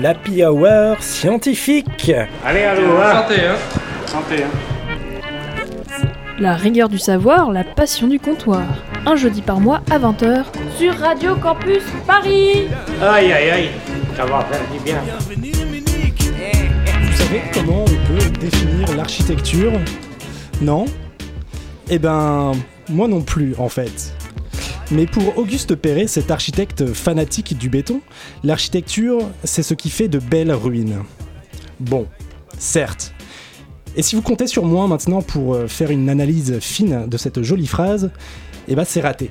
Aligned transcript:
l'Happy 0.00 0.44
Hour 0.44 0.96
scientifique. 1.00 2.12
Allez, 2.44 2.62
allô, 2.62 2.82
hein. 3.00 3.22
Santé, 3.22 3.40
hein. 3.46 3.56
Santé, 4.06 4.42
hein. 4.42 5.98
La 6.38 6.54
rigueur 6.54 6.88
du 6.88 6.98
savoir, 6.98 7.52
la 7.52 7.62
passion 7.62 8.08
du 8.08 8.18
comptoir. 8.18 8.64
Un 9.06 9.14
jeudi 9.16 9.40
par 9.40 9.60
mois 9.60 9.82
à 9.90 9.98
20h. 9.98 10.44
Sur 10.76 10.94
Radio 10.98 11.36
Campus 11.36 11.82
Paris 12.06 12.68
Aïe, 13.00 13.32
aïe, 13.32 13.50
aïe. 13.50 13.68
Ça 14.16 14.24
va 14.24 14.40
faire 14.44 14.60
du 14.72 14.78
bien. 14.80 14.98
Vous 17.00 17.16
savez 17.16 17.42
comment 17.52 17.84
on 17.84 17.84
peut 17.84 18.30
définir 18.40 18.96
l'architecture? 18.96 19.72
Non? 20.60 20.86
Eh 21.88 21.98
ben, 21.98 22.52
moi 22.88 23.06
non 23.06 23.20
plus 23.20 23.54
en 23.58 23.68
fait. 23.68 24.12
Mais 24.90 25.06
pour 25.06 25.38
Auguste 25.38 25.74
Perret, 25.76 26.06
cet 26.06 26.30
architecte 26.30 26.92
fanatique 26.92 27.56
du 27.56 27.70
béton, 27.70 28.00
l'architecture, 28.42 29.18
c'est 29.42 29.62
ce 29.62 29.72
qui 29.72 29.88
fait 29.88 30.08
de 30.08 30.18
belles 30.18 30.52
ruines. 30.52 31.02
Bon, 31.80 32.06
certes. 32.58 33.14
Et 33.96 34.02
si 34.02 34.14
vous 34.14 34.22
comptez 34.22 34.46
sur 34.46 34.64
moi 34.66 34.86
maintenant 34.86 35.22
pour 35.22 35.54
euh, 35.54 35.68
faire 35.68 35.90
une 35.90 36.10
analyse 36.10 36.58
fine 36.58 37.06
de 37.06 37.16
cette 37.16 37.42
jolie 37.42 37.66
phrase, 37.66 38.10
eh 38.68 38.74
ben 38.74 38.84
c'est 38.84 39.00
raté. 39.00 39.30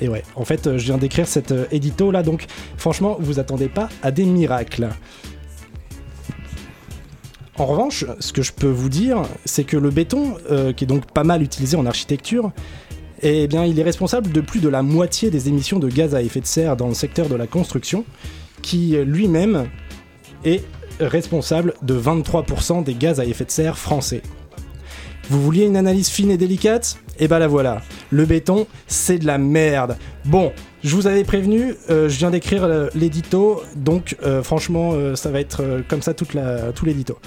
Et 0.00 0.08
ouais, 0.08 0.22
en 0.36 0.44
fait, 0.44 0.66
euh, 0.66 0.78
je 0.78 0.84
viens 0.84 0.98
d'écrire 0.98 1.28
cet 1.28 1.52
euh, 1.52 1.66
édito 1.70 2.10
là, 2.10 2.22
donc 2.22 2.46
franchement, 2.78 3.16
vous 3.20 3.38
attendez 3.38 3.68
pas 3.68 3.90
à 4.02 4.10
des 4.10 4.24
miracles. 4.24 4.88
En 7.58 7.66
revanche, 7.66 8.06
ce 8.20 8.32
que 8.32 8.40
je 8.40 8.52
peux 8.52 8.68
vous 8.68 8.88
dire, 8.88 9.22
c'est 9.44 9.64
que 9.64 9.76
le 9.76 9.90
béton, 9.90 10.36
qui 10.76 10.84
est 10.84 10.86
donc 10.86 11.10
pas 11.10 11.24
mal 11.24 11.42
utilisé 11.42 11.76
en 11.76 11.86
architecture, 11.86 12.52
eh 13.22 13.46
bien, 13.48 13.64
il 13.64 13.78
est 13.78 13.82
responsable 13.82 14.30
de 14.30 14.40
plus 14.40 14.60
de 14.60 14.68
la 14.68 14.82
moitié 14.82 15.30
des 15.30 15.48
émissions 15.48 15.78
de 15.78 15.88
gaz 15.88 16.14
à 16.14 16.22
effet 16.22 16.40
de 16.40 16.46
serre 16.46 16.76
dans 16.76 16.88
le 16.88 16.94
secteur 16.94 17.28
de 17.28 17.34
la 17.34 17.46
construction, 17.46 18.04
qui 18.62 18.96
euh, 18.96 19.04
lui-même 19.04 19.68
est 20.44 20.62
responsable 21.00 21.74
de 21.82 21.98
23% 21.98 22.84
des 22.84 22.94
gaz 22.94 23.20
à 23.20 23.24
effet 23.24 23.44
de 23.44 23.50
serre 23.50 23.78
français. 23.78 24.22
Vous 25.30 25.42
vouliez 25.42 25.66
une 25.66 25.76
analyse 25.76 26.08
fine 26.08 26.30
et 26.30 26.36
délicate? 26.36 26.98
Eh 27.18 27.28
ben 27.28 27.38
la 27.38 27.48
voilà. 27.48 27.82
Le 28.10 28.24
béton, 28.24 28.66
c'est 28.86 29.18
de 29.18 29.26
la 29.26 29.36
merde. 29.36 29.96
Bon, 30.24 30.52
je 30.82 30.94
vous 30.94 31.06
avais 31.06 31.24
prévenu, 31.24 31.74
euh, 31.90 32.08
je 32.08 32.16
viens 32.16 32.30
d'écrire 32.30 32.64
euh, 32.64 32.88
l'édito, 32.94 33.62
donc 33.76 34.16
franchement, 34.42 34.94
ça 35.16 35.30
va 35.30 35.40
être 35.40 35.82
comme 35.88 36.02
ça 36.02 36.14
toute 36.14 36.34
la, 36.34 36.72
tout 36.72 36.86
l'édito. 36.86 37.18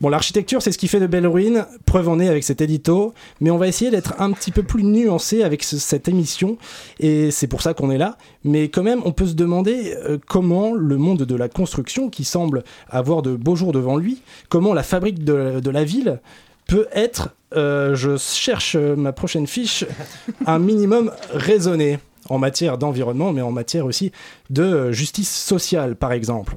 Bon, 0.00 0.08
l'architecture, 0.10 0.62
c'est 0.62 0.70
ce 0.70 0.78
qui 0.78 0.86
fait 0.86 1.00
de 1.00 1.08
belles 1.08 1.26
ruines, 1.26 1.66
preuve 1.84 2.08
en 2.08 2.20
est 2.20 2.28
avec 2.28 2.44
cet 2.44 2.60
édito, 2.60 3.14
mais 3.40 3.50
on 3.50 3.58
va 3.58 3.66
essayer 3.66 3.90
d'être 3.90 4.14
un 4.20 4.30
petit 4.32 4.52
peu 4.52 4.62
plus 4.62 4.84
nuancé 4.84 5.42
avec 5.42 5.64
ce- 5.64 5.76
cette 5.78 6.06
émission, 6.08 6.56
et 7.00 7.32
c'est 7.32 7.48
pour 7.48 7.62
ça 7.62 7.74
qu'on 7.74 7.90
est 7.90 7.98
là. 7.98 8.16
Mais 8.44 8.68
quand 8.68 8.84
même, 8.84 9.00
on 9.04 9.10
peut 9.12 9.26
se 9.26 9.34
demander 9.34 9.94
euh, 10.08 10.16
comment 10.26 10.72
le 10.72 10.96
monde 10.98 11.22
de 11.24 11.34
la 11.34 11.48
construction, 11.48 12.10
qui 12.10 12.22
semble 12.24 12.62
avoir 12.88 13.22
de 13.22 13.34
beaux 13.34 13.56
jours 13.56 13.72
devant 13.72 13.96
lui, 13.96 14.22
comment 14.48 14.72
la 14.72 14.84
fabrique 14.84 15.24
de, 15.24 15.58
de 15.58 15.70
la 15.70 15.82
ville 15.82 16.20
peut 16.68 16.86
être, 16.92 17.30
euh, 17.56 17.96
je 17.96 18.16
cherche 18.18 18.76
euh, 18.76 18.94
ma 18.94 19.12
prochaine 19.12 19.46
fiche, 19.48 19.84
un 20.46 20.60
minimum 20.60 21.10
raisonné 21.32 21.98
en 22.28 22.38
matière 22.38 22.78
d'environnement, 22.78 23.32
mais 23.32 23.40
en 23.42 23.50
matière 23.50 23.84
aussi 23.86 24.12
de 24.50 24.92
justice 24.92 25.34
sociale, 25.34 25.96
par 25.96 26.12
exemple. 26.12 26.54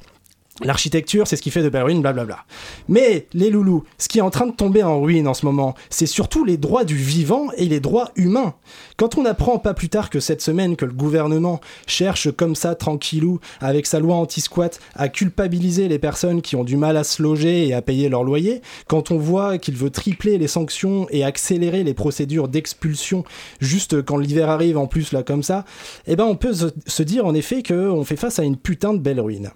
L'architecture, 0.63 1.27
c'est 1.27 1.35
ce 1.35 1.41
qui 1.41 1.51
fait 1.51 1.63
de 1.63 1.69
belles 1.69 1.83
ruines, 1.83 2.01
blablabla. 2.01 2.45
Mais 2.87 3.27
les 3.33 3.49
loulous, 3.49 3.83
ce 3.97 4.07
qui 4.07 4.19
est 4.19 4.21
en 4.21 4.29
train 4.29 4.45
de 4.47 4.51
tomber 4.55 4.83
en 4.83 5.01
ruine 5.01 5.27
en 5.27 5.33
ce 5.33 5.45
moment, 5.45 5.75
c'est 5.89 6.05
surtout 6.05 6.45
les 6.45 6.57
droits 6.57 6.83
du 6.83 6.95
vivant 6.95 7.47
et 7.57 7.65
les 7.65 7.79
droits 7.79 8.11
humains. 8.15 8.53
Quand 8.97 9.17
on 9.17 9.25
apprend 9.25 9.57
pas 9.59 9.73
plus 9.73 9.89
tard 9.89 10.09
que 10.09 10.19
cette 10.19 10.41
semaine 10.41 10.75
que 10.75 10.85
le 10.85 10.93
gouvernement 10.93 11.61
cherche 11.87 12.31
comme 12.31 12.55
ça, 12.55 12.75
tranquillou, 12.75 13.39
avec 13.59 13.85
sa 13.87 13.99
loi 13.99 14.15
anti-squat, 14.15 14.79
à 14.95 15.09
culpabiliser 15.09 15.87
les 15.87 15.99
personnes 15.99 16.41
qui 16.41 16.55
ont 16.55 16.63
du 16.63 16.77
mal 16.77 16.97
à 16.97 17.03
se 17.03 17.21
loger 17.23 17.67
et 17.67 17.73
à 17.73 17.81
payer 17.81 18.09
leur 18.09 18.23
loyer, 18.23 18.61
quand 18.87 19.11
on 19.11 19.17
voit 19.17 19.57
qu'il 19.57 19.75
veut 19.75 19.89
tripler 19.89 20.37
les 20.37 20.47
sanctions 20.47 21.07
et 21.09 21.23
accélérer 21.23 21.83
les 21.83 21.93
procédures 21.93 22.47
d'expulsion 22.47 23.23
juste 23.59 24.01
quand 24.03 24.17
l'hiver 24.17 24.49
arrive 24.49 24.77
en 24.77 24.87
plus 24.87 25.11
là 25.11 25.23
comme 25.23 25.43
ça, 25.43 25.65
eh 26.07 26.15
ben 26.15 26.25
on 26.25 26.35
peut 26.35 26.53
se- 26.53 27.03
dire 27.03 27.25
en 27.25 27.33
effet 27.33 27.63
qu'on 27.63 28.03
fait 28.03 28.15
face 28.15 28.37
à 28.37 28.43
une 28.43 28.57
putain 28.57 28.93
de 28.93 28.99
belle 28.99 29.19
ruine. 29.19 29.49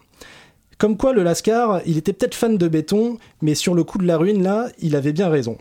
Comme 0.78 0.98
quoi, 0.98 1.14
le 1.14 1.24
Lascar, 1.24 1.82
il 1.86 1.98
était 1.98 2.12
peut-être 2.12 2.36
fan 2.36 2.58
de 2.58 2.68
béton, 2.68 3.18
mais 3.42 3.56
sur 3.56 3.74
le 3.74 3.84
coup 3.84 3.98
de 3.98 4.06
la 4.06 4.18
ruine, 4.18 4.44
là, 4.44 4.68
il 4.80 4.96
avait 4.96 5.14
bien 5.14 5.30
raison. 5.30 5.58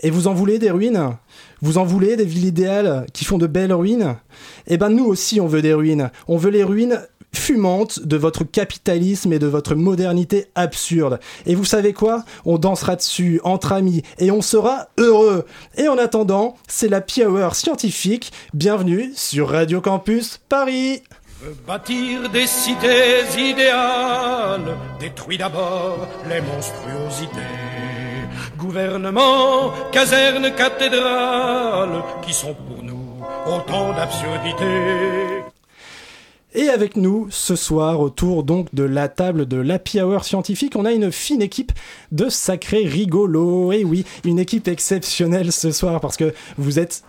Et 0.00 0.10
vous 0.10 0.28
en 0.28 0.34
voulez 0.34 0.58
des 0.58 0.70
ruines? 0.70 1.16
Vous 1.60 1.78
en 1.78 1.84
voulez 1.84 2.16
des 2.16 2.24
villes 2.24 2.46
idéales 2.46 3.06
qui 3.12 3.24
font 3.24 3.38
de 3.38 3.46
belles 3.46 3.72
ruines? 3.72 4.16
Eh 4.66 4.76
ben 4.76 4.88
nous 4.88 5.04
aussi, 5.04 5.40
on 5.40 5.46
veut 5.46 5.62
des 5.62 5.74
ruines. 5.74 6.10
On 6.26 6.36
veut 6.36 6.50
les 6.50 6.64
ruines 6.64 7.00
fumantes 7.34 8.00
de 8.00 8.16
votre 8.16 8.44
capitalisme 8.44 9.32
et 9.32 9.38
de 9.38 9.46
votre 9.46 9.74
modernité 9.74 10.46
absurde. 10.54 11.20
Et 11.46 11.54
vous 11.54 11.64
savez 11.64 11.92
quoi? 11.92 12.24
On 12.44 12.58
dansera 12.58 12.96
dessus 12.96 13.40
entre 13.44 13.72
amis 13.72 14.02
et 14.18 14.30
on 14.30 14.40
sera 14.40 14.88
heureux. 14.98 15.44
Et 15.76 15.88
en 15.88 15.98
attendant, 15.98 16.54
c'est 16.66 16.88
la 16.88 17.04
Hour 17.26 17.54
scientifique. 17.54 18.32
Bienvenue 18.54 19.12
sur 19.14 19.50
Radio 19.50 19.80
Campus 19.80 20.40
Paris. 20.48 21.02
Bâtir 21.66 22.30
des 22.30 22.46
cités 22.46 23.22
idéales, 23.36 24.76
détruit 24.98 25.36
d'abord 25.36 26.06
les 26.28 26.40
monstruosités. 26.40 27.30
Gouvernement, 28.56 29.72
caserne, 29.92 30.54
cathédrale, 30.54 32.02
qui 32.22 32.32
sont 32.32 32.54
pour 32.54 32.82
nous 32.82 33.22
autant 33.46 33.92
d'absurdités. 33.92 35.44
Et 36.54 36.68
avec 36.68 36.96
nous 36.96 37.26
ce 37.30 37.56
soir, 37.56 38.00
autour 38.00 38.44
donc 38.44 38.74
de 38.74 38.84
la 38.84 39.08
table 39.08 39.46
de 39.46 39.56
l'Happy 39.56 40.00
Hour 40.00 40.24
scientifique, 40.24 40.76
on 40.76 40.84
a 40.84 40.92
une 40.92 41.10
fine 41.12 41.42
équipe 41.42 41.72
de 42.12 42.28
sacrés 42.28 42.86
rigolos. 42.86 43.72
Et 43.72 43.84
oui, 43.84 44.06
une 44.24 44.38
équipe 44.38 44.68
exceptionnelle 44.68 45.52
ce 45.52 45.72
soir 45.72 46.00
parce 46.00 46.16
que 46.16 46.32
vous 46.56 46.78
êtes 46.78 47.02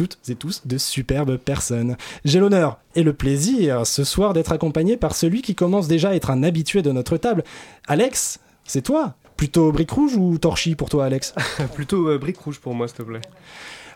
toutes 0.00 0.30
et 0.30 0.34
tous 0.34 0.62
de 0.64 0.78
superbes 0.78 1.36
personnes. 1.36 1.98
J'ai 2.24 2.40
l'honneur 2.40 2.78
et 2.94 3.02
le 3.02 3.12
plaisir 3.12 3.86
ce 3.86 4.02
soir 4.02 4.32
d'être 4.32 4.50
accompagné 4.50 4.96
par 4.96 5.14
celui 5.14 5.42
qui 5.42 5.54
commence 5.54 5.88
déjà 5.88 6.08
à 6.10 6.14
être 6.14 6.30
un 6.30 6.42
habitué 6.42 6.80
de 6.80 6.90
notre 6.90 7.18
table. 7.18 7.44
Alex, 7.86 8.40
c'est 8.64 8.80
toi 8.80 9.14
Plutôt 9.36 9.72
brique 9.72 9.90
rouge 9.90 10.16
ou 10.16 10.38
torchis 10.38 10.74
pour 10.74 10.88
toi, 10.88 11.04
Alex? 11.04 11.34
Plutôt 11.74 12.08
euh, 12.08 12.16
brique 12.18 12.38
rouge 12.38 12.60
pour 12.60 12.74
moi, 12.74 12.88
s'il 12.88 12.96
te 12.96 13.02
plaît. 13.02 13.20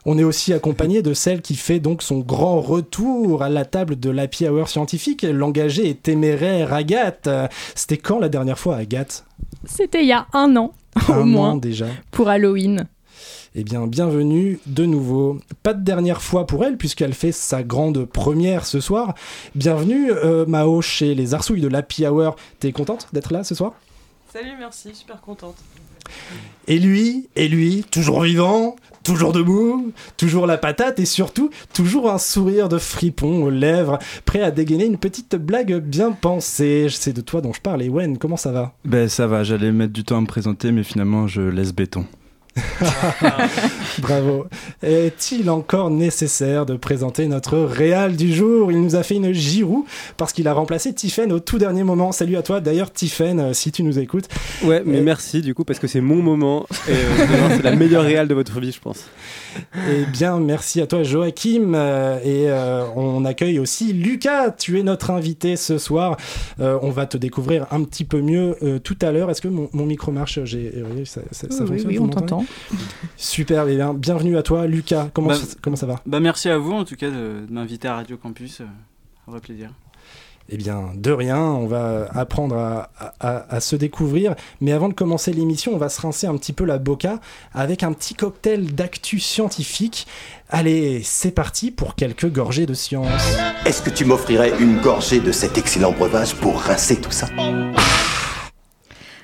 On 0.05 0.19
est 0.19 0.25
aussi 0.25 0.53
accompagné 0.53 1.01
de 1.01 1.15
celle 1.15 1.41
qui 1.41 1.55
fait 1.55 1.81
donc 1.81 2.03
son 2.03 2.19
grand 2.19 2.61
retour 2.61 3.43
à 3.43 3.49
la 3.49 3.65
table 3.65 3.99
de 3.99 4.11
l'Happy 4.11 4.47
Hour 4.47 4.69
scientifique, 4.69 5.23
l'engagée 5.23 5.89
et 5.89 5.95
téméraire 5.95 6.75
Agathe. 6.75 7.31
C'était 7.75 7.97
quand 7.97 8.19
la 8.19 8.29
dernière 8.29 8.59
fois, 8.59 8.77
Agathe? 8.77 9.25
C'était 9.65 10.03
il 10.03 10.09
y 10.09 10.13
a 10.13 10.27
un 10.35 10.55
an, 10.57 10.75
au 11.09 11.13
Un 11.13 11.25
moins, 11.25 11.51
an 11.53 11.57
déjà. 11.57 11.87
pour 12.11 12.29
Halloween. 12.29 12.87
Eh 13.57 13.63
bien, 13.63 13.87
bienvenue 13.87 14.59
de 14.67 14.85
nouveau. 14.85 15.39
Pas 15.63 15.75
de 15.75 15.85
dernière 15.85 16.23
fois 16.23 16.45
pour 16.45 16.65
elle, 16.65 16.77
puisqu'elle 16.77 17.15
fait 17.15 17.31
sa 17.31 17.63
grande 17.63 18.05
première 18.05 18.67
ce 18.67 18.81
soir. 18.81 19.15
Bienvenue, 19.55 20.11
euh, 20.11 20.45
Mao, 20.45 20.83
chez 20.83 21.15
les 21.15 21.35
Arsouilles 21.35 21.61
de 21.61 21.69
l'Happy 21.69 22.05
Hour. 22.05 22.35
T'es 22.59 22.73
contente 22.73 23.07
d'être 23.13 23.33
là 23.33 23.45
ce 23.45 23.55
soir? 23.55 23.75
Salut, 24.33 24.51
merci, 24.59 24.93
super 24.93 25.21
contente. 25.21 25.55
Et 26.67 26.81
lui, 26.81 27.29
et 27.37 27.47
lui, 27.47 27.85
toujours 27.89 28.23
vivant, 28.23 28.75
toujours 29.05 29.33
debout, 29.33 29.93
toujours 30.17 30.49
la 30.49 30.59
patate 30.59 30.99
et 30.99 31.05
surtout 31.05 31.51
toujours 31.73 32.11
un 32.11 32.19
sourire 32.19 32.69
de 32.69 32.79
fripon 32.79 33.45
aux 33.45 33.51
lèvres, 33.51 34.01
prêt 34.25 34.43
à 34.43 34.51
dégainer 34.51 34.87
une 34.87 34.99
petite 34.99 35.37
blague 35.37 35.77
bien 35.79 36.11
pensée. 36.11 36.89
C'est 36.91 37.13
de 37.13 37.21
toi 37.21 37.41
dont 37.41 37.53
je 37.53 37.61
parle. 37.61 37.83
Et 37.83 37.89
Wen, 37.89 38.19
comment 38.19 38.37
ça 38.37 38.51
va? 38.51 38.75
Ben 38.85 39.09
ça 39.09 39.29
va, 39.29 39.45
j'allais 39.45 39.71
mettre 39.71 39.93
du 39.93 40.03
temps 40.03 40.19
à 40.19 40.21
me 40.21 40.27
présenter, 40.27 40.73
mais 40.73 40.83
finalement 40.83 41.29
je 41.29 41.43
laisse 41.43 41.73
béton. 41.73 42.05
Bravo. 43.99 44.47
Est-il 44.83 45.51
encore 45.51 45.91
nécessaire 45.91 46.67
de 46.67 46.77
présenter 46.77 47.27
notre 47.27 47.59
réal 47.59 48.17
du 48.17 48.33
jour? 48.33 48.71
Il 48.71 48.81
nous 48.81 48.97
a 48.97 49.03
fait 49.03 49.17
une 49.17 49.33
Giroud 49.33 49.85
parce 50.17 50.33
qu'il 50.33 50.47
a 50.49 50.53
remplacé 50.53 50.93
Tiffen 50.93 51.33
au 51.33 51.41
tout 51.41 51.59
dernier 51.59 51.85
moment. 51.85 52.13
Salut 52.13 52.37
à 52.37 52.43
toi. 52.43 52.61
D'ailleurs, 52.61 52.93
Tiffen, 52.93 53.41
euh, 53.41 53.53
si 53.53 53.73
tu 53.73 53.83
nous 53.83 53.99
écoutes. 53.99 54.27
Ouais, 54.63 54.83
mais 54.85 54.99
Euh, 54.99 55.03
merci 55.03 55.41
du 55.41 55.55
coup 55.55 55.65
parce 55.65 55.79
que 55.79 55.87
c'est 55.87 56.01
mon 56.01 56.17
moment 56.23 56.67
et 56.89 56.93
euh, 56.93 57.49
c'est 57.57 57.63
la 57.63 57.75
meilleure 57.75 58.05
réale 58.05 58.29
de 58.29 58.35
votre 58.35 58.61
vie, 58.61 58.73
je 58.73 58.81
pense. 58.81 59.05
Eh 59.89 60.05
bien, 60.07 60.39
merci 60.41 60.81
à 60.81 60.87
toi, 60.87 61.03
Joachim. 61.03 61.73
euh, 61.75 62.19
et 62.25 62.49
euh, 62.51 62.85
on 62.97 63.25
accueille 63.25 63.59
aussi 63.59 63.93
Lucas. 63.93 64.51
Tu 64.53 64.79
es 64.79 64.83
notre 64.83 65.11
invité 65.11 65.57
ce 65.57 65.79
soir. 65.79 66.17
Euh, 66.61 66.79
on 66.83 66.91
va 66.91 67.07
te 67.07 67.17
découvrir 67.17 67.67
un 67.71 67.85
petit 67.85 68.05
peu 68.05 68.21
mieux 68.21 68.57
euh, 68.63 68.79
tout 68.79 68.97
à 69.03 69.13
l'heure. 69.13 69.31
Est-ce 69.31 69.41
que 69.43 69.49
mon, 69.49 69.69
mon 69.73 69.87
micro 69.87 70.11
marche? 70.13 70.39
J'ai, 70.45 70.73
oui, 70.97 71.07
ça, 71.07 71.21
ça- 71.33 71.49
ça 71.51 71.63
oui, 71.63 71.69
fonctionne, 71.69 71.89
oui, 71.91 71.97
vous 71.99 72.05
on 72.05 72.09
t'entend. 72.09 72.45
Super. 73.17 73.67
eh 73.69 73.77
bien, 73.77 73.95
bienvenue 73.95 74.37
à 74.37 74.43
toi, 74.43 74.67
Lucas. 74.67 75.09
Comment, 75.13 75.29
Bah, 75.29 75.35
ça- 75.37 75.57
comment 75.63 75.77
ça 75.77 75.87
va? 75.87 76.01
Bah 76.07 76.21
merci 76.21 76.49
à 76.49 76.59
vous 76.59 76.73
en 76.73 76.85
tout 76.85 76.97
cas 76.97 77.11
de, 77.11 77.47
de 77.47 77.53
m'inviter 77.53 77.89
à 77.89 77.95
Radio 77.97 78.17
Campus, 78.17 78.61
un 78.61 79.31
vrai 79.31 79.41
plaisir. 79.41 79.71
Eh 80.51 80.59
bien, 80.59 80.91
de 80.95 81.11
rien, 81.11 81.39
on 81.41 81.67
va 81.67 82.07
apprendre 82.15 82.57
à, 82.57 82.91
à- 83.19 83.47
à 83.55 83.61
se 83.61 83.77
découvrir. 83.77 84.35
Mais 84.61 84.73
avant 84.73 84.89
de 84.89 84.95
commencer 84.95 85.33
l'émission, 85.33 85.73
on 85.75 85.79
va 85.79 85.89
se 85.89 86.01
rincer 86.03 86.27
un 86.27 86.37
petit 86.37 86.53
peu 86.53 86.65
la 86.65 86.77
boca 86.79 87.19
avec 87.55 87.83
un 87.83 87.93
petit 87.95 88.15
cocktail 88.15 88.67
d'actu 88.75 89.21
scientifique. 89.21 90.07
Allez, 90.51 91.01
c'est 91.03 91.31
parti 91.31 91.71
pour 91.71 91.95
quelques 91.95 92.31
gorgées 92.31 92.67
de 92.67 92.75
science. 92.75 93.09
Est-ce 93.65 93.81
que 93.81 93.89
tu 93.91 94.05
m'offrirais 94.05 94.53
une 94.61 94.81
gorgée 94.81 95.21
de 95.21 95.33
cet 95.33 95.57
excellent 95.57 95.93
breuvage 95.93 96.35
pour 96.35 96.61
rincer 96.61 97.01
tout 97.01 97.11
ça? 97.11 97.27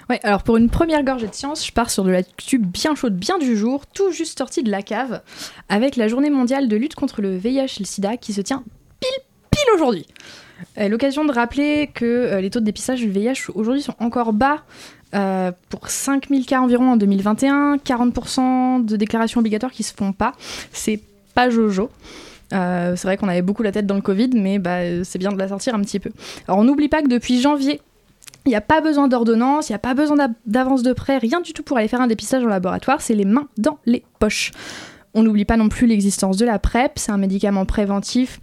Ouais, 0.08 0.18
alors 0.24 0.42
pour 0.42 0.56
une 0.56 0.70
première 0.70 1.04
gorgée 1.04 1.28
de 1.28 1.34
science, 1.34 1.64
je 1.64 1.70
pars 1.70 1.90
sur 1.90 2.02
de 2.02 2.10
l'actu 2.10 2.58
bien 2.58 2.94
chaude, 2.96 3.14
bien 3.16 3.38
du 3.38 3.56
jour, 3.56 3.86
tout 3.86 4.10
juste 4.10 4.38
sortie 4.38 4.62
de 4.64 4.70
la 4.70 4.82
cave, 4.82 5.20
avec 5.68 5.94
la 5.96 6.08
journée 6.08 6.30
mondiale 6.30 6.66
de 6.66 6.76
lutte 6.76 6.96
contre 6.96 7.20
le 7.22 7.36
VIH 7.36 7.60
et 7.60 7.80
le 7.80 7.84
sida 7.84 8.16
qui 8.16 8.32
se 8.32 8.40
tient 8.40 8.64
pile, 8.98 9.08
pile 9.10 9.24
aujourd'hui. 9.74 10.06
Euh, 10.78 10.88
L'occasion 10.88 11.24
de 11.24 11.32
rappeler 11.32 11.90
que 11.92 12.04
euh, 12.04 12.40
les 12.40 12.50
taux 12.50 12.60
de 12.60 12.64
dépistage 12.64 13.00
du 13.00 13.08
VIH 13.10 13.50
aujourd'hui 13.54 13.82
sont 13.82 13.94
encore 13.98 14.32
bas. 14.32 14.58
euh, 15.14 15.50
pour 15.70 15.88
5000 15.90 16.46
cas 16.46 16.60
environ 16.60 16.92
en 16.92 16.96
2021, 16.96 17.76
40% 17.78 18.84
de 18.84 18.96
déclarations 18.96 19.40
obligatoires 19.40 19.72
qui 19.72 19.82
se 19.82 19.92
font 19.94 20.12
pas. 20.12 20.32
C'est 20.72 21.00
pas 21.34 21.50
jojo. 21.50 21.90
C'est 22.52 23.02
vrai 23.04 23.16
qu'on 23.16 23.28
avait 23.28 23.42
beaucoup 23.42 23.62
la 23.62 23.70
tête 23.72 23.86
dans 23.86 23.94
le 23.94 24.00
Covid, 24.00 24.30
mais 24.34 24.58
bah, 24.58 25.04
c'est 25.04 25.18
bien 25.20 25.30
de 25.32 25.38
la 25.38 25.48
sortir 25.48 25.74
un 25.74 25.80
petit 25.80 26.00
peu. 26.00 26.10
Alors 26.48 26.58
on 26.58 26.64
n'oublie 26.64 26.88
pas 26.88 27.00
que 27.02 27.08
depuis 27.08 27.40
janvier, 27.40 27.80
il 28.44 28.48
n'y 28.48 28.56
a 28.56 28.60
pas 28.60 28.80
besoin 28.80 29.06
d'ordonnance, 29.06 29.68
il 29.68 29.72
n'y 29.72 29.76
a 29.76 29.80
pas 29.80 29.94
besoin 29.94 30.16
d'a- 30.16 30.30
d'avance 30.46 30.82
de 30.82 30.92
prêt, 30.92 31.18
rien 31.18 31.40
du 31.40 31.52
tout 31.52 31.62
pour 31.62 31.76
aller 31.76 31.86
faire 31.88 32.00
un 32.00 32.08
dépistage 32.08 32.42
en 32.42 32.48
laboratoire, 32.48 33.02
c'est 33.02 33.14
les 33.14 33.24
mains 33.24 33.46
dans 33.56 33.78
les 33.86 34.02
poches. 34.18 34.50
On 35.14 35.22
n'oublie 35.22 35.44
pas 35.44 35.56
non 35.56 35.68
plus 35.68 35.86
l'existence 35.86 36.36
de 36.38 36.44
la 36.46 36.58
PrEP, 36.58 36.92
c'est 36.98 37.12
un 37.12 37.18
médicament 37.18 37.66
préventif 37.66 38.40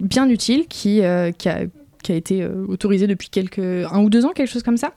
bien 0.00 0.28
utile 0.28 0.66
qui, 0.66 1.02
euh, 1.02 1.32
qui, 1.32 1.48
a, 1.48 1.60
qui 2.02 2.12
a 2.12 2.14
été 2.14 2.42
euh, 2.42 2.64
autorisé 2.68 3.06
depuis 3.06 3.28
quelques, 3.28 3.58
un 3.58 4.02
ou 4.02 4.10
deux 4.10 4.24
ans, 4.24 4.30
quelque 4.30 4.50
chose 4.50 4.62
comme 4.62 4.76
ça, 4.76 4.92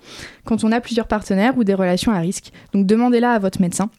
quand 0.45 0.63
on 0.63 0.71
a 0.71 0.81
plusieurs 0.81 1.07
partenaires 1.07 1.57
ou 1.57 1.63
des 1.63 1.73
relations 1.73 2.11
à 2.11 2.19
risque. 2.19 2.51
Donc 2.73 2.85
demandez-la 2.85 3.33
à 3.33 3.39
votre 3.39 3.61
médecin. 3.61 3.89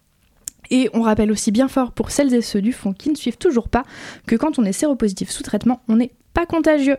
Et 0.71 0.89
on 0.95 1.03
rappelle 1.03 1.31
aussi 1.31 1.53
bien 1.53 1.69
fort 1.69 1.93
pour 1.93 2.11
celles 2.11 2.33
et 2.35 2.41
ceux 2.41 2.62
du 2.62 2.73
fond 2.73 2.93
qui 2.93 3.11
ne 3.11 3.15
suivent 3.15 3.37
toujours 3.37 3.69
pas 3.69 3.83
que 4.27 4.35
quand 4.35 4.59
on 4.59 4.65
est 4.65 4.73
séropositif 4.73 5.31
sous 5.31 5.43
traitement, 5.43 5.83
on 5.89 5.97
n'est 5.97 6.12
pas 6.33 6.47
contagieux. 6.47 6.97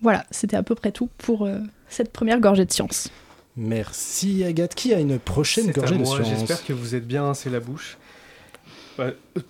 Voilà, 0.00 0.24
c'était 0.30 0.56
à 0.56 0.62
peu 0.62 0.74
près 0.74 0.92
tout 0.92 1.08
pour 1.18 1.44
euh, 1.44 1.58
cette 1.88 2.12
première 2.12 2.38
gorgée 2.38 2.64
de 2.64 2.72
science. 2.72 3.10
Merci 3.56 4.44
Agathe. 4.44 4.74
Qui 4.74 4.92
a 4.94 5.00
une 5.00 5.18
prochaine 5.18 5.64
C'est 5.64 5.70
à 5.78 5.80
gorgée 5.80 5.98
de 5.98 6.04
science? 6.04 6.28
J'espère 6.28 6.64
que 6.64 6.72
vous 6.72 6.94
êtes 6.94 7.06
bien 7.06 7.22
rincé 7.24 7.50
la 7.50 7.60
bouche. 7.60 7.98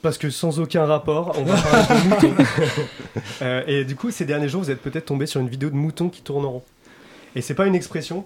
Parce 0.02 0.18
que 0.18 0.30
sans 0.30 0.60
aucun 0.60 0.86
rapport, 0.86 1.36
on 1.38 1.44
va 1.44 1.60
parler 1.60 2.02
de 2.02 2.08
moutons. 2.08 2.44
Euh, 3.42 3.62
et 3.66 3.84
du 3.84 3.96
coup, 3.96 4.10
ces 4.10 4.24
derniers 4.24 4.48
jours, 4.48 4.62
vous 4.62 4.70
êtes 4.70 4.80
peut-être 4.80 5.06
tombé 5.06 5.26
sur 5.26 5.40
une 5.40 5.48
vidéo 5.48 5.70
de 5.70 5.74
moutons 5.74 6.08
qui 6.08 6.22
tournent 6.22 6.44
en 6.44 6.52
rond. 6.52 6.62
Et 7.34 7.42
c'est 7.42 7.54
pas 7.54 7.66
une 7.66 7.74
expression. 7.74 8.24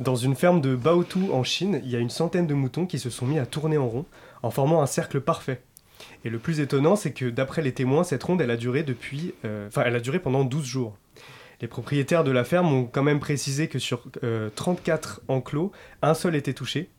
Dans 0.00 0.16
une 0.16 0.34
ferme 0.34 0.60
de 0.60 0.74
Baotou 0.74 1.30
en 1.32 1.44
Chine, 1.44 1.80
il 1.84 1.90
y 1.90 1.96
a 1.96 1.98
une 1.98 2.10
centaine 2.10 2.46
de 2.46 2.54
moutons 2.54 2.86
qui 2.86 2.98
se 2.98 3.10
sont 3.10 3.26
mis 3.26 3.38
à 3.38 3.46
tourner 3.46 3.78
en 3.78 3.88
rond, 3.88 4.06
en 4.42 4.50
formant 4.50 4.82
un 4.82 4.86
cercle 4.86 5.20
parfait. 5.20 5.62
Et 6.24 6.30
le 6.30 6.38
plus 6.38 6.60
étonnant, 6.60 6.96
c'est 6.96 7.12
que 7.12 7.26
d'après 7.26 7.62
les 7.62 7.72
témoins, 7.72 8.04
cette 8.04 8.22
ronde, 8.22 8.40
elle 8.40 8.50
a 8.50 8.56
duré 8.56 8.82
depuis, 8.82 9.34
euh, 9.44 9.68
enfin, 9.68 9.82
elle 9.86 9.94
a 9.94 10.00
duré 10.00 10.18
pendant 10.18 10.44
12 10.44 10.64
jours. 10.64 10.96
Les 11.62 11.68
propriétaires 11.68 12.24
de 12.24 12.30
la 12.30 12.44
ferme 12.44 12.72
ont 12.72 12.84
quand 12.84 13.02
même 13.02 13.20
précisé 13.20 13.68
que 13.68 13.78
sur 13.78 14.04
euh, 14.22 14.50
34 14.54 15.22
enclos, 15.28 15.72
un 16.02 16.14
seul 16.14 16.36
était 16.36 16.52
touché. 16.52 16.90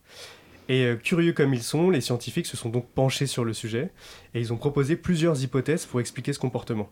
Et 0.68 0.84
euh, 0.84 0.96
curieux 0.96 1.32
comme 1.32 1.54
ils 1.54 1.62
sont, 1.62 1.90
les 1.90 2.00
scientifiques 2.02 2.46
se 2.46 2.56
sont 2.56 2.68
donc 2.68 2.86
penchés 2.94 3.26
sur 3.26 3.44
le 3.44 3.52
sujet 3.54 3.90
et 4.34 4.40
ils 4.40 4.52
ont 4.52 4.56
proposé 4.58 4.96
plusieurs 4.96 5.42
hypothèses 5.42 5.86
pour 5.86 6.00
expliquer 6.00 6.32
ce 6.32 6.38
comportement. 6.38 6.90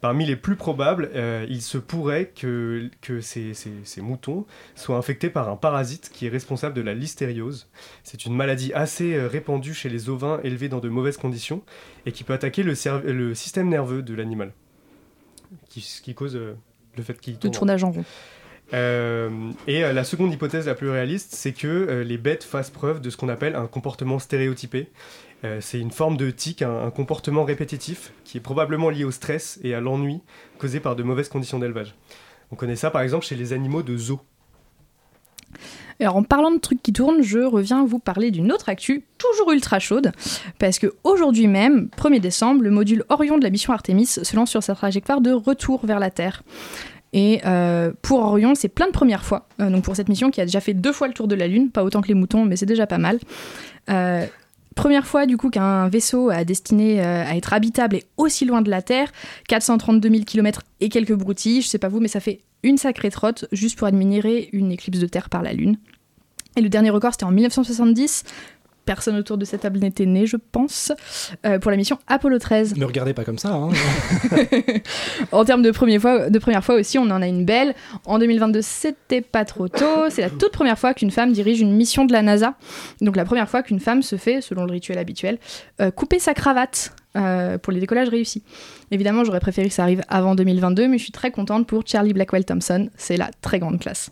Parmi 0.00 0.26
les 0.26 0.34
plus 0.34 0.56
probables, 0.56 1.10
euh, 1.14 1.46
il 1.48 1.62
se 1.62 1.78
pourrait 1.78 2.32
que, 2.34 2.90
que 3.00 3.20
ces, 3.20 3.54
ces- 3.54 3.70
ces 3.84 4.00
moutons 4.00 4.46
soient 4.74 4.96
infectés 4.96 5.30
par 5.30 5.48
un 5.48 5.54
parasite 5.56 6.10
qui 6.12 6.26
est 6.26 6.28
responsable 6.28 6.74
de 6.74 6.80
la 6.80 6.92
listériose. 6.92 7.68
C'est 8.02 8.24
une 8.24 8.34
maladie 8.34 8.72
assez 8.72 9.14
euh, 9.14 9.28
répandue 9.28 9.74
chez 9.74 9.88
les 9.88 10.08
ovins 10.08 10.40
élevés 10.42 10.68
dans 10.68 10.80
de 10.80 10.88
mauvaises 10.88 11.16
conditions 11.18 11.62
et 12.04 12.10
qui 12.10 12.24
peut 12.24 12.32
attaquer 12.32 12.64
le, 12.64 12.74
le 13.12 13.34
système 13.36 13.68
nerveux 13.68 14.02
de 14.02 14.14
l'animal, 14.14 14.52
qui, 15.68 15.80
ce 15.80 16.02
qui 16.02 16.14
cause 16.14 16.34
euh, 16.34 16.54
le 16.96 17.02
fait 17.04 17.20
qu'il 17.20 17.36
en 17.36 17.50
tournage 17.50 17.84
en 17.84 17.92
rond. 17.92 18.04
Euh, 18.74 19.50
et 19.66 19.84
euh, 19.84 19.92
la 19.92 20.04
seconde 20.04 20.32
hypothèse 20.32 20.66
la 20.66 20.74
plus 20.74 20.88
réaliste, 20.88 21.34
c'est 21.34 21.52
que 21.52 21.66
euh, 21.66 22.04
les 22.04 22.16
bêtes 22.16 22.44
fassent 22.44 22.70
preuve 22.70 23.00
de 23.00 23.10
ce 23.10 23.16
qu'on 23.16 23.28
appelle 23.28 23.54
un 23.54 23.66
comportement 23.66 24.18
stéréotypé. 24.18 24.88
C'est 25.58 25.80
une 25.80 25.90
forme 25.90 26.16
de 26.16 26.30
tic, 26.30 26.62
un, 26.62 26.84
un 26.84 26.90
comportement 26.92 27.42
répétitif 27.42 28.12
qui 28.22 28.38
est 28.38 28.40
probablement 28.40 28.90
lié 28.90 29.02
au 29.02 29.10
stress 29.10 29.58
et 29.64 29.74
à 29.74 29.80
l'ennui 29.80 30.20
causé 30.58 30.78
par 30.78 30.94
de 30.94 31.02
mauvaises 31.02 31.28
conditions 31.28 31.58
d'élevage. 31.58 31.96
On 32.52 32.54
connaît 32.54 32.76
ça 32.76 32.92
par 32.92 33.02
exemple 33.02 33.26
chez 33.26 33.34
les 33.34 33.52
animaux 33.52 33.82
de 33.82 33.96
zoo. 33.96 34.20
Alors 36.00 36.16
en 36.16 36.22
parlant 36.22 36.50
de 36.50 36.58
trucs 36.58 36.82
qui 36.82 36.92
tournent, 36.92 37.22
je 37.22 37.38
reviens 37.38 37.84
vous 37.84 37.98
parler 37.98 38.30
d'une 38.30 38.52
autre 38.52 38.68
actu, 38.68 39.04
toujours 39.18 39.52
ultra 39.52 39.78
chaude, 39.78 40.12
parce 40.58 40.78
que 40.78 40.94
aujourd'hui 41.04 41.46
même, 41.46 41.88
1er 41.96 42.20
décembre, 42.20 42.62
le 42.62 42.70
module 42.70 43.04
Orion 43.08 43.38
de 43.38 43.44
la 43.44 43.50
mission 43.50 43.72
Artemis 43.72 44.06
se 44.06 44.36
lance 44.36 44.50
sur 44.50 44.62
sa 44.62 44.74
trajectoire 44.74 45.20
de 45.20 45.32
retour 45.32 45.86
vers 45.86 46.00
la 46.00 46.10
Terre. 46.10 46.42
Et 47.12 47.40
euh, 47.44 47.92
pour 48.02 48.20
Orion, 48.20 48.54
c'est 48.54 48.68
plein 48.68 48.86
de 48.86 48.92
premières 48.92 49.24
fois. 49.24 49.48
Euh, 49.60 49.70
donc 49.70 49.84
pour 49.84 49.96
cette 49.96 50.08
mission 50.08 50.30
qui 50.30 50.40
a 50.40 50.46
déjà 50.46 50.60
fait 50.60 50.74
deux 50.74 50.92
fois 50.92 51.08
le 51.08 51.14
tour 51.14 51.28
de 51.28 51.34
la 51.34 51.46
Lune, 51.46 51.70
pas 51.70 51.84
autant 51.84 52.00
que 52.00 52.08
les 52.08 52.14
moutons, 52.14 52.44
mais 52.44 52.56
c'est 52.56 52.66
déjà 52.66 52.86
pas 52.86 52.98
mal. 52.98 53.18
Euh, 53.90 54.26
Première 54.74 55.06
fois 55.06 55.26
du 55.26 55.36
coup 55.36 55.50
qu'un 55.50 55.90
vaisseau 55.90 56.30
a 56.30 56.44
destiné 56.44 56.98
à 57.02 57.36
être 57.36 57.52
habitable 57.52 57.96
et 57.96 58.04
aussi 58.16 58.46
loin 58.46 58.62
de 58.62 58.70
la 58.70 58.80
Terre, 58.80 59.12
432 59.48 60.08
000 60.08 60.22
km 60.24 60.62
et 60.80 60.88
quelques 60.88 61.12
broutilles, 61.12 61.60
je 61.60 61.68
sais 61.68 61.76
pas 61.76 61.88
vous, 61.88 62.00
mais 62.00 62.08
ça 62.08 62.20
fait 62.20 62.40
une 62.62 62.78
sacrée 62.78 63.10
trotte 63.10 63.44
juste 63.52 63.76
pour 63.76 63.86
admirer 63.86 64.48
une 64.52 64.72
éclipse 64.72 64.98
de 64.98 65.06
Terre 65.06 65.28
par 65.28 65.42
la 65.42 65.52
Lune. 65.52 65.76
Et 66.56 66.62
le 66.62 66.70
dernier 66.70 66.88
record 66.88 67.12
c'était 67.12 67.24
en 67.24 67.32
1970, 67.32 68.24
personne 68.84 69.16
autour 69.16 69.38
de 69.38 69.44
cette 69.44 69.62
table 69.62 69.78
n'était 69.78 70.06
né 70.06 70.26
je 70.26 70.36
pense, 70.36 70.92
euh, 71.46 71.58
pour 71.58 71.70
la 71.70 71.76
mission 71.76 71.98
Apollo 72.06 72.38
13. 72.38 72.76
Me 72.76 72.84
regardez 72.84 73.14
pas 73.14 73.24
comme 73.24 73.38
ça. 73.38 73.52
Hein. 73.52 73.70
En 75.32 75.44
termes 75.44 75.62
de, 75.62 75.70
première 75.70 76.00
fois, 76.00 76.30
de 76.30 76.38
première 76.38 76.64
fois 76.64 76.76
aussi, 76.76 76.98
on 76.98 77.02
en 77.10 77.22
a 77.22 77.26
une 77.26 77.44
belle. 77.44 77.74
En 78.04 78.18
2022, 78.18 78.60
c'était 78.62 79.20
pas 79.20 79.44
trop 79.44 79.68
tôt. 79.68 80.08
C'est 80.10 80.22
la 80.22 80.30
toute 80.30 80.52
première 80.52 80.78
fois 80.78 80.94
qu'une 80.94 81.10
femme 81.10 81.32
dirige 81.32 81.60
une 81.60 81.74
mission 81.74 82.04
de 82.04 82.12
la 82.12 82.22
NASA. 82.22 82.54
Donc 83.00 83.16
la 83.16 83.24
première 83.24 83.48
fois 83.48 83.62
qu'une 83.62 83.80
femme 83.80 84.02
se 84.02 84.16
fait, 84.16 84.40
selon 84.40 84.64
le 84.64 84.72
rituel 84.72 84.98
habituel, 84.98 85.38
euh, 85.80 85.90
couper 85.90 86.18
sa 86.18 86.34
cravate 86.34 86.94
euh, 87.16 87.58
pour 87.58 87.72
les 87.72 87.80
décollages 87.80 88.08
réussis. 88.08 88.42
Évidemment, 88.90 89.24
j'aurais 89.24 89.40
préféré 89.40 89.68
que 89.68 89.74
ça 89.74 89.82
arrive 89.82 90.02
avant 90.08 90.34
2022, 90.34 90.88
mais 90.88 90.98
je 90.98 91.04
suis 91.04 91.12
très 91.12 91.30
contente 91.30 91.66
pour 91.66 91.86
Charlie 91.86 92.12
Blackwell 92.12 92.44
Thompson. 92.44 92.88
C'est 92.96 93.16
la 93.16 93.30
très 93.40 93.58
grande 93.58 93.80
classe. 93.80 94.10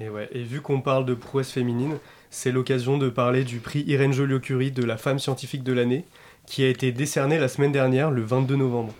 Et, 0.00 0.08
ouais, 0.08 0.28
et 0.32 0.42
vu 0.42 0.60
qu'on 0.60 0.80
parle 0.80 1.04
de 1.06 1.14
prouesse 1.14 1.50
féminine, 1.50 1.96
c'est 2.30 2.52
l'occasion 2.52 2.98
de 2.98 3.08
parler 3.08 3.44
du 3.44 3.58
prix 3.58 3.84
Irène 3.86 4.12
Joliot-Curie 4.12 4.70
de 4.70 4.84
la 4.84 4.96
femme 4.96 5.18
scientifique 5.18 5.62
de 5.62 5.72
l'année, 5.72 6.04
qui 6.46 6.64
a 6.64 6.68
été 6.68 6.92
décerné 6.92 7.38
la 7.38 7.48
semaine 7.48 7.72
dernière, 7.72 8.10
le 8.10 8.22
22 8.22 8.56
novembre. 8.56 8.94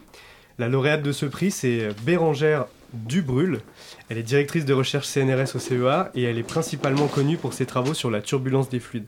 La 0.59 0.69
lauréate 0.69 1.03
de 1.03 1.13
ce 1.13 1.27
prix, 1.27 1.51
c'est 1.51 1.89
Bérangère 2.05 2.67
Dubrul. 2.93 3.61
Elle 4.09 4.19
est 4.19 4.23
directrice 4.23 4.65
de 4.65 4.73
recherche 4.73 5.07
CNRS 5.07 5.55
au 5.55 5.59
CEA 5.59 6.11
et 6.15 6.23
elle 6.23 6.39
est 6.39 6.43
principalement 6.43 7.07
connue 7.07 7.37
pour 7.37 7.53
ses 7.53 7.67
travaux 7.67 7.95
sur 7.95 8.11
la 8.11 8.21
turbulence 8.23 8.69
des 8.69 8.81
fluides. 8.81 9.07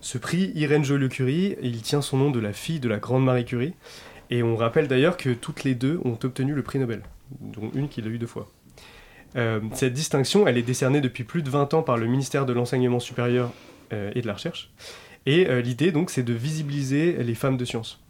Ce 0.00 0.16
prix 0.16 0.52
Irène 0.54 0.84
Joliot-Curie, 0.84 1.56
il 1.62 1.82
tient 1.82 2.00
son 2.00 2.16
nom 2.16 2.30
de 2.30 2.40
la 2.40 2.52
fille 2.52 2.80
de 2.80 2.88
la 2.88 2.98
grande 2.98 3.24
Marie 3.24 3.44
Curie, 3.44 3.74
et 4.30 4.42
on 4.42 4.56
rappelle 4.56 4.88
d'ailleurs 4.88 5.16
que 5.16 5.30
toutes 5.30 5.64
les 5.64 5.74
deux 5.74 6.00
ont 6.04 6.18
obtenu 6.22 6.54
le 6.54 6.62
prix 6.62 6.78
Nobel, 6.78 7.02
dont 7.40 7.70
une 7.74 7.88
qui 7.88 8.00
l'a 8.00 8.08
eu 8.08 8.18
deux 8.18 8.26
fois. 8.26 8.48
Euh, 9.36 9.60
cette 9.72 9.92
distinction, 9.92 10.46
est 10.46 10.62
décernée 10.62 11.00
depuis 11.00 11.24
plus 11.24 11.42
de 11.42 11.50
20 11.50 11.74
ans 11.74 11.82
par 11.82 11.96
le 11.96 12.06
ministère 12.06 12.46
de 12.46 12.52
l'Enseignement 12.52 13.00
supérieur 13.00 13.52
euh, 13.92 14.10
et 14.14 14.22
de 14.22 14.26
la 14.26 14.34
Recherche. 14.34 14.70
Et 15.26 15.48
euh, 15.48 15.60
l'idée, 15.60 15.92
donc, 15.92 16.10
c'est 16.10 16.22
de 16.22 16.32
visibiliser 16.32 17.12
les 17.22 17.34
femmes 17.34 17.56
de 17.56 17.64
science. 17.64 18.02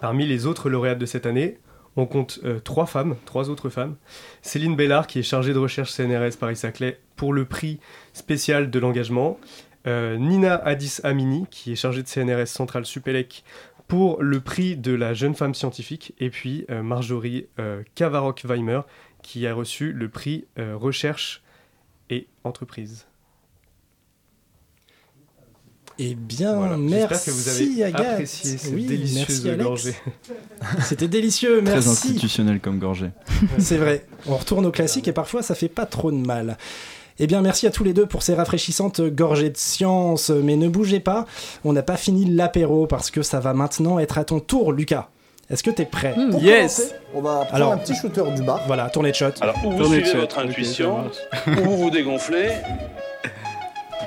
Parmi 0.00 0.26
les 0.26 0.46
autres 0.46 0.70
lauréates 0.70 0.98
de 0.98 1.06
cette 1.06 1.26
année, 1.26 1.58
on 1.96 2.06
compte 2.06 2.38
trois 2.62 2.86
femmes, 2.86 3.16
trois 3.24 3.50
autres 3.50 3.70
femmes. 3.70 3.96
Céline 4.40 4.76
Bellard, 4.76 5.08
qui 5.08 5.18
est 5.18 5.24
chargée 5.24 5.52
de 5.52 5.58
recherche 5.58 5.90
CNRS 5.90 6.36
Paris-Saclay 6.38 7.00
pour 7.16 7.32
le 7.32 7.44
prix 7.44 7.80
spécial 8.12 8.70
de 8.70 8.78
l'engagement. 8.78 9.40
Nina 9.84 10.54
Addis 10.54 10.98
Amini, 11.02 11.46
qui 11.50 11.72
est 11.72 11.76
chargée 11.76 12.04
de 12.04 12.06
CNRS 12.06 12.46
Centrale 12.46 12.86
Supélec 12.86 13.42
pour 13.88 14.22
le 14.22 14.38
prix 14.38 14.76
de 14.76 14.92
la 14.92 15.12
jeune 15.12 15.34
femme 15.34 15.54
scientifique. 15.54 16.14
Et 16.20 16.30
puis 16.30 16.64
Marjorie 16.68 17.48
Kavarok-Weimer, 17.96 18.82
qui 19.22 19.46
a 19.46 19.54
reçu 19.54 19.92
le 19.92 20.08
prix 20.08 20.46
euh, 20.58 20.76
Recherche 20.76 21.42
et 22.10 22.26
Entreprise. 22.44 23.04
Eh 26.00 26.14
bien, 26.14 26.54
Voilà. 26.54 26.76
merci 26.76 27.08
J'espère 27.08 27.24
que 27.24 27.30
vous 27.32 27.48
avez 27.48 27.84
Agathe. 27.84 28.06
apprécié 28.12 28.56
cette 28.56 28.72
Oui, 28.72 28.84
délicieuse 28.86 29.44
merci, 29.44 29.58
gorgée. 29.62 29.94
C'était 30.84 31.08
délicieux, 31.08 31.60
Très 31.64 31.74
merci. 31.74 31.88
institutionnel 31.88 32.60
comme 32.60 32.78
gorgée. 32.78 33.10
C'est 33.58 33.78
vrai. 33.78 34.06
On 34.26 34.36
retourne 34.36 34.64
au 34.66 34.70
classique 34.70 35.08
et 35.08 35.12
parfois 35.12 35.42
ça 35.42 35.56
fait 35.56 35.68
pas 35.68 35.86
trop 35.86 36.12
de 36.12 36.16
mal. 36.16 36.56
Eh 37.18 37.26
bien, 37.26 37.42
merci 37.42 37.66
à 37.66 37.72
tous 37.72 37.82
les 37.82 37.94
deux 37.94 38.06
pour 38.06 38.22
ces 38.22 38.34
rafraîchissantes 38.34 39.00
gorgées 39.00 39.50
de 39.50 39.56
science. 39.56 40.30
Mais 40.30 40.54
ne 40.54 40.68
bougez 40.68 41.00
pas, 41.00 41.26
on 41.64 41.72
n'a 41.72 41.82
pas 41.82 41.96
fini 41.96 42.24
l'apéro 42.26 42.86
parce 42.86 43.10
que 43.10 43.22
ça 43.22 43.40
va 43.40 43.52
maintenant 43.52 43.98
être 43.98 44.18
à 44.18 44.24
ton 44.24 44.38
tour, 44.38 44.70
Lucas. 44.72 45.10
Est-ce 45.50 45.62
que 45.62 45.70
t'es 45.70 45.86
prêt 45.86 46.14
Pour 46.30 46.42
Yes 46.42 46.76
commencer, 46.76 46.94
On 47.14 47.20
va 47.22 47.34
prendre 47.46 47.54
Alors- 47.54 47.72
un 47.72 47.78
petit 47.78 47.94
shooter 47.94 48.24
du 48.36 48.42
bar. 48.42 48.60
Voilà, 48.66 48.90
tournez 48.90 49.10
de 49.10 49.16
shot. 49.16 49.26
Alors, 49.40 49.56
ou 49.64 49.70
vous 49.72 49.84
suivez 49.86 50.04
shot. 50.04 50.18
votre 50.18 50.38
intuition, 50.38 51.10
ou 51.46 51.50
vous 51.64 51.76
vous 51.78 51.90
dégonflez. 51.90 52.50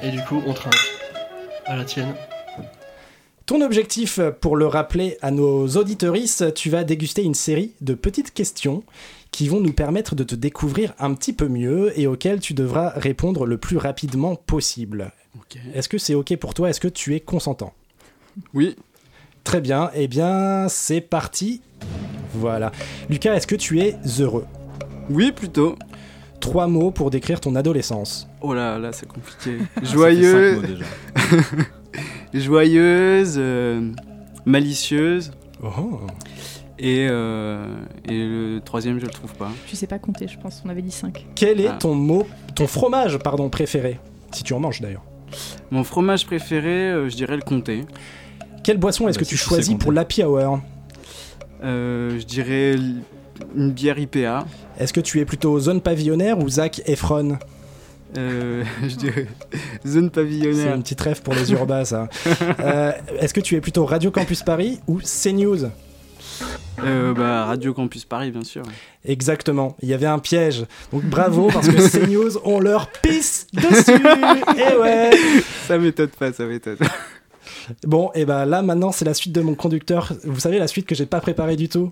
Et 0.04 0.10
du 0.10 0.22
coup, 0.24 0.42
on 0.46 0.54
trinque. 0.54 0.74
À 1.66 1.76
la 1.76 1.84
tienne. 1.86 2.14
Ton 3.46 3.62
objectif, 3.62 4.20
pour 4.40 4.56
le 4.56 4.68
rappeler 4.68 5.18
à 5.22 5.32
nos 5.32 5.68
auditorices, 5.68 6.44
tu 6.56 6.70
vas 6.70 6.84
déguster 6.84 7.24
une 7.24 7.34
série 7.34 7.74
de 7.82 7.94
petites 7.96 8.34
questions 8.34 8.84
qui 9.32 9.48
vont 9.48 9.60
nous 9.60 9.74
permettre 9.74 10.16
de 10.16 10.24
te 10.24 10.36
découvrir 10.36 10.94
un 11.00 11.14
petit 11.14 11.34
peu 11.34 11.48
mieux 11.48 11.98
et 12.00 12.08
auxquelles 12.08 12.40
tu 12.40 12.54
devras 12.54 12.90
répondre 12.96 13.46
le 13.46 13.58
plus 13.58 13.78
rapidement 13.78 14.36
possible. 14.36 15.12
Est-ce 15.74 15.90
que 15.90 15.98
c'est 15.98 16.14
OK 16.16 16.36
pour 16.38 16.54
toi? 16.54 16.70
Est-ce 16.70 16.80
que 16.80 16.88
tu 16.88 17.16
es 17.16 17.20
consentant? 17.20 17.74
Oui. 18.54 18.76
Très 19.44 19.62
bien, 19.62 19.90
eh 19.96 20.08
bien 20.08 20.68
c'est 20.70 21.02
parti. 21.02 21.62
Voilà. 22.34 22.72
Lucas, 23.10 23.34
est-ce 23.36 23.48
que 23.48 23.56
tu 23.56 23.80
es 23.82 23.96
heureux? 24.20 24.46
Oui, 25.10 25.32
plutôt. 25.32 25.76
Trois 26.40 26.68
mots 26.68 26.92
pour 26.92 27.12
décrire 27.12 27.40
ton 27.40 27.56
adolescence. 27.56 28.28
Oh 28.42 28.54
là 28.54 28.80
là, 28.80 28.92
c'est 28.94 29.08
compliqué. 29.08 29.58
Ah, 29.76 29.82
Joyeuse. 29.84 30.62
cinq 30.62 30.68
déjà. 30.68 30.86
Euh, 33.38 33.92
malicieuse. 34.46 35.32
Oh. 35.64 36.00
Et, 36.80 37.08
euh, 37.10 37.66
et 38.08 38.18
le 38.18 38.60
troisième, 38.64 38.98
je 39.00 39.06
le 39.06 39.12
trouve 39.12 39.34
pas. 39.36 39.52
Je 39.70 39.76
sais 39.76 39.86
pas 39.86 40.00
compter, 40.00 40.28
je 40.28 40.40
pense. 40.40 40.64
On 40.66 40.70
avait 40.70 40.82
dit 40.82 40.92
5. 40.92 41.26
Quel 41.36 41.60
est 41.62 41.68
Ah. 41.68 41.78
ton 41.80 41.94
mot, 41.94 42.26
ton 42.56 42.66
fromage, 42.68 43.18
pardon, 43.20 43.50
préféré? 43.50 44.00
Si 44.32 44.44
tu 44.44 44.54
en 44.54 44.60
manges 44.60 44.82
d'ailleurs. 44.82 45.04
Mon 45.70 45.84
fromage 45.84 46.26
préféré, 46.26 46.90
euh, 46.90 47.10
je 47.10 47.16
dirais 47.16 47.36
le 47.36 47.42
comté. 47.44 47.82
Quelle 48.64 48.78
boisson 48.78 49.08
est-ce 49.08 49.18
Bah, 49.18 49.24
que 49.26 49.30
tu 49.30 49.38
choisis 49.38 49.76
pour 49.78 49.92
l'happy 49.92 50.24
hour 50.24 50.62
Euh, 51.64 52.20
je 52.20 52.26
dirais 52.26 52.76
une 53.56 53.72
bière 53.72 53.98
IPA. 53.98 54.46
Est-ce 54.80 54.94
que 54.94 55.00
tu 55.02 55.20
es 55.20 55.26
plutôt 55.26 55.60
zone 55.60 55.82
pavillonnaire 55.82 56.38
ou 56.40 56.48
Zach 56.50 56.82
Efron? 56.86 57.38
Euh, 58.18 58.64
je 58.84 58.96
dirais 58.96 59.28
zone 59.88 60.06
C'est 60.06 60.22
pavillonnaire. 60.22 60.76
une 60.76 60.84
petite 60.84 61.02
rêve 61.02 61.22
pour 61.22 61.34
les 61.34 61.52
urbains, 61.52 61.86
ça. 61.86 62.08
Euh, 62.60 62.92
Est-ce 63.20 63.34
que 63.34 63.40
tu 63.42 63.56
es 63.56 63.62
plutôt 63.62 63.86
Radio 63.86 64.12
Campus 64.12 64.44
Paris 64.44 64.80
ou 64.88 65.00
CNews? 65.00 65.70
Euh, 66.84 67.14
bah, 67.14 67.46
Radio 67.46 67.74
Campus 67.74 68.06
Paris, 68.06 68.32
bien 68.32 68.44
sûr. 68.44 68.64
Exactement, 69.06 69.76
il 69.82 69.90
y 69.90 69.94
avait 69.94 70.06
un 70.08 70.20
piège. 70.20 70.66
Donc 70.92 71.04
bravo, 71.04 71.50
parce 71.52 71.68
que 71.68 71.90
CNews 72.06 72.38
ont 72.44 72.60
leur 72.60 72.90
pisse 72.92 73.48
dessus 73.54 74.02
Et 74.58 74.78
ouais 74.78 75.12
Ça 75.68 75.78
m'étonne 75.78 76.08
pas, 76.10 76.32
ça 76.34 76.46
m'étonne. 76.46 76.78
Bon, 77.84 78.12
et 78.14 78.26
ben 78.26 78.46
là 78.46 78.62
maintenant 78.62 78.92
c'est 78.92 79.06
la 79.06 79.14
suite 79.14 79.34
de 79.34 79.42
mon 79.42 79.56
conducteur. 79.56 80.14
Vous 80.24 80.40
savez 80.40 80.60
la 80.60 80.68
suite 80.68 80.86
que 80.86 80.96
j'ai 80.96 81.06
pas 81.06 81.22
préparée 81.22 81.56
du 81.56 81.70
tout. 81.70 81.92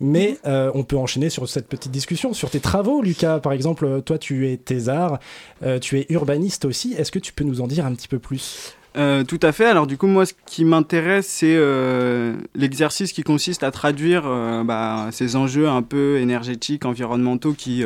Mais 0.00 0.38
euh, 0.46 0.70
on 0.74 0.84
peut 0.84 0.96
enchaîner 0.96 1.28
sur 1.28 1.48
cette 1.48 1.66
petite 1.66 1.90
discussion 1.90 2.32
sur 2.32 2.50
tes 2.50 2.60
travaux, 2.60 3.02
Lucas. 3.02 3.40
Par 3.40 3.52
exemple, 3.52 3.84
euh, 3.84 4.00
toi 4.00 4.16
tu 4.16 4.48
es 4.48 4.56
thésard, 4.56 5.18
euh, 5.64 5.80
tu 5.80 5.98
es 5.98 6.06
urbaniste 6.10 6.64
aussi. 6.64 6.94
Est-ce 6.94 7.10
que 7.10 7.18
tu 7.18 7.32
peux 7.32 7.42
nous 7.42 7.60
en 7.60 7.66
dire 7.66 7.84
un 7.84 7.94
petit 7.94 8.06
peu 8.06 8.20
plus? 8.20 8.76
Euh, 8.96 9.22
tout 9.22 9.38
à 9.42 9.52
fait. 9.52 9.66
Alors 9.66 9.86
du 9.86 9.96
coup, 9.96 10.06
moi, 10.06 10.26
ce 10.26 10.32
qui 10.46 10.64
m'intéresse, 10.64 11.26
c'est 11.26 11.54
euh, 11.56 12.34
l'exercice 12.54 13.12
qui 13.12 13.22
consiste 13.22 13.62
à 13.62 13.70
traduire 13.70 14.22
euh, 14.26 14.64
bah, 14.64 15.08
ces 15.12 15.36
enjeux 15.36 15.68
un 15.68 15.82
peu 15.82 16.18
énergétiques, 16.18 16.84
environnementaux, 16.84 17.52
qui 17.52 17.84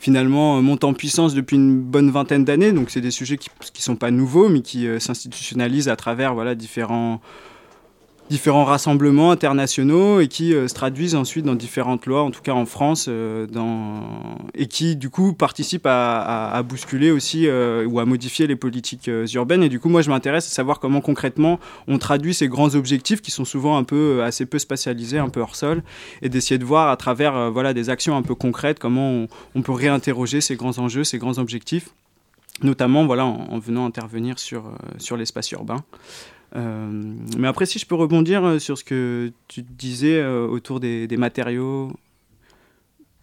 finalement 0.00 0.56
euh, 0.56 0.62
montent 0.62 0.84
en 0.84 0.94
puissance 0.94 1.34
depuis 1.34 1.56
une 1.56 1.78
bonne 1.80 2.10
vingtaine 2.10 2.44
d'années. 2.44 2.72
Donc 2.72 2.90
c'est 2.90 3.00
des 3.02 3.12
sujets 3.12 3.36
qui 3.36 3.50
ne 3.60 3.80
sont 3.80 3.96
pas 3.96 4.10
nouveaux, 4.10 4.48
mais 4.48 4.62
qui 4.62 4.88
euh, 4.88 4.98
s'institutionnalisent 4.98 5.88
à 5.88 5.96
travers 5.96 6.34
voilà, 6.34 6.56
différents 6.56 7.20
différents 8.30 8.64
rassemblements 8.64 9.32
internationaux 9.32 10.20
et 10.20 10.28
qui 10.28 10.54
euh, 10.54 10.68
se 10.68 10.74
traduisent 10.74 11.16
ensuite 11.16 11.44
dans 11.44 11.56
différentes 11.56 12.06
lois, 12.06 12.22
en 12.22 12.30
tout 12.30 12.42
cas 12.42 12.52
en 12.52 12.64
France, 12.64 13.06
euh, 13.08 13.46
et 14.54 14.66
qui 14.66 14.94
du 14.94 15.10
coup 15.10 15.32
participent 15.32 15.86
à, 15.86 16.62
bousculer 16.62 17.10
aussi 17.10 17.48
euh, 17.48 17.84
ou 17.86 17.98
à 17.98 18.04
modifier 18.04 18.46
les 18.46 18.54
politiques 18.54 19.10
urbaines. 19.34 19.64
Et 19.64 19.68
du 19.68 19.80
coup, 19.80 19.88
moi, 19.88 20.02
je 20.02 20.10
m'intéresse 20.10 20.46
à 20.46 20.50
savoir 20.50 20.78
comment 20.78 21.00
concrètement 21.00 21.58
on 21.88 21.98
traduit 21.98 22.32
ces 22.32 22.46
grands 22.46 22.74
objectifs 22.76 23.20
qui 23.20 23.32
sont 23.32 23.44
souvent 23.44 23.76
un 23.76 23.82
peu 23.82 24.22
assez 24.22 24.46
peu 24.46 24.58
spatialisés, 24.58 25.18
un 25.18 25.28
peu 25.28 25.40
hors 25.40 25.56
sol, 25.56 25.82
et 26.22 26.28
d'essayer 26.28 26.58
de 26.58 26.64
voir 26.64 26.88
à 26.88 26.96
travers 26.96 27.50
voilà 27.50 27.74
des 27.74 27.90
actions 27.90 28.16
un 28.16 28.22
peu 28.22 28.36
concrètes 28.36 28.78
comment 28.78 29.26
on, 29.54 29.62
peut 29.62 29.72
réinterroger 29.72 30.40
ces 30.40 30.54
grands 30.54 30.78
enjeux, 30.78 31.04
ces 31.04 31.18
grands 31.18 31.38
objectifs 31.38 31.90
notamment 32.62 33.06
voilà, 33.06 33.24
en, 33.24 33.48
en 33.50 33.58
venant 33.58 33.86
intervenir 33.86 34.38
sur, 34.38 34.70
sur 34.98 35.16
l'espace 35.16 35.50
urbain. 35.52 35.82
Euh, 36.56 36.88
mais 37.38 37.48
après, 37.48 37.66
si 37.66 37.78
je 37.78 37.86
peux 37.86 37.94
rebondir 37.94 38.44
euh, 38.44 38.58
sur 38.58 38.76
ce 38.76 38.84
que 38.84 39.32
tu 39.48 39.62
disais 39.62 40.18
euh, 40.18 40.46
autour 40.46 40.80
des, 40.80 41.06
des 41.06 41.16
matériaux. 41.16 41.92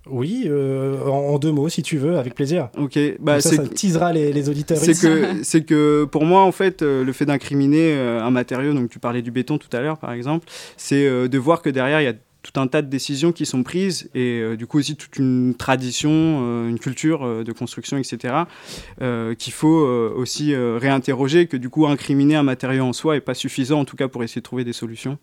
Oui, 0.09 0.43
euh, 0.45 1.03
en, 1.05 1.33
en 1.33 1.37
deux 1.37 1.51
mots 1.51 1.67
si 1.67 1.83
tu 1.83 1.97
veux, 1.97 2.17
avec 2.17 2.33
plaisir. 2.33 2.69
Ok, 2.77 2.97
bah 3.19 3.41
ça, 3.41 3.57
ça 3.57 3.67
teasera 3.67 4.13
les, 4.13 4.31
les 4.31 4.47
auditeurs. 4.47 4.77
c'est 4.77 4.93
que 4.97 5.25
c'est 5.43 5.65
que 5.65 6.05
pour 6.05 6.23
moi 6.23 6.43
en 6.43 6.53
fait 6.53 6.81
le 6.81 7.11
fait 7.11 7.25
d'incriminer 7.25 7.93
un 7.97 8.31
matériau 8.31 8.71
donc 8.73 8.89
tu 8.89 8.99
parlais 8.99 9.21
du 9.21 9.31
béton 9.31 9.57
tout 9.57 9.67
à 9.75 9.81
l'heure 9.81 9.97
par 9.97 10.13
exemple 10.13 10.47
c'est 10.77 11.27
de 11.27 11.37
voir 11.37 11.61
que 11.61 11.69
derrière 11.69 11.99
il 11.99 12.05
y 12.05 12.07
a 12.07 12.13
tout 12.43 12.59
un 12.59 12.67
tas 12.67 12.81
de 12.81 12.87
décisions 12.87 13.31
qui 13.31 13.45
sont 13.45 13.63
prises 13.63 14.09
et 14.15 14.39
euh, 14.39 14.55
du 14.55 14.67
coup 14.67 14.77
aussi 14.79 14.95
toute 14.95 15.17
une 15.17 15.53
tradition 15.55 16.09
euh, 16.13 16.69
une 16.69 16.79
culture 16.79 17.25
euh, 17.25 17.43
de 17.43 17.51
construction 17.51 17.97
etc 17.97 18.33
qu'il 19.37 19.53
faut 19.53 19.67
aussi 20.15 20.55
réinterroger 20.55 21.47
que 21.47 21.57
du 21.57 21.69
coup 21.69 21.87
incriminer 21.87 22.35
un 22.35 22.43
matériau 22.43 22.83
en 22.85 22.93
soi 22.93 23.15
est 23.17 23.21
pas 23.21 23.33
suffisant 23.33 23.79
en 23.81 23.85
tout 23.85 23.95
cas 23.97 24.07
pour 24.07 24.23
essayer 24.23 24.41
de 24.41 24.45
trouver 24.45 24.63
des 24.63 24.73
solutions 24.73 25.17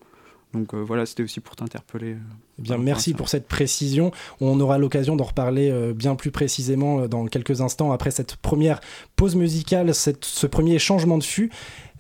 donc 0.52 0.72
euh, 0.74 0.82
voilà 0.82 1.04
c'était 1.06 1.22
aussi 1.24 1.40
pour 1.40 1.56
t'interpeller 1.56 2.12
euh, 2.12 2.18
Eh 2.60 2.62
bien, 2.62 2.78
merci 2.78 3.12
pour 3.12 3.28
cette 3.28 3.48
précision. 3.48 4.12
On 4.40 4.60
aura 4.60 4.78
l'occasion 4.78 5.16
d'en 5.16 5.24
reparler 5.24 5.68
euh, 5.68 5.92
bien 5.92 6.14
plus 6.14 6.30
précisément 6.30 7.08
dans 7.08 7.26
quelques 7.26 7.60
instants 7.60 7.90
après 7.90 8.12
cette 8.12 8.36
première 8.36 8.78
pause 9.16 9.34
musicale, 9.34 9.92
cette- 9.96 10.24
ce 10.24 10.46
premier 10.46 10.78
changement 10.78 11.18
de 11.18 11.24
fût. 11.24 11.50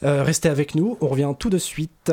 Restez 0.02 0.48
avec 0.50 0.74
nous, 0.76 0.96
on 1.00 1.08
revient 1.08 1.32
tout 1.38 1.50
de 1.50 1.58
suite. 1.58 2.12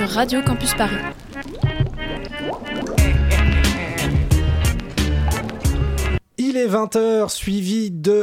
Radio 0.00 0.42
Campus 0.42 0.74
Paris. 0.74 0.94
Il 6.36 6.56
est 6.56 6.68
20h, 6.68 7.28
suivi 7.28 7.90
de 7.90 8.17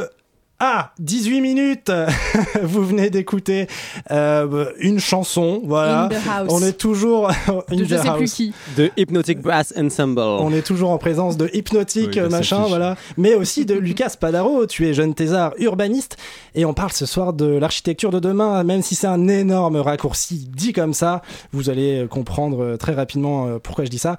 D'écouter 3.26 3.66
euh, 4.12 4.66
une 4.78 5.00
chanson, 5.00 5.60
voilà. 5.64 6.04
In 6.04 6.08
the 6.10 6.12
house. 6.30 6.48
On 6.50 6.62
est 6.62 6.78
toujours 6.78 7.28
in 7.68 7.74
De 7.76 7.82
the 7.84 7.88
je 7.88 7.96
sais 7.96 8.08
house. 8.08 8.18
plus 8.18 8.32
qui. 8.32 8.54
De 8.76 8.88
Hypnotic 8.96 9.40
Brass 9.40 9.74
Ensemble. 9.76 10.20
On 10.20 10.52
est 10.52 10.62
toujours 10.62 10.90
en 10.90 10.98
présence 10.98 11.36
de 11.36 11.50
Oui, 11.52 12.08
bah, 12.14 12.28
machin, 12.28 12.66
voilà. 12.68 12.94
Mais 13.16 13.34
aussi 13.34 13.66
de 13.66 13.74
Lucas 13.74 14.14
Padaro, 14.20 14.66
tu 14.66 14.86
es 14.86 14.94
jeune 14.94 15.12
thésard 15.12 15.54
urbaniste. 15.58 16.16
Et 16.54 16.64
on 16.64 16.72
parle 16.72 16.92
ce 16.92 17.04
soir 17.04 17.32
de 17.32 17.46
l'architecture 17.46 18.12
de 18.12 18.20
demain, 18.20 18.62
même 18.62 18.82
si 18.82 18.94
c'est 18.94 19.08
un 19.08 19.26
énorme 19.26 19.76
raccourci 19.78 20.48
dit 20.54 20.72
comme 20.72 20.94
ça. 20.94 21.22
Vous 21.52 21.68
allez 21.68 22.04
euh, 22.04 22.06
comprendre 22.06 22.62
euh, 22.62 22.76
très 22.76 22.94
rapidement 22.94 23.58
pourquoi 23.60 23.84
je 23.84 23.90
dis 23.90 23.98
ça. 23.98 24.18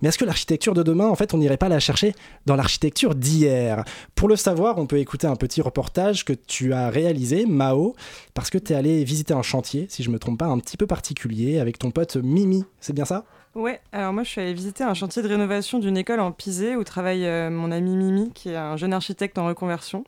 Mais 0.00 0.08
est-ce 0.08 0.18
que 0.18 0.24
l'architecture 0.24 0.74
de 0.74 0.82
demain, 0.82 1.06
en 1.06 1.14
fait, 1.14 1.34
on 1.34 1.38
n'irait 1.38 1.56
pas 1.56 1.68
la 1.68 1.80
chercher 1.80 2.14
dans 2.46 2.56
l'architecture 2.56 3.14
d'hier? 3.14 3.84
Pour 4.14 4.28
le 4.28 4.36
savoir, 4.36 4.78
on 4.78 4.86
peut 4.86 4.98
écouter 4.98 5.26
un 5.26 5.36
petit 5.36 5.60
reportage 5.60 6.24
que 6.24 6.32
tu 6.32 6.72
as 6.72 6.90
réalisé, 6.90 7.46
Mao, 7.46 7.94
parce 8.34 8.50
que 8.50 8.58
tu 8.58 8.72
es 8.72 8.76
allé 8.76 9.04
visiter 9.04 9.34
un 9.34 9.42
chantier, 9.42 9.86
si 9.88 10.02
je 10.02 10.10
me 10.10 10.18
trompe 10.18 10.38
pas, 10.38 10.46
un 10.46 10.58
petit 10.58 10.76
peu 10.76 10.86
particulier, 10.86 11.58
avec 11.58 11.78
ton 11.78 11.90
pote 11.90 12.16
Mimi. 12.16 12.64
C'est 12.80 12.92
bien 12.92 13.04
ça? 13.04 13.24
Ouais, 13.54 13.80
alors 13.92 14.12
moi 14.12 14.22
je 14.22 14.28
suis 14.28 14.40
allée 14.40 14.54
visiter 14.54 14.84
un 14.84 14.94
chantier 14.94 15.22
de 15.22 15.26
rénovation 15.26 15.78
d'une 15.78 15.96
école 15.96 16.20
en 16.20 16.30
Pisé 16.30 16.76
où 16.76 16.84
travaille 16.84 17.26
euh, 17.26 17.50
mon 17.50 17.72
ami 17.72 17.96
Mimi, 17.96 18.30
qui 18.32 18.50
est 18.50 18.56
un 18.56 18.76
jeune 18.76 18.92
architecte 18.92 19.38
en 19.38 19.46
reconversion. 19.46 20.04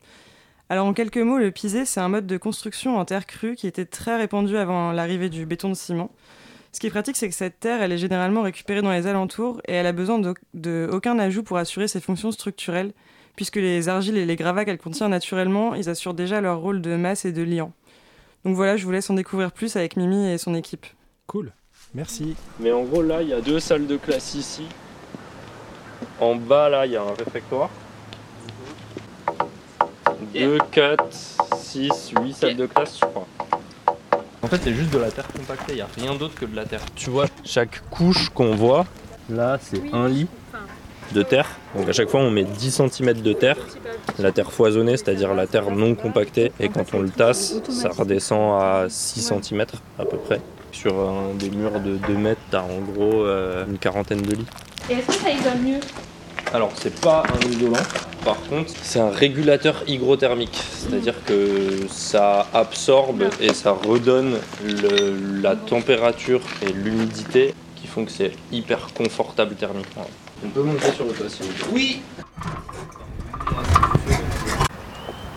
Alors 0.68 0.86
en 0.86 0.92
quelques 0.92 1.18
mots, 1.18 1.38
le 1.38 1.50
pisé, 1.50 1.84
c'est 1.84 1.98
un 1.98 2.08
mode 2.08 2.28
de 2.28 2.36
construction 2.36 2.96
en 2.96 3.04
terre 3.04 3.26
crue 3.26 3.56
qui 3.56 3.66
était 3.66 3.86
très 3.86 4.16
répandu 4.16 4.56
avant 4.56 4.92
l'arrivée 4.92 5.28
du 5.28 5.44
béton 5.44 5.68
de 5.68 5.74
ciment. 5.74 6.12
Ce 6.72 6.78
qui 6.78 6.86
est 6.86 6.90
pratique, 6.90 7.16
c'est 7.16 7.28
que 7.28 7.34
cette 7.34 7.58
terre, 7.58 7.82
elle 7.82 7.92
est 7.92 7.98
généralement 7.98 8.42
récupérée 8.42 8.80
dans 8.82 8.92
les 8.92 9.06
alentours 9.06 9.60
et 9.66 9.72
elle 9.72 9.86
a 9.86 9.92
besoin 9.92 10.18
de, 10.18 10.34
de 10.54 10.88
aucun 10.92 11.18
ajout 11.18 11.42
pour 11.42 11.56
assurer 11.56 11.88
ses 11.88 12.00
fonctions 12.00 12.30
structurelles, 12.30 12.92
puisque 13.34 13.56
les 13.56 13.88
argiles 13.88 14.16
et 14.16 14.24
les 14.24 14.36
gravats 14.36 14.64
qu'elle 14.64 14.78
contient 14.78 15.08
naturellement, 15.08 15.74
ils 15.74 15.88
assurent 15.88 16.14
déjà 16.14 16.40
leur 16.40 16.60
rôle 16.60 16.80
de 16.80 16.94
masse 16.94 17.24
et 17.24 17.32
de 17.32 17.42
liant. 17.42 17.72
Donc 18.44 18.54
voilà, 18.54 18.76
je 18.76 18.84
vous 18.84 18.92
laisse 18.92 19.10
en 19.10 19.14
découvrir 19.14 19.52
plus 19.52 19.76
avec 19.76 19.96
Mimi 19.96 20.28
et 20.28 20.38
son 20.38 20.54
équipe. 20.54 20.86
Cool, 21.26 21.52
merci. 21.92 22.36
Mais 22.60 22.72
en 22.72 22.84
gros, 22.84 23.02
là, 23.02 23.22
il 23.22 23.28
y 23.28 23.34
a 23.34 23.40
deux 23.40 23.60
salles 23.60 23.86
de 23.86 23.96
classe 23.96 24.34
ici. 24.34 24.64
En 26.20 26.36
bas, 26.36 26.68
là, 26.68 26.86
il 26.86 26.92
y 26.92 26.96
a 26.96 27.02
un 27.02 27.14
réfectoire. 27.14 27.70
2, 30.34 30.58
4, 30.70 31.04
6, 31.56 32.12
8 32.22 32.32
salles 32.32 32.56
de 32.56 32.66
classe, 32.66 32.98
je 33.00 33.04
crois. 33.04 33.26
En 34.42 34.46
fait, 34.48 34.60
c'est 34.64 34.74
juste 34.74 34.90
de 34.92 34.98
la 34.98 35.10
terre 35.10 35.26
compactée, 35.28 35.72
il 35.72 35.76
n'y 35.76 35.80
a 35.82 35.88
rien 35.98 36.14
d'autre 36.14 36.34
que 36.34 36.46
de 36.46 36.56
la 36.56 36.64
terre. 36.64 36.80
Tu 36.94 37.10
vois, 37.10 37.26
chaque 37.44 37.82
couche 37.90 38.30
qu'on 38.30 38.54
voit, 38.54 38.86
là, 39.28 39.58
c'est 39.62 39.82
un 39.92 40.08
lit 40.08 40.26
de 41.12 41.22
terre. 41.22 41.46
Donc 41.76 41.88
à 41.88 41.92
chaque 41.92 42.08
fois, 42.08 42.20
on 42.20 42.30
met 42.30 42.44
10 42.44 42.70
cm 42.88 43.12
de 43.20 43.32
terre. 43.32 43.56
La 44.18 44.32
terre 44.32 44.50
foisonnée, 44.50 44.96
c'est-à-dire 44.96 45.34
la 45.34 45.46
terre 45.46 45.70
non 45.70 45.94
compactée. 45.94 46.52
Et 46.58 46.68
quand 46.68 46.84
on 46.94 47.00
le 47.00 47.10
tasse, 47.10 47.54
ça 47.68 47.90
redescend 47.90 48.60
à 48.62 48.86
6 48.88 49.20
cm 49.42 49.64
à 49.98 50.04
peu 50.04 50.16
près. 50.16 50.40
Sur 50.72 50.98
un- 51.00 51.34
des 51.34 51.50
murs 51.50 51.80
de 51.80 51.96
2 51.96 52.14
mètres, 52.16 52.40
t'as 52.50 52.62
en 52.62 52.78
gros 52.78 53.24
euh, 53.24 53.66
une 53.68 53.76
quarantaine 53.78 54.22
de 54.22 54.36
lits. 54.36 54.46
Et 54.88 54.94
est-ce 54.94 55.06
que 55.08 55.12
ça 55.14 55.30
isole 55.30 55.58
mieux? 55.64 55.80
Alors, 56.52 56.72
c'est 56.74 57.00
pas 57.00 57.22
un 57.32 57.48
isolant. 57.48 57.76
Par 58.24 58.36
contre, 58.48 58.72
c'est 58.82 58.98
un 59.00 59.10
régulateur 59.10 59.82
hygrothermique. 59.86 60.60
C'est-à-dire 60.72 61.14
que 61.24 61.86
ça 61.88 62.46
absorbe 62.52 63.24
et 63.40 63.54
ça 63.54 63.70
redonne 63.72 64.36
le- 64.64 65.40
la 65.40 65.54
température 65.56 66.40
et 66.62 66.72
l'humidité 66.72 67.54
qui 67.76 67.86
font 67.86 68.04
que 68.04 68.10
c'est 68.10 68.32
hyper 68.52 68.88
confortable 68.94 69.54
thermiquement. 69.54 70.06
On 70.44 70.48
peut 70.48 70.62
monter 70.62 70.90
sur 70.92 71.04
le 71.04 71.12
toit 71.12 71.28
si 71.28 71.42
vous 71.42 71.48
voulez. 71.70 71.72
Oui 71.72 72.02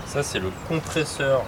Ça, 0.08 0.24
c'est 0.24 0.40
le 0.40 0.52
compresseur 0.68 1.44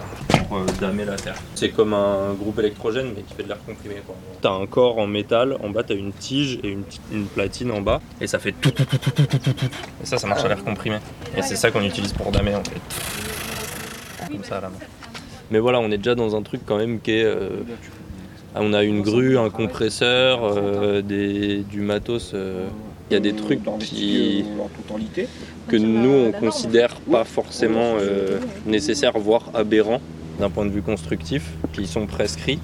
pour 0.48 0.58
euh, 0.58 0.66
damer 0.80 1.04
la 1.04 1.16
terre. 1.16 1.36
C'est 1.54 1.70
comme 1.70 1.94
un 1.94 2.32
groupe 2.34 2.58
électrogène, 2.58 3.12
mais 3.14 3.22
qui 3.22 3.34
fait 3.34 3.42
de 3.42 3.48
l'air 3.48 3.58
comprimé. 3.66 3.96
quoi. 4.06 4.14
T'as 4.40 4.50
un 4.52 4.66
corps 4.66 4.98
en 4.98 5.06
métal, 5.06 5.56
en 5.62 5.70
bas, 5.70 5.82
t'as 5.82 5.94
une 5.94 6.12
tige 6.12 6.58
et 6.62 6.68
une, 6.68 6.84
ti- 6.84 7.00
une 7.12 7.26
platine 7.26 7.70
en 7.70 7.80
bas, 7.80 8.00
et 8.20 8.26
ça 8.26 8.38
fait 8.38 8.52
tout, 8.52 8.70
tout, 8.70 8.84
tout, 8.84 8.96
tout, 8.98 9.10
tout, 9.10 9.26
tout, 9.26 9.38
tout, 9.38 9.52
tout. 9.52 9.66
Et 10.02 10.06
ça, 10.06 10.18
ça 10.18 10.26
marche 10.26 10.44
à 10.44 10.48
l'air 10.48 10.62
comprimé. 10.64 10.96
Et 11.36 11.42
c'est 11.42 11.56
ça 11.56 11.70
qu'on 11.70 11.82
utilise 11.82 12.12
pour 12.12 12.30
damer, 12.32 12.54
en 12.54 12.62
fait. 12.64 12.80
Comme 14.32 14.44
ça, 14.44 14.58
à 14.58 14.60
la 14.62 14.68
main. 14.68 14.76
Mais 15.50 15.58
voilà, 15.60 15.78
on 15.80 15.90
est 15.90 15.98
déjà 15.98 16.14
dans 16.14 16.34
un 16.36 16.42
truc 16.42 16.62
quand 16.66 16.76
même 16.76 17.00
qui 17.00 17.12
est. 17.12 17.24
euh, 17.24 17.48
on 18.56 18.72
a 18.72 18.82
une 18.82 19.02
grue, 19.02 19.38
un 19.38 19.50
compresseur, 19.50 20.40
euh, 20.42 21.02
des, 21.02 21.58
du 21.58 21.80
matos. 21.80 22.32
euh, 22.34 22.66
Il 23.10 23.14
y 23.14 23.16
a 23.16 23.20
des 23.20 23.34
trucs 23.34 23.60
qui, 23.78 24.44
que 25.68 25.76
nous 25.76 26.10
on 26.10 26.32
considère 26.32 26.96
pas 27.00 27.24
forcément 27.24 27.94
euh, 28.00 28.38
nécessaires, 28.64 29.12
voire 29.18 29.50
aberrants 29.54 30.00
d'un 30.38 30.50
point 30.50 30.64
de 30.64 30.70
vue 30.70 30.82
constructif, 30.82 31.50
qui 31.72 31.86
sont 31.86 32.06
prescrits. 32.06 32.58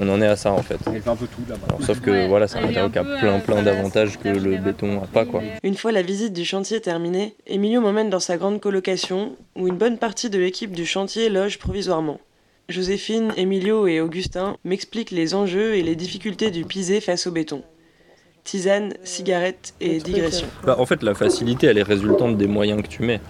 On 0.00 0.08
en 0.08 0.20
est 0.20 0.26
à 0.26 0.36
ça 0.36 0.52
en 0.52 0.62
fait. 0.62 0.78
Elle 0.86 1.02
fait 1.02 1.10
un 1.10 1.16
peu 1.16 1.26
tout 1.26 1.42
là-bas. 1.48 1.66
Alors, 1.68 1.82
sauf 1.82 2.00
que 2.00 2.28
voilà, 2.28 2.48
c'est 2.48 2.58
un 2.58 2.66
matériau 2.66 2.90
qui 2.90 2.98
a 2.98 3.04
plein 3.04 3.40
plein 3.40 3.62
d'avantages 3.62 4.18
que 4.18 4.28
le 4.28 4.56
béton 4.58 5.00
n'a 5.00 5.06
pas 5.06 5.24
quoi. 5.24 5.42
Une 5.62 5.74
fois 5.74 5.92
la 5.92 6.02
visite 6.02 6.32
du 6.32 6.44
chantier 6.44 6.80
terminée, 6.80 7.34
Emilio 7.46 7.80
m'emmène 7.80 8.10
dans 8.10 8.20
sa 8.20 8.36
grande 8.36 8.60
colocation 8.60 9.36
où 9.56 9.68
une 9.68 9.76
bonne 9.76 9.98
partie 9.98 10.30
de 10.30 10.38
l'équipe 10.38 10.72
du 10.72 10.86
chantier 10.86 11.28
loge 11.28 11.58
provisoirement. 11.58 12.20
Joséphine, 12.68 13.32
Emilio 13.36 13.86
et 13.86 14.00
Augustin 14.00 14.56
m'expliquent 14.64 15.10
les 15.10 15.34
enjeux 15.34 15.74
et 15.74 15.82
les 15.82 15.96
difficultés 15.96 16.50
du 16.50 16.64
pisé 16.64 17.00
face 17.00 17.26
au 17.26 17.32
béton. 17.32 17.62
Tisane, 18.44 18.94
cigarette 19.04 19.74
et 19.80 19.98
digression. 19.98 20.46
Bah, 20.64 20.76
en 20.78 20.86
fait, 20.86 21.02
la 21.02 21.14
facilité, 21.14 21.66
elle 21.68 21.78
est 21.78 21.82
résultante 21.82 22.36
des 22.36 22.46
moyens 22.48 22.82
que 22.82 22.88
tu 22.88 23.02
mets. 23.02 23.20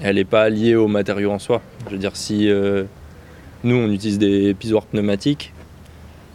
Elle 0.00 0.16
n'est 0.16 0.24
pas 0.24 0.48
liée 0.48 0.74
au 0.76 0.86
matériau 0.86 1.30
en 1.30 1.38
soi. 1.38 1.62
Je 1.86 1.92
veux 1.92 1.98
dire, 1.98 2.16
si 2.16 2.48
euh, 2.48 2.84
nous, 3.62 3.76
on 3.76 3.90
utilise 3.90 4.18
des 4.18 4.54
pisoirs 4.54 4.86
pneumatiques, 4.86 5.52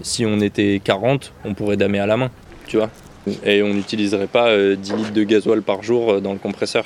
si 0.02 0.26
on 0.26 0.40
était 0.40 0.82
40, 0.84 1.34
on 1.46 1.54
pourrait 1.54 1.78
damer 1.78 2.00
à 2.00 2.06
la 2.06 2.18
main, 2.18 2.32
tu 2.68 2.78
vois. 2.78 2.90
Et 3.44 3.62
on 3.62 3.74
n'utiliserait 3.74 4.28
pas 4.28 4.50
euh, 4.50 4.76
10 4.76 4.94
litres 4.94 5.14
de 5.14 5.24
gasoil 5.24 5.62
par 5.62 5.84
jour 5.84 6.14
euh, 6.14 6.20
dans 6.22 6.34
le 6.34 6.40
compresseur. 6.40 6.86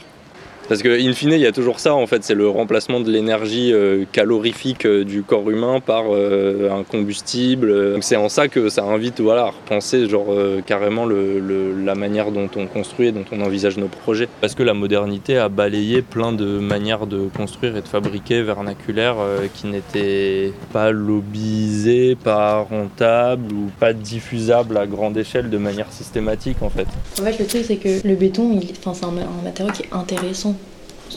Parce 0.70 0.82
que, 0.82 0.90
in 0.90 1.14
fine, 1.14 1.32
il 1.34 1.40
y 1.40 1.46
a 1.46 1.52
toujours 1.52 1.80
ça, 1.80 1.94
en 1.94 2.08
fait, 2.08 2.24
c'est 2.24 2.34
le 2.36 2.48
remplacement 2.48 3.00
de 3.00 3.12
l'énergie 3.12 3.72
euh, 3.74 4.06
calorifique 4.12 4.86
euh, 4.86 5.04
du 5.04 5.22
corps 5.22 5.50
humain 5.50 5.80
par 5.80 6.06
euh, 6.10 6.70
un 6.72 6.84
combustible. 6.84 7.94
Donc 7.94 8.04
c'est 8.04 8.16
en 8.16 8.30
ça 8.30 8.48
que 8.48 8.70
ça 8.70 8.84
invite 8.84 9.20
voilà, 9.20 9.44
à 9.44 9.48
repenser 9.52 10.08
genre, 10.10 10.28
carrément 10.66 11.06
le- 11.06 11.40
le- 11.40 11.74
la 11.84 11.96
manière 11.96 12.32
dont 12.32 12.50
on 12.56 12.66
construit 12.66 13.08
et 13.08 13.12
dont 13.12 13.26
on 13.32 13.42
envisage 13.42 13.78
nos 13.78 13.88
projets. 13.88 14.28
Parce 14.42 14.56
que 14.56 14.64
la 14.64 14.74
modernité 14.74 15.38
a 15.38 15.50
balayé 15.50 16.02
plein 16.02 16.32
de 16.32 16.46
manières 16.46 17.08
de 17.08 17.28
construire 17.36 17.76
et 17.78 17.82
de 17.82 17.88
fabriquer 17.88 18.42
vernaculaires 18.42 19.18
qui 19.54 19.68
n'étaient 19.68 20.54
pas 20.72 20.92
lobbyisées, 20.92 22.16
pas 22.16 22.60
rentables 22.60 23.54
ou 23.54 23.70
pas 23.80 23.94
diffusables 23.94 24.78
à 24.78 24.88
grande 24.88 25.18
échelle 25.18 25.50
de 25.50 25.58
manière 25.58 25.92
systématique, 25.92 26.58
en 26.62 26.70
fait. 26.70 26.88
En 27.20 27.26
fait, 27.26 27.38
le 27.40 27.46
truc, 27.46 27.64
c'est 27.66 27.76
que 27.78 28.06
le 28.08 28.16
béton, 28.16 28.60
il... 28.62 28.72
enfin, 28.86 28.94
c'est 28.94 29.06
un 29.06 29.44
matériau 29.44 29.72
qui 29.72 29.84
est 29.84 29.90
intéressant. 29.94 30.53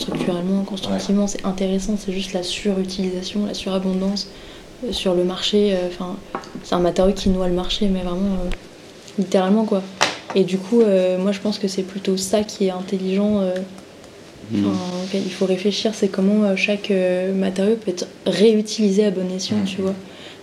Structurellement, 0.00 0.62
constructivement, 0.64 1.26
c'est 1.26 1.44
intéressant. 1.46 1.94
C'est 1.98 2.12
juste 2.12 2.32
la 2.34 2.42
surutilisation, 2.42 3.46
la 3.46 3.54
surabondance 3.54 4.28
euh, 4.84 4.92
sur 4.92 5.14
le 5.14 5.24
marché. 5.24 5.72
euh, 5.72 5.88
Enfin, 5.88 6.16
c'est 6.62 6.74
un 6.74 6.80
matériau 6.80 7.12
qui 7.14 7.30
noie 7.30 7.48
le 7.48 7.54
marché, 7.54 7.88
mais 7.88 8.00
vraiment, 8.00 8.34
euh, 8.44 8.50
littéralement, 9.18 9.64
quoi. 9.64 9.82
Et 10.34 10.44
du 10.44 10.58
coup, 10.58 10.82
moi, 11.18 11.32
je 11.32 11.40
pense 11.40 11.58
que 11.58 11.66
c'est 11.66 11.82
plutôt 11.82 12.16
ça 12.18 12.42
qui 12.42 12.66
est 12.66 12.70
intelligent. 12.70 13.40
euh, 13.40 13.54
Mm. 14.52 14.64
auquel 15.04 15.22
il 15.24 15.32
faut 15.32 15.44
réfléchir, 15.46 15.90
c'est 15.92 16.06
comment 16.06 16.54
chaque 16.54 16.92
matériau 17.34 17.74
peut 17.74 17.90
être 17.90 18.06
réutilisé 18.26 19.04
à 19.06 19.10
bon 19.10 19.28
escient, 19.34 19.56
tu 19.66 19.80
vois. 19.82 19.94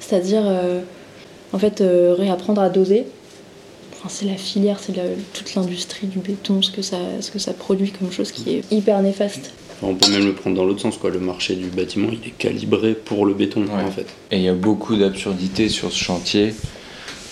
C'est-à-dire, 0.02 0.44
en 1.54 1.58
fait, 1.58 1.82
réapprendre 2.18 2.62
à 2.62 2.68
doser. 2.70 3.06
Enfin, 4.06 4.16
c'est 4.20 4.26
la 4.26 4.36
filière, 4.36 4.80
c'est 4.82 4.94
toute 5.34 5.56
l'industrie 5.56 6.08
du 6.08 6.20
béton, 6.20 6.62
ce 6.62 6.72
que, 6.72 6.82
ça, 6.82 6.98
ce 7.22 7.32
que 7.32 7.40
ça 7.40 7.54
produit 7.54 7.92
comme 7.92 8.12
chose 8.12 8.34
qui 8.34 8.50
est 8.56 8.72
hyper 8.72 9.02
néfaste. 9.02 9.52
On 9.82 9.96
peut 9.96 10.12
même 10.12 10.26
le 10.26 10.34
prendre 10.34 10.58
dans 10.58 10.66
l'autre 10.66 10.82
sens, 10.82 10.98
quoi. 10.98 11.10
Le 11.10 11.20
marché 11.20 11.56
du 11.56 11.68
bâtiment, 11.68 12.10
il 12.12 12.28
est 12.28 12.32
calibré 12.38 12.96
pour 12.96 13.26
le 13.26 13.34
béton, 13.34 13.64
en 13.64 13.92
fait. 13.92 14.08
Et 14.32 14.38
il 14.38 14.44
y 14.44 14.50
a 14.50 14.54
beaucoup 14.54 14.98
d'absurdités 14.98 15.70
sur 15.70 15.92
ce 15.92 15.98
chantier 15.98 16.54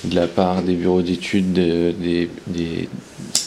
de 0.06 0.16
la 0.16 0.28
part 0.28 0.62
des 0.62 0.74
bureaux 0.76 1.02
d'études, 1.02 1.52
de- 1.52 1.94
des, 2.02 2.30
des- 2.48 2.88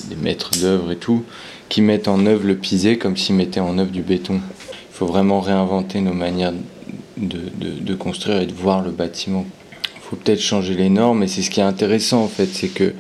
des 0.09 0.17
maîtres 0.23 0.51
d'œuvre 0.61 0.93
et 0.93 0.97
tout, 0.97 1.25
qui 1.71 1.81
mettent 1.81 2.09
en 2.09 2.27
œuvre 2.27 2.47
le 2.47 2.57
pisé 2.57 2.99
comme 2.99 3.17
s'ils 3.17 3.35
mettaient 3.37 3.61
en 3.61 3.79
œuvre 3.79 3.91
du 3.91 4.03
béton. 4.03 4.35
Il 4.35 4.97
faut 4.97 5.07
vraiment 5.07 5.41
réinventer 5.41 6.01
nos 6.03 6.13
manières 6.13 6.53
de, 7.17 7.39
de- 7.59 7.81
de 7.81 7.95
construire 7.95 8.41
et 8.43 8.47
de 8.47 8.53
voir 8.53 8.83
le 8.83 8.91
bâtiment. 8.91 9.47
Il 9.97 10.01
faut 10.11 10.17
peut-être 10.17 10.41
changer 10.41 10.75
les 10.75 10.91
normes 10.91 11.23
et 11.23 11.29
c'est 11.29 11.41
ce 11.43 11.51
qui 11.51 11.61
est 11.61 11.65
intéressant 11.65 12.23
en 12.23 12.29
fait, 12.29 12.47
c'est 12.53 12.69
que 12.69 12.93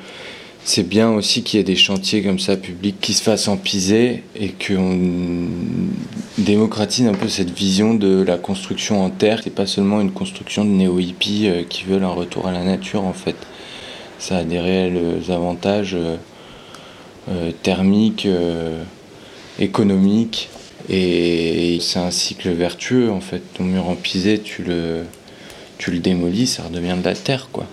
c'est 0.64 0.82
bien 0.82 1.10
aussi 1.10 1.42
qu'il 1.42 1.58
y 1.58 1.60
ait 1.60 1.64
des 1.64 1.76
chantiers 1.76 2.22
comme 2.22 2.38
ça 2.38 2.56
publics 2.56 2.96
qui 3.00 3.12
se 3.12 3.22
fassent 3.22 3.48
en 3.48 3.58
pisé 3.58 4.22
et 4.34 4.48
qu'on 4.48 5.46
démocratise 6.38 7.06
un 7.06 7.12
peu 7.12 7.28
cette 7.28 7.50
vision 7.50 7.92
de 7.92 8.22
la 8.22 8.38
construction 8.38 9.04
en 9.04 9.10
terre. 9.10 9.40
C'est 9.44 9.54
pas 9.54 9.66
seulement 9.66 10.00
une 10.00 10.12
construction 10.12 10.64
de 10.64 10.70
néo-hippies 10.70 11.48
euh, 11.48 11.62
qui 11.68 11.84
veulent 11.84 12.04
un 12.04 12.08
retour 12.08 12.46
à 12.46 12.52
la 12.52 12.64
nature 12.64 13.04
en 13.04 13.12
fait. 13.12 13.36
Ça 14.18 14.38
a 14.38 14.44
des 14.44 14.58
réels 14.58 14.96
euh, 14.96 15.34
avantages 15.34 15.94
euh, 15.94 17.50
thermiques, 17.62 18.24
euh, 18.24 18.82
économique. 19.58 20.48
Et 20.88 21.78
c'est 21.80 21.98
un 21.98 22.10
cycle 22.10 22.50
vertueux 22.50 23.10
en 23.10 23.20
fait. 23.20 23.42
Ton 23.52 23.64
mur 23.64 23.86
en 23.88 23.96
pisé, 23.96 24.38
tu 24.38 24.62
le, 24.62 25.04
tu 25.76 25.90
le 25.90 25.98
démolis, 25.98 26.46
ça 26.46 26.62
redevient 26.62 26.96
de 26.98 27.04
la 27.04 27.14
terre 27.14 27.48
quoi. 27.52 27.66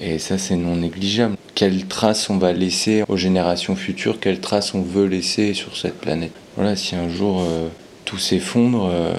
Et 0.00 0.18
ça, 0.18 0.38
c'est 0.38 0.56
non 0.56 0.76
négligeable. 0.76 1.36
Quelle 1.54 1.86
trace 1.86 2.30
on 2.30 2.38
va 2.38 2.52
laisser 2.52 3.02
aux 3.08 3.16
générations 3.16 3.74
futures? 3.74 4.20
Quelle 4.20 4.40
trace 4.40 4.74
on 4.74 4.82
veut 4.82 5.06
laisser 5.06 5.54
sur 5.54 5.76
cette 5.76 5.98
planète? 5.98 6.32
Voilà, 6.54 6.76
si 6.76 6.94
un 6.94 7.08
jour 7.08 7.40
euh, 7.40 7.68
tout 8.04 8.18
s'effondre, 8.18 8.88
euh, 8.92 9.14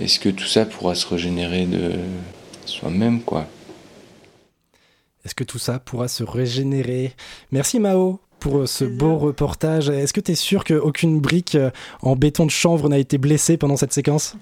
est-ce 0.00 0.18
que 0.18 0.30
tout 0.30 0.46
ça 0.46 0.64
pourra 0.64 0.94
se 0.94 1.06
régénérer 1.06 1.66
de 1.66 1.92
soi-même, 2.64 3.20
quoi? 3.20 3.46
Est-ce 5.26 5.34
que 5.34 5.44
tout 5.44 5.58
ça 5.58 5.78
pourra 5.78 6.08
se 6.08 6.24
régénérer? 6.24 7.12
Merci 7.52 7.78
Mao 7.78 8.18
pour 8.40 8.60
euh, 8.60 8.66
ce 8.66 8.86
beau 8.86 9.18
reportage. 9.18 9.90
Est-ce 9.90 10.14
que 10.14 10.20
tu 10.20 10.32
es 10.32 10.36
sûr 10.36 10.64
qu'aucune 10.64 11.20
brique 11.20 11.58
en 12.00 12.16
béton 12.16 12.46
de 12.46 12.50
chanvre 12.50 12.88
n'a 12.88 12.98
été 12.98 13.18
blessée 13.18 13.58
pendant 13.58 13.76
cette 13.76 13.92
séquence? 13.92 14.36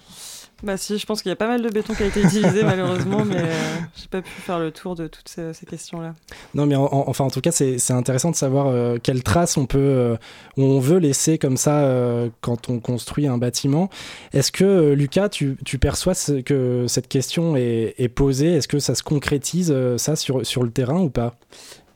Bah 0.62 0.77
si, 0.77 0.96
je 0.96 1.07
pense 1.07 1.22
qu'il 1.22 1.31
y 1.31 1.33
a 1.33 1.37
pas 1.37 1.48
mal 1.48 1.61
de 1.61 1.68
béton 1.68 1.94
qui 1.94 2.05
a 2.05 2.07
été 2.07 2.22
utilisé 2.22 2.62
malheureusement, 2.64 3.25
mais 3.25 3.38
euh, 3.38 3.79
j'ai 3.96 4.07
pas 4.09 4.22
pu 4.22 4.31
faire 4.31 4.61
le 4.61 4.70
tour 4.70 4.94
de 4.94 5.09
toutes 5.09 5.29
ces, 5.29 5.53
ces 5.53 5.66
questions-là. 5.66 6.14
Non, 6.55 6.66
mais 6.66 6.77
en, 6.77 6.88
enfin 6.92 7.25
en 7.25 7.31
tout 7.31 7.40
cas, 7.40 7.51
c'est 7.51 7.90
intéressant 7.90 8.31
de 8.31 8.37
savoir 8.37 8.68
euh, 8.68 8.98
quelles 9.03 9.22
traces 9.22 9.57
on 9.57 9.66
peut, 9.66 9.79
euh, 9.79 10.16
on 10.57 10.79
veut 10.79 10.98
laisser 10.98 11.38
comme 11.38 11.57
ça 11.57 11.81
euh, 11.81 12.29
quand 12.40 12.68
on 12.70 12.79
construit 12.79 13.27
un 13.27 13.38
bâtiment. 13.38 13.90
Est-ce 14.33 14.53
que 14.53 14.92
Lucas, 14.92 15.31
tu, 15.31 15.57
tu 15.64 15.79
perçois 15.79 16.14
que 16.44 16.87
cette 16.87 17.09
question 17.09 17.57
est, 17.57 17.94
est 17.98 18.09
posée? 18.09 18.55
Est-ce 18.55 18.68
que 18.68 18.79
ça 18.79 18.94
se 18.94 19.03
concrétise 19.03 19.75
ça 19.96 20.16
sur 20.16 20.46
sur 20.46 20.62
le 20.62 20.70
terrain 20.70 21.01
ou 21.01 21.11
pas? 21.11 21.35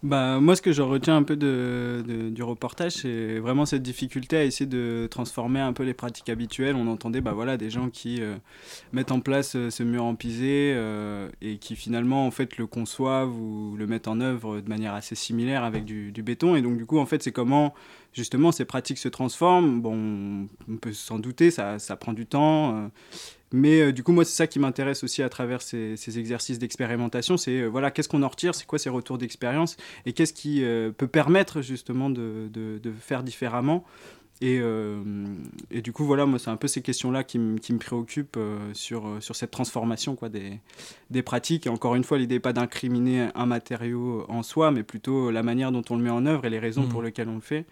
Bah, 0.02 0.40
moi, 0.40 0.56
ce 0.56 0.62
que 0.62 0.72
je 0.72 0.82
retiens 0.82 1.16
un 1.16 1.22
peu 1.22 1.36
de, 1.36 2.30
du 2.30 2.42
reportage, 2.42 2.92
c'est 2.92 3.38
vraiment 3.38 3.66
cette 3.66 3.82
difficulté 3.82 4.36
à 4.36 4.44
essayer 4.44 4.66
de 4.66 5.08
transformer 5.10 5.60
un 5.60 5.72
peu 5.72 5.82
les 5.82 5.94
pratiques 5.94 6.28
habituelles. 6.28 6.76
On 6.76 6.86
entendait 6.86 7.20
bah, 7.20 7.32
voilà, 7.32 7.56
des 7.56 7.70
gens 7.70 7.88
qui 7.88 8.20
euh, 8.20 8.36
mettent 8.92 9.12
en 9.12 9.20
place 9.20 9.56
euh, 9.56 9.70
ce 9.70 9.82
mur 9.82 10.04
en 10.04 10.14
pisé 10.14 10.72
euh, 10.74 11.28
et 11.40 11.58
qui 11.58 11.76
finalement 11.76 12.26
en 12.26 12.30
fait, 12.30 12.58
le 12.58 12.66
conçoivent 12.66 13.36
ou 13.36 13.74
le 13.76 13.86
mettent 13.86 14.08
en 14.08 14.20
œuvre 14.20 14.60
de 14.60 14.68
manière 14.68 14.94
assez 14.94 15.14
similaire 15.14 15.64
avec 15.64 15.84
du, 15.84 16.12
du 16.12 16.22
béton. 16.22 16.56
Et 16.56 16.62
donc, 16.62 16.76
du 16.76 16.86
coup, 16.86 16.98
en 16.98 17.06
fait, 17.06 17.22
c'est 17.22 17.32
comment 17.32 17.74
justement 18.16 18.50
ces 18.50 18.64
pratiques 18.64 18.98
se 18.98 19.08
transforment. 19.08 19.80
Bon, 19.80 20.48
on 20.68 20.76
peut 20.78 20.92
s'en 20.92 21.18
douter, 21.18 21.50
ça, 21.50 21.78
prend 22.00 22.12
du 22.12 22.26
temps. 22.26 22.90
Mais 23.52 23.80
euh, 23.80 23.92
du 23.92 24.02
coup, 24.02 24.12
moi, 24.12 24.24
c'est 24.24 24.34
ça 24.34 24.46
qui 24.46 24.58
m'intéresse 24.58 25.04
aussi 25.04 25.22
à 25.22 25.28
travers 25.28 25.62
ces, 25.62 25.96
ces 25.96 26.18
exercices 26.18 26.58
d'expérimentation. 26.58 27.36
C'est 27.36 27.60
euh, 27.60 27.66
voilà, 27.66 27.90
qu'est-ce 27.90 28.08
qu'on 28.08 28.22
en 28.22 28.28
retire, 28.28 28.54
c'est 28.54 28.66
quoi 28.66 28.78
ces 28.78 28.90
retours 28.90 29.18
d'expérience 29.18 29.76
et 30.04 30.12
qu'est-ce 30.12 30.32
qui 30.32 30.64
euh, 30.64 30.90
peut 30.90 31.06
permettre 31.06 31.62
justement 31.62 32.10
de 32.10 32.50
faire 33.00 33.22
différemment. 33.22 33.84
Et, 34.42 34.60
et, 35.70 35.80
du 35.80 35.92
coup, 35.92 36.04
voilà, 36.04 36.26
moi, 36.26 36.38
c'est 36.38 36.50
un 36.50 36.56
peu 36.56 36.68
ces 36.68 36.82
questions-là 36.82 37.24
qui, 37.24 37.40
qui, 37.62 37.72
me 37.72 37.78
préoccupent 37.78 38.38
sur, 38.74 39.16
sur 39.20 39.34
cette 39.34 39.50
transformation 39.50 40.14
quoi, 40.14 40.28
des, 40.28 40.60
des 41.10 41.22
pratiques. 41.22 41.66
Et 41.66 41.70
encore 41.70 41.94
une 41.94 42.04
fois, 42.04 42.18
l'idée 42.18 42.34
n'est 42.34 42.40
pas 42.40 42.52
d'incriminer 42.52 43.28
un 43.34 43.46
matériau 43.46 44.26
en 44.28 44.42
soi, 44.42 44.70
mais 44.72 44.82
plutôt 44.82 45.30
la 45.30 45.42
manière 45.42 45.72
dont 45.72 45.84
on 45.88 45.96
le 45.96 46.02
met 46.02 46.10
en 46.10 46.26
œuvre 46.26 46.44
et 46.44 46.50
les 46.50 46.58
raisons 46.58 46.82
mmh. 46.82 46.88
pour 46.88 47.02
lesquelles 47.02 47.28
on 47.28 47.36
le 47.36 47.40
fait. 47.40 47.64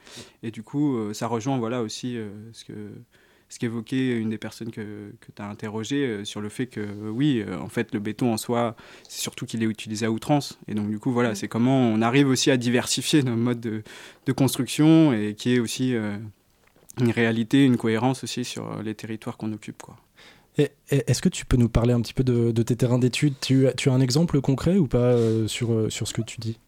Et 0.43 0.51
du 0.51 0.63
coup, 0.63 1.13
ça 1.13 1.27
rejoint 1.27 1.59
voilà, 1.59 1.83
aussi 1.83 2.17
ce 2.53 2.65
que 2.65 2.73
ce 3.55 3.59
qu'évoquait 3.61 4.19
une 4.19 4.31
des 4.31 4.39
personnes 4.39 4.73
que, 4.73 5.13
que 5.21 5.33
tu 5.35 5.41
as 5.41 5.49
interrogées 5.49 6.07
euh, 6.07 6.25
sur 6.25 6.41
le 6.41 6.49
fait 6.49 6.67
que 6.67 6.81
euh, 6.81 7.11
oui, 7.11 7.43
euh, 7.47 7.59
en 7.61 7.69
fait, 7.69 7.95
le 7.95 8.01
béton 8.01 8.33
en 8.33 8.37
soi, 8.37 8.75
c'est 9.09 9.21
surtout 9.21 9.47
qu'il 9.47 9.63
est 9.63 9.67
utilisé 9.67 10.07
à 10.07 10.11
outrance. 10.11 10.59
Et 10.67 10.75
donc, 10.75 10.91
du 10.91 10.99
coup, 10.99 11.13
voilà, 11.13 11.37
c'est 11.37 11.47
comment 11.47 11.79
on 11.79 12.03
arrive 12.03 12.29
aussi 12.29 12.51
à 12.51 12.57
diversifier 12.57 13.23
nos 13.23 13.37
modes 13.37 13.61
de, 13.61 13.83
de 14.27 14.33
construction 14.33 15.13
et 15.13 15.35
qui 15.35 15.55
est 15.55 15.61
aussi 15.61 15.95
une 17.01 17.11
réalité, 17.11 17.65
une 17.65 17.77
cohérence 17.77 18.25
aussi 18.25 18.45
sur 18.45 18.83
les 18.83 18.95
territoires 18.95 19.37
qu'on 19.37 19.53
occupe. 19.53 19.83
Quoi. 19.83 19.97
Est-ce 20.57 21.21
que 21.21 21.29
tu 21.29 21.47
peux 21.47 21.57
nous 21.57 21.69
parler 21.69 21.93
un 21.93 22.01
petit 22.01 22.15
peu 22.15 22.25
de, 22.25 22.63
tes 22.63 22.77
terrains 22.77 22.99
d'études? 22.99 23.35
Tu, 23.41 23.67
as 23.69 23.93
un 23.93 24.01
exemple 24.01 24.41
concret 24.41 24.77
ou 24.77 24.87
pas 24.87 25.17
sur, 25.47 25.91
sur 25.91 26.07
ce 26.07 26.15
que 26.15 26.23
tu 26.23 26.39
dis? 26.41 26.59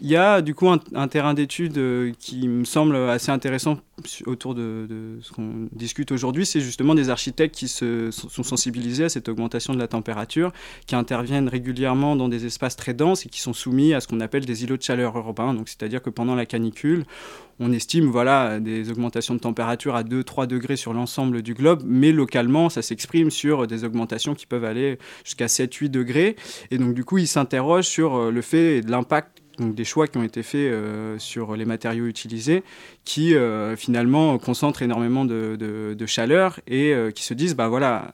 Il 0.00 0.08
y 0.08 0.16
a 0.16 0.42
du 0.42 0.54
coup 0.54 0.68
un, 0.68 1.08
terrain 1.08 1.34
d'étude 1.34 2.14
qui 2.18 2.48
me 2.48 2.64
semble 2.64 2.96
assez 2.96 3.30
intéressant 3.30 3.78
autour 4.26 4.54
de, 4.54 5.18
ce 5.22 5.32
qu'on 5.32 5.68
discute 5.72 6.12
aujourd'hui, 6.12 6.46
c'est 6.46 6.60
justement 6.60 6.94
des 6.94 7.10
architectes 7.10 7.54
qui 7.54 7.68
se, 7.68 8.10
sont 8.10 8.42
sensibilisés 8.42 9.04
à 9.04 9.08
cette 9.08 9.28
augmentation 9.28 9.74
de 9.74 9.78
la 9.78 9.88
température, 9.88 10.52
qui 10.86 10.94
interviennent 10.94 11.48
régulièrement 11.48 12.16
dans 12.16 12.28
des 12.28 12.46
espaces 12.46 12.76
très 12.76 12.94
denses 12.94 13.26
et 13.26 13.28
qui 13.28 13.40
sont 13.40 13.52
soumis 13.52 13.94
à 13.94 14.00
ce 14.00 14.08
qu'on 14.08 14.20
appelle 14.20 14.44
des 14.44 14.64
îlots 14.64 14.76
de 14.76 14.82
chaleur 14.82 15.16
urbains. 15.16 15.54
Donc, 15.54 15.68
c'est-à-dire 15.68 16.02
que 16.02 16.10
pendant 16.10 16.34
la 16.34 16.46
canicule, 16.46 17.04
on 17.60 17.72
estime 17.72 18.06
voilà, 18.06 18.60
des 18.60 18.90
augmentations 18.90 19.34
de 19.34 19.40
température 19.40 19.96
à 19.96 20.04
2-3 20.04 20.46
degrés 20.46 20.76
sur 20.76 20.92
l'ensemble 20.92 21.42
du 21.42 21.54
globe, 21.54 21.82
mais 21.84 22.12
localement, 22.12 22.68
ça 22.68 22.82
s'exprime 22.82 23.30
sur 23.30 23.66
des 23.66 23.84
augmentations 23.84 24.34
qui 24.34 24.46
peuvent 24.46 24.64
aller 24.64 24.98
jusqu'à 25.24 25.46
7-8 25.46 25.88
degrés. 25.88 26.36
Et 26.70 26.78
donc, 26.78 26.94
du 26.94 27.04
coup, 27.04 27.18
ils 27.18 27.26
s'interrogent 27.26 27.86
sur 27.86 28.30
le 28.30 28.42
fait 28.42 28.82
de 28.82 28.90
l'impact 28.90 29.42
donc 29.58 29.74
des 29.74 29.84
choix 29.84 30.06
qui 30.06 30.18
ont 30.18 30.22
été 30.22 30.42
faits 30.42 30.60
euh, 30.72 31.18
sur 31.18 31.56
les 31.56 31.64
matériaux 31.64 32.06
utilisés, 32.06 32.62
qui 33.08 33.34
euh, 33.34 33.74
finalement 33.74 34.36
concentrent 34.36 34.82
énormément 34.82 35.24
de, 35.24 35.96
chaleur 36.04 36.60
et 36.66 36.92
euh, 36.92 37.10
qui 37.10 37.22
se 37.22 37.32
disent, 37.32 37.56
bah 37.56 37.68
voilà, 37.68 38.12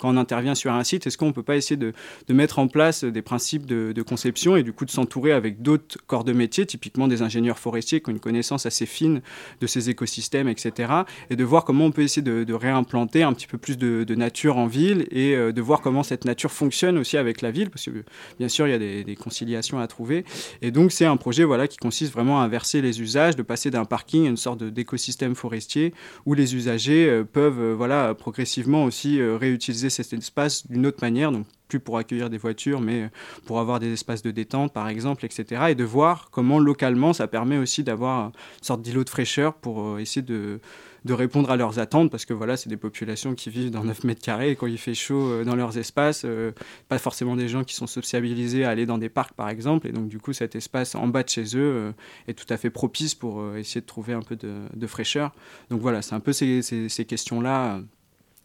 quand 0.00 0.12
on 0.12 0.16
intervient 0.16 0.56
sur 0.56 0.72
un 0.72 0.82
site, 0.82 1.06
est-ce 1.06 1.16
qu'on 1.16 1.30
peut 1.30 1.44
pas 1.44 1.54
essayer 1.54 1.76
de, 1.76 1.92
mettre 2.28 2.58
en 2.58 2.66
place 2.66 3.04
des 3.04 3.22
principes 3.22 3.64
de, 3.64 4.02
conception 4.02 4.56
et 4.56 4.64
du 4.64 4.72
coup 4.72 4.84
de 4.84 4.90
s'entourer 4.90 5.30
avec 5.30 5.62
d'autres 5.62 5.98
corps 6.08 6.24
de 6.24 6.32
métier, 6.32 6.66
typiquement 6.66 7.06
des 7.06 7.22
ingénieurs 7.22 7.60
forestiers 7.60 8.00
qui 8.00 8.10
ont 8.10 8.12
une 8.12 8.18
connaissance 8.18 8.66
assez 8.66 8.86
fine 8.86 9.20
de 9.60 9.66
ces 9.68 9.88
écosystèmes, 9.88 10.48
etc. 10.48 10.92
Et 11.30 11.36
de 11.36 11.44
voir 11.44 11.64
comment 11.64 11.84
on 11.84 11.92
peut 11.92 12.02
essayer 12.02 12.22
de, 12.22 12.52
réimplanter 12.52 13.22
un 13.22 13.32
petit 13.32 13.46
peu 13.46 13.56
plus 13.56 13.78
de, 13.78 14.02
de 14.02 14.14
nature 14.16 14.56
en 14.56 14.66
ville 14.66 15.06
et 15.12 15.36
euh, 15.36 15.52
de 15.52 15.62
voir 15.62 15.80
comment 15.80 16.02
cette 16.02 16.24
nature 16.24 16.50
fonctionne 16.50 16.98
aussi 16.98 17.16
avec 17.16 17.40
la 17.40 17.52
ville, 17.52 17.70
parce 17.70 17.84
que 17.84 18.02
bien 18.40 18.48
sûr 18.48 18.66
il 18.66 18.70
y 18.70 18.74
a 18.74 18.78
des, 18.80 19.04
des 19.04 19.14
conciliations 19.14 19.78
à 19.78 19.86
trouver. 19.86 20.24
Et 20.60 20.72
donc 20.72 20.90
c'est 20.90 21.06
un 21.06 21.16
projet 21.16 21.44
voilà, 21.44 21.68
qui 21.68 21.76
consiste 21.76 22.12
vraiment 22.12 22.40
à 22.40 22.44
inverser 22.44 22.82
les 22.82 23.00
usages, 23.00 23.36
de 23.36 23.42
passer 23.42 23.70
d'un 23.70 23.84
parc 23.84 24.07
une 24.12 24.36
sorte 24.36 24.62
d'écosystème 24.62 25.34
forestier 25.34 25.94
où 26.26 26.34
les 26.34 26.54
usagers 26.56 27.08
euh, 27.08 27.24
peuvent 27.24 27.60
euh, 27.60 27.74
voilà, 27.74 28.14
progressivement 28.14 28.84
aussi 28.84 29.20
euh, 29.20 29.36
réutiliser 29.36 29.90
cet 29.90 30.12
espace 30.12 30.66
d'une 30.66 30.86
autre 30.86 30.98
manière, 31.02 31.32
donc 31.32 31.46
plus 31.68 31.80
pour 31.80 31.98
accueillir 31.98 32.30
des 32.30 32.38
voitures, 32.38 32.80
mais 32.80 33.10
pour 33.44 33.60
avoir 33.60 33.78
des 33.78 33.92
espaces 33.92 34.22
de 34.22 34.30
détente, 34.30 34.72
par 34.72 34.88
exemple, 34.88 35.26
etc. 35.26 35.64
Et 35.68 35.74
de 35.74 35.84
voir 35.84 36.30
comment 36.30 36.58
localement 36.58 37.12
ça 37.12 37.26
permet 37.26 37.58
aussi 37.58 37.84
d'avoir 37.84 38.26
une 38.26 38.32
sorte 38.62 38.80
d'îlot 38.80 39.04
de 39.04 39.10
fraîcheur 39.10 39.52
pour 39.52 39.98
essayer 39.98 40.22
de, 40.22 40.60
de 41.08 41.14
répondre 41.14 41.50
à 41.50 41.56
leurs 41.56 41.78
attentes, 41.78 42.10
parce 42.10 42.26
que 42.26 42.34
voilà, 42.34 42.58
c'est 42.58 42.68
des 42.68 42.76
populations 42.76 43.34
qui 43.34 43.48
vivent 43.48 43.70
dans 43.70 43.82
9 43.82 44.04
mètres 44.04 44.20
carrés, 44.20 44.50
et 44.50 44.56
quand 44.56 44.66
il 44.66 44.76
fait 44.76 44.94
chaud 44.94 45.30
euh, 45.30 45.44
dans 45.44 45.56
leurs 45.56 45.78
espaces, 45.78 46.22
euh, 46.26 46.52
pas 46.88 46.98
forcément 46.98 47.34
des 47.34 47.48
gens 47.48 47.64
qui 47.64 47.74
sont 47.74 47.86
sociabilisés 47.86 48.64
à 48.64 48.70
aller 48.70 48.84
dans 48.84 48.98
des 48.98 49.08
parcs, 49.08 49.32
par 49.32 49.48
exemple, 49.48 49.86
et 49.86 49.92
donc 49.92 50.08
du 50.08 50.18
coup, 50.18 50.34
cet 50.34 50.54
espace 50.54 50.94
en 50.94 51.08
bas 51.08 51.22
de 51.22 51.28
chez 51.30 51.56
eux 51.56 51.72
euh, 51.72 51.92
est 52.28 52.34
tout 52.34 52.52
à 52.52 52.58
fait 52.58 52.68
propice 52.68 53.14
pour 53.14 53.56
essayer 53.56 53.80
de 53.80 53.86
trouver 53.86 54.12
un 54.12 54.20
peu 54.20 54.36
de, 54.36 54.86
fraîcheur. 54.86 55.32
Donc 55.70 55.80
voilà, 55.80 56.02
c'est 56.02 56.14
un 56.14 56.20
peu 56.20 56.32
ces 56.32 57.06
questions-là 57.08 57.80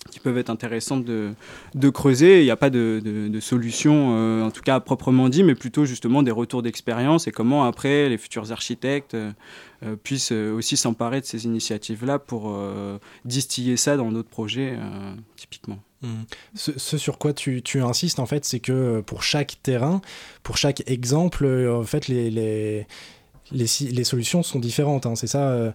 qui 0.09 0.19
peuvent 0.19 0.37
être 0.37 0.49
intéressantes 0.49 1.05
de, 1.05 1.35
creuser. 1.89 2.41
Il 2.41 2.45
n'y 2.45 2.51
a 2.51 2.55
pas 2.55 2.69
de, 2.69 3.01
de, 3.03 3.39
solution, 3.39 4.15
euh, 4.15 4.43
en 4.43 4.51
tout 4.51 4.61
cas 4.61 4.79
proprement 4.79 5.29
dit, 5.29 5.43
mais 5.43 5.55
plutôt 5.55 5.85
justement 5.85 6.23
des 6.23 6.31
retours 6.31 6.61
d'expérience 6.61 7.27
et 7.27 7.31
comment 7.31 7.65
après 7.65 8.09
les 8.09 8.17
futurs 8.17 8.51
architectes 8.51 9.13
euh, 9.13 9.31
euh, 9.83 9.95
puissent 9.95 10.31
aussi 10.31 10.77
s'emparer 10.77 11.21
de 11.21 11.25
ces 11.25 11.45
initiatives-là 11.45 12.19
pour 12.19 12.57
distiller 13.25 13.77
ça 13.77 13.97
dans 13.97 14.11
d'autres 14.11 14.29
projets, 14.29 14.77
typiquement. 15.35 15.79
Mmh. 16.01 16.07
Ce, 16.55 16.97
sur 16.97 17.17
quoi 17.17 17.33
tu, 17.33 17.61
insistes, 17.81 18.19
en 18.19 18.25
fait, 18.25 18.45
c'est 18.45 18.59
que 18.59 19.01
pour 19.01 19.23
chaque 19.23 19.57
terrain, 19.63 20.01
pour 20.43 20.57
chaque 20.57 20.83
exemple, 20.89 21.45
en 21.45 21.83
fait, 21.83 22.07
les, 22.07 22.85
les 23.51 24.03
solutions 24.03 24.43
sont 24.43 24.59
différentes. 24.59 25.05
Hein, 25.05 25.15
c'est 25.15 25.27
ça 25.27 25.73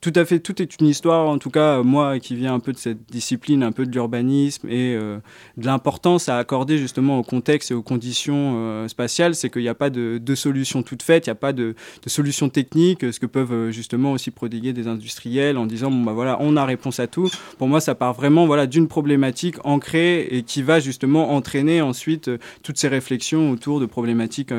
tout 0.00 0.12
à 0.14 0.24
fait, 0.24 0.38
tout 0.38 0.60
est 0.62 0.80
une 0.80 0.86
histoire, 0.86 1.28
en 1.28 1.38
tout 1.38 1.50
cas, 1.50 1.82
moi 1.82 2.18
qui 2.20 2.36
viens 2.36 2.54
un 2.54 2.60
peu 2.60 2.72
de 2.72 2.78
cette 2.78 3.10
discipline, 3.10 3.62
un 3.62 3.72
peu 3.72 3.84
de 3.84 3.90
l'urbanisme 3.90 4.68
et 4.68 4.94
euh, 4.94 5.18
de 5.56 5.66
l'importance 5.66 6.28
à 6.28 6.38
accorder 6.38 6.78
justement 6.78 7.18
au 7.18 7.22
contexte 7.22 7.72
et 7.72 7.74
aux 7.74 7.82
conditions 7.82 8.54
euh, 8.56 8.88
spatiales, 8.88 9.34
c'est 9.34 9.50
qu'il 9.50 9.62
n'y 9.62 9.68
a 9.68 9.74
pas 9.74 9.90
de, 9.90 10.18
de 10.18 10.34
solution 10.34 10.82
toute 10.82 11.02
faite, 11.02 11.26
il 11.26 11.30
n'y 11.30 11.32
a 11.32 11.36
pas 11.36 11.52
de, 11.52 11.74
de 12.02 12.08
solution 12.08 12.48
technique, 12.48 13.12
ce 13.12 13.18
que 13.18 13.26
peuvent 13.26 13.52
euh, 13.52 13.70
justement 13.72 14.12
aussi 14.12 14.30
prodiguer 14.30 14.72
des 14.72 14.86
industriels 14.86 15.58
en 15.58 15.66
disant, 15.66 15.90
bon 15.90 16.02
bah 16.04 16.12
voilà, 16.12 16.36
on 16.40 16.56
a 16.56 16.64
réponse 16.64 17.00
à 17.00 17.08
tout. 17.08 17.28
Pour 17.58 17.66
moi, 17.66 17.80
ça 17.80 17.94
part 17.94 18.14
vraiment 18.14 18.46
voilà, 18.46 18.66
d'une 18.66 18.86
problématique 18.86 19.56
ancrée 19.64 20.28
et 20.30 20.42
qui 20.44 20.62
va 20.62 20.78
justement 20.78 21.32
entraîner 21.32 21.80
ensuite 21.80 22.30
toutes 22.62 22.78
ces 22.78 22.88
réflexions 22.88 23.50
autour 23.50 23.80
de 23.80 23.86
problématiques 23.86 24.52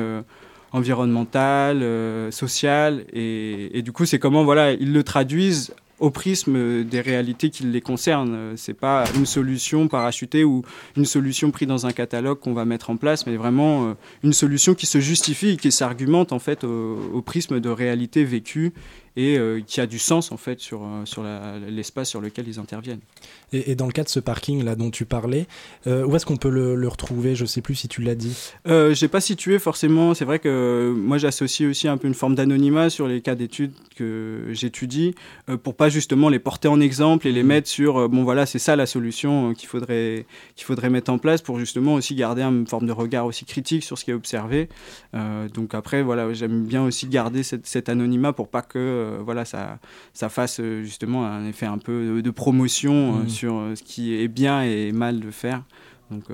environnementale, 0.72 1.82
euh, 1.82 2.30
sociale, 2.30 3.04
et, 3.12 3.78
et, 3.78 3.82
du 3.82 3.92
coup, 3.92 4.04
c'est 4.04 4.18
comment 4.18 4.44
voilà, 4.44 4.72
ils 4.72 4.92
le 4.92 5.02
traduisent 5.02 5.74
au 5.98 6.10
prisme 6.10 6.82
des 6.82 7.00
réalités 7.00 7.50
qui 7.50 7.64
les 7.64 7.80
concernent. 7.80 8.54
C'est 8.56 8.74
pas 8.74 9.04
une 9.14 9.26
solution 9.26 9.86
parachutée 9.86 10.44
ou 10.44 10.62
une 10.96 11.04
solution 11.04 11.50
prise 11.50 11.68
dans 11.68 11.86
un 11.86 11.92
catalogue 11.92 12.40
qu'on 12.40 12.54
va 12.54 12.64
mettre 12.64 12.90
en 12.90 12.96
place, 12.96 13.26
mais 13.26 13.36
vraiment 13.36 13.84
euh, 13.84 13.92
une 14.24 14.32
solution 14.32 14.74
qui 14.74 14.86
se 14.86 14.98
justifie 14.98 15.50
et 15.50 15.56
qui 15.56 15.70
s'argumente 15.70 16.32
en 16.32 16.38
fait 16.38 16.64
au, 16.64 16.98
au 17.12 17.22
prisme 17.22 17.60
de 17.60 17.68
réalités 17.68 18.24
vécues 18.24 18.72
et 19.16 19.36
euh, 19.38 19.60
qui 19.66 19.80
a 19.80 19.86
du 19.86 19.98
sens 19.98 20.32
en 20.32 20.36
fait 20.36 20.60
sur, 20.60 20.82
euh, 20.82 21.04
sur 21.04 21.24
l'espace 21.68 22.08
sur 22.08 22.20
lequel 22.20 22.46
ils 22.48 22.58
interviennent. 22.58 23.00
Et, 23.52 23.72
et 23.72 23.74
dans 23.74 23.86
le 23.86 23.92
cas 23.92 24.04
de 24.04 24.08
ce 24.08 24.20
parking 24.20 24.64
là 24.64 24.76
dont 24.76 24.90
tu 24.90 25.04
parlais, 25.04 25.46
euh, 25.86 26.04
où 26.04 26.14
est-ce 26.14 26.24
qu'on 26.26 26.36
peut 26.36 26.50
le, 26.50 26.74
le 26.76 26.88
retrouver? 26.88 27.34
Je 27.34 27.44
sais 27.44 27.60
plus 27.62 27.74
si 27.74 27.88
tu 27.88 28.02
l'as 28.02 28.14
dit. 28.14 28.36
Euh, 28.68 28.94
j'ai 28.94 29.08
pas 29.08 29.20
situé 29.20 29.58
forcément. 29.58 30.14
C'est 30.14 30.24
vrai 30.24 30.38
que 30.38 30.94
moi 30.96 31.18
j'associe 31.18 31.68
aussi 31.68 31.88
un 31.88 31.96
peu 31.96 32.06
une 32.06 32.14
forme 32.14 32.34
d'anonymat 32.34 32.90
sur 32.90 33.08
les 33.08 33.20
cas 33.20 33.34
d'études 33.34 33.72
que 33.96 34.44
j'étudie 34.52 35.14
pour 35.62 35.74
pas 35.74 35.88
justement 35.88 36.28
les 36.28 36.38
porter 36.38 36.68
en 36.68 36.80
exemple 36.80 37.26
et 37.26 37.32
les 37.32 37.42
mettre 37.42 37.68
sur 37.68 38.08
bon 38.08 38.22
voilà 38.24 38.46
c'est 38.46 38.58
ça 38.58 38.76
la 38.76 38.86
solution 38.86 39.52
qu'il 39.54 39.68
faudrait 39.68 40.24
qu'il 40.56 40.64
faudrait 40.64 40.90
mettre 40.90 41.10
en 41.12 41.18
place 41.18 41.42
pour 41.42 41.58
justement 41.58 41.94
aussi 41.94 42.14
garder 42.14 42.42
une 42.42 42.66
forme 42.66 42.86
de 42.86 42.92
regard 42.92 43.26
aussi 43.26 43.44
critique 43.44 43.84
sur 43.84 43.98
ce 43.98 44.04
qui 44.04 44.10
est 44.12 44.14
observé. 44.14 44.68
Donc 45.12 45.74
après 45.74 46.02
voilà 46.02 46.32
j'aime 46.32 46.64
bien 46.64 46.84
aussi 46.84 47.06
garder 47.08 47.42
cette- 47.42 47.66
cet 47.66 47.88
anonymat 47.88 48.32
pour 48.32 48.48
pas 48.48 48.62
que 48.62 48.99
euh, 49.00 49.18
voilà 49.24 49.44
ça 49.44 49.78
ça 50.14 50.28
fasse 50.28 50.60
euh, 50.60 50.82
justement 50.82 51.26
un 51.26 51.46
effet 51.46 51.66
un 51.66 51.78
peu 51.78 52.22
de, 52.22 52.30
promotion 52.30 52.92
euh, 53.16 53.22
Mhm. 53.22 53.28
sur 53.28 53.52
ce 53.74 53.82
qui 53.82 54.14
est 54.14 54.28
bien 54.28 54.62
et 54.62 54.92
mal 54.92 55.20
de 55.20 55.30
faire. 55.30 55.62
Donc 56.10 56.24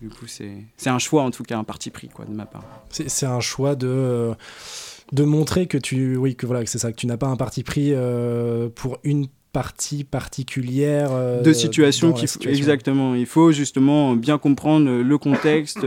du 0.00 0.08
coup, 0.08 0.26
c'est 0.26 0.64
un 0.86 0.98
choix, 0.98 1.22
en 1.22 1.30
tout 1.30 1.42
cas, 1.42 1.58
un 1.58 1.64
parti 1.64 1.90
pris, 1.90 2.08
quoi, 2.08 2.24
de 2.24 2.32
ma 2.32 2.46
part. 2.46 2.64
C'est 2.90 3.26
un 3.26 3.40
choix 3.40 3.74
de 3.74 4.32
de 5.12 5.24
montrer 5.24 5.66
que 5.66 5.76
tu 5.78 6.16
oui 6.16 6.36
que 6.36 6.46
voilà 6.46 6.62
que 6.62 6.70
c'est 6.70 6.78
ça 6.78 6.92
que 6.92 6.96
tu 6.96 7.06
n'as 7.08 7.16
pas 7.16 7.26
un 7.26 7.36
parti 7.36 7.64
pris 7.64 7.92
euh, 7.92 8.68
pour 8.68 8.98
une 9.02 9.26
partie 9.52 10.04
particulière 10.04 11.08
euh, 11.10 11.42
de 11.42 11.50
qu'il 11.52 11.68
faut, 11.68 12.16
situation. 12.16 12.50
exactement. 12.50 13.16
Il 13.16 13.26
faut 13.26 13.50
justement 13.50 14.14
bien 14.14 14.38
comprendre 14.38 14.88
le 15.02 15.18
contexte 15.18 15.84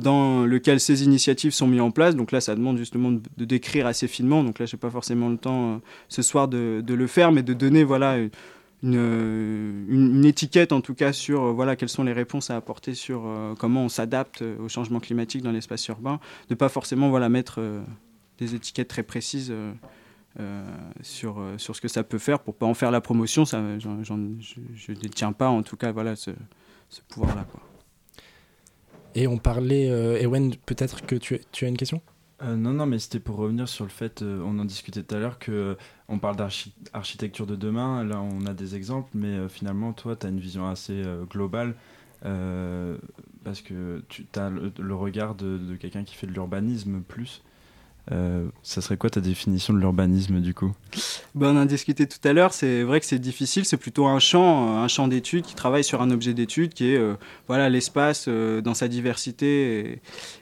dans 0.00 0.44
lequel 0.44 0.80
ces 0.80 1.04
initiatives 1.04 1.52
sont 1.52 1.66
mises 1.66 1.80
en 1.80 1.90
place. 1.90 2.16
Donc 2.16 2.32
là, 2.32 2.40
ça 2.40 2.54
demande 2.54 2.78
justement 2.78 3.12
de, 3.12 3.44
décrire 3.44 3.86
assez 3.86 4.08
finement. 4.08 4.42
Donc 4.42 4.58
là, 4.58 4.66
j'ai 4.66 4.76
pas 4.76 4.90
forcément 4.90 5.28
le 5.28 5.36
temps 5.36 5.74
euh, 5.74 5.78
ce 6.08 6.22
soir 6.22 6.48
de, 6.48 6.82
le 6.86 7.06
faire, 7.06 7.32
mais 7.32 7.42
de 7.42 7.54
donner 7.54 7.84
voilà 7.84 8.16
une, 8.82 9.86
une 9.88 10.24
étiquette 10.24 10.72
en 10.72 10.80
tout 10.80 10.94
cas 10.94 11.12
sur 11.12 11.44
euh, 11.44 11.52
voilà 11.52 11.76
quelles 11.76 11.88
sont 11.88 12.04
les 12.04 12.12
réponses 12.12 12.50
à 12.50 12.56
apporter 12.56 12.94
sur 12.94 13.22
euh, 13.26 13.54
comment 13.58 13.84
on 13.84 13.88
s'adapte 13.88 14.42
euh, 14.42 14.56
au 14.58 14.68
changement 14.68 15.00
climatique 15.00 15.42
dans 15.42 15.52
l'espace 15.52 15.86
urbain. 15.88 16.20
De 16.48 16.54
pas 16.54 16.68
forcément 16.68 17.10
voilà 17.10 17.28
mettre 17.28 17.60
euh, 17.60 17.82
des 18.38 18.54
étiquettes 18.54 18.88
très 18.88 19.02
précises. 19.02 19.50
euh, 19.50 19.72
euh, 20.38 20.62
sur, 21.02 21.40
euh, 21.40 21.58
sur 21.58 21.74
ce 21.74 21.80
que 21.80 21.88
ça 21.88 22.04
peut 22.04 22.18
faire 22.18 22.38
pour 22.38 22.54
pas 22.54 22.64
en 22.64 22.74
faire 22.74 22.92
la 22.92 23.00
promotion. 23.00 23.44
Je 23.44 23.56
ne 23.56 24.94
détiens 24.94 25.32
pas 25.32 25.48
en 25.48 25.64
tout 25.64 25.76
cas 25.76 25.90
voilà, 25.90 26.14
ce 26.14 26.30
pouvoir-là. 27.08 27.44
Et 29.14 29.26
on 29.26 29.38
parlait 29.38 29.90
euh, 29.90 30.20
Ewen 30.20 30.54
peut-être 30.66 31.04
que 31.04 31.16
tu, 31.16 31.34
as 31.34 31.66
une 31.68 31.76
question? 31.76 32.00
Euh, 32.42 32.56
non, 32.56 32.72
non, 32.72 32.86
mais 32.86 32.98
c'était 32.98 33.20
pour 33.20 33.36
revenir 33.36 33.68
sur 33.68 33.84
le 33.84 33.90
fait, 33.90 34.22
euh, 34.22 34.42
on 34.44 34.58
en 34.58 34.64
discutait 34.64 35.02
tout 35.02 35.14
à 35.14 35.18
l'heure, 35.18 35.38
que 35.38 35.76
on 36.08 36.18
parle 36.18 36.36
d'architecture 36.36 37.46
de 37.46 37.56
demain, 37.56 38.04
là 38.04 38.20
on 38.20 38.46
a 38.46 38.54
des 38.54 38.74
exemples, 38.76 39.10
mais 39.14 39.48
finalement 39.48 39.92
toi 39.92 40.16
tu 40.16 40.26
as 40.26 40.30
une 40.30 40.40
vision 40.40 40.68
assez 40.68 41.02
globale, 41.30 41.74
parce 42.22 43.60
que 43.62 44.02
tu 44.08 44.26
as 44.36 44.50
le, 44.50 44.72
le 44.78 44.94
regard 44.94 45.34
de 45.34 45.76
quelqu'un 45.76 46.02
qui 46.02 46.14
fait 46.14 46.26
de 46.26 46.32
l'urbanisme 46.32 47.02
plus. 47.02 47.42
Euh, 48.12 48.46
ça 48.62 48.80
serait 48.80 48.96
quoi 48.96 49.10
ta 49.10 49.20
définition 49.20 49.72
de 49.72 49.78
l'urbanisme 49.78 50.40
du 50.40 50.54
coup? 50.54 50.72
Ben, 51.34 51.48
on 51.48 51.58
en 51.58 51.62
a 51.62 51.66
discuté 51.66 52.06
tout 52.06 52.18
à 52.24 52.32
l'heure, 52.32 52.52
c'est 52.52 52.82
vrai 52.82 52.98
que 52.98 53.06
c'est 53.06 53.18
difficile, 53.18 53.64
c'est 53.64 53.76
plutôt 53.76 54.06
un 54.06 54.18
champ, 54.18 54.68
euh, 54.68 54.82
un 54.82 54.88
champ 54.88 55.06
d'études 55.06 55.44
qui 55.44 55.54
travaille 55.54 55.84
sur 55.84 56.02
un 56.02 56.10
objet 56.10 56.34
d'étude 56.34 56.74
qui 56.74 56.90
est 56.90 56.96
euh, 56.96 57.14
voilà 57.46 57.68
l'espace 57.68 58.28
dans 58.28 58.74
sa 58.74 58.88
diversité 58.88 60.00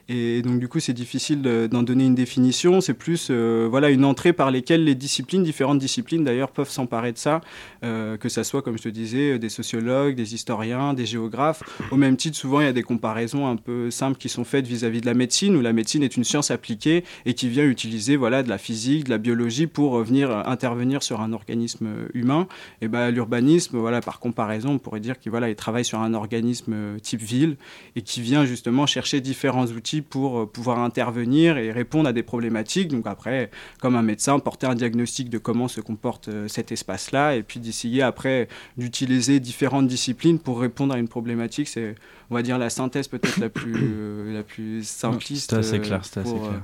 et, 0.09 0.41
donc 0.43 0.61
du 0.61 0.69
coup 0.69 0.81
c'est 0.81 0.95
difficile 0.95 1.43
de- 1.43 1.67
d'en 1.67 1.83
donner 1.83 2.07
une 2.07 2.15
définition, 2.15 2.81
c'est 2.81 2.95
plus 2.95 3.31
voilà 3.31 3.91
une 3.91 4.05
entrée 4.05 4.33
par 4.33 4.51
lesquelles 4.51 4.85
les 4.85 4.95
disciplines, 4.95 5.43
différentes 5.43 5.79
disciplines 5.79 6.25
d'ailleurs 6.25 6.51
peuvent 6.51 6.71
s'emparer 6.71 7.13
de 7.13 7.19
ça, 7.19 7.41
que 7.83 8.29
ça 8.29 8.45
soit 8.45 8.63
comme 8.63 8.79
je 8.79 8.85
te 8.85 8.89
disais 8.89 9.39
des 9.39 9.49
sociologues, 9.49 10.15
des 10.15 10.35
historiens, 10.35 10.95
des 10.95 11.07
géographes. 11.07 11.63
Au 11.91 11.97
même 11.97 12.17
titre, 12.17 12.37
souvent 12.37 12.61
il 12.61 12.65
y 12.65 12.69
a 12.69 12.73
des 12.73 12.83
comparaisons 12.83 13.47
un 13.47 13.57
peu 13.57 13.91
simples 13.91 14.19
qui 14.19 14.29
sont 14.29 14.45
faites 14.45 14.67
vis-à-vis 14.67 15.01
de 15.01 15.07
la 15.07 15.15
médecine 15.15 15.57
où 15.57 15.61
la 15.61 15.73
médecine 15.73 16.03
est 16.03 16.17
une 16.17 16.25
science 16.25 16.51
appliquée 16.51 17.05
et 17.27 17.35
qui 17.35 17.48
vient 17.49 17.65
utiliser 17.65 18.17
voilà 18.17 18.43
de 18.43 18.49
la 18.49 18.59
physique, 18.59 19.05
de 19.05 19.11
la 19.11 19.19
biologie 19.19 19.67
pour 19.67 19.97
euh, 19.97 20.03
venir 20.03 20.31
euh, 20.31 20.43
intervenir 20.45 21.03
sur 21.03 21.21
un 21.21 21.33
organisme 21.33 21.87
euh, 21.87 22.09
humain. 22.15 22.47
Et 22.81 22.89
ben 22.89 23.11
l'urbanisme, 23.11 23.79
voilà 23.79 24.01
par 24.01 24.21
comparaison, 24.21 24.71
on 24.73 24.79
pourrait 24.79 25.01
dire 25.01 25.19
qu'il 25.19 25.31
voilà 25.31 25.49
il 25.49 25.57
travaille 25.57 25.85
sur 25.85 26.01
un 26.01 26.15
organisme 26.15 26.99
type 27.01 27.21
ville 27.21 27.57
et 27.97 28.03
qui 28.03 28.21
vient 28.21 28.45
justement 28.45 28.87
chercher 28.87 29.21
différents 29.21 29.67
outils 29.67 30.03
pour 30.03 30.51
pouvoir 30.51 30.79
intervenir 30.81 31.59
et 31.59 31.73
répondre 31.73 32.09
à 32.09 32.13
des 32.13 32.23
problématiques. 32.23 32.89
Donc 32.89 33.07
après, 33.07 33.51
comme 33.81 33.97
un 33.97 34.03
médecin, 34.03 34.39
porter 34.39 34.67
un 34.67 34.75
diagnostic 34.75 35.31
de 35.31 35.39
comment 35.39 35.69
se 35.69 35.81
comporte 35.81 36.31
cet 36.49 36.73
espace-là 36.73 37.35
et 37.35 37.43
puis 37.43 37.61
d'essayer 37.61 38.03
après 38.03 38.49
d'utiliser 38.77 39.41
différentes 39.41 39.89
disciplines 39.89 40.39
pour 40.39 40.61
répondre 40.61 40.95
à 40.95 40.99
une 40.99 41.09
problématique. 41.09 41.69
C'est 41.69 41.95
on 42.31 42.35
va 42.35 42.43
dire 42.43 42.59
la 42.59 42.71
synthèse 42.71 43.09
peut-être 43.09 43.39
la 43.39 43.49
plus 43.49 43.75
euh, 43.77 44.33
la 44.33 44.43
plus 44.43 44.87
simpliste. 44.87 45.51
C'était 45.51 45.61
assez 45.61 45.81
clair, 45.81 46.05
c'était 46.05 46.21
assez 46.21 46.35
clair. 46.35 46.63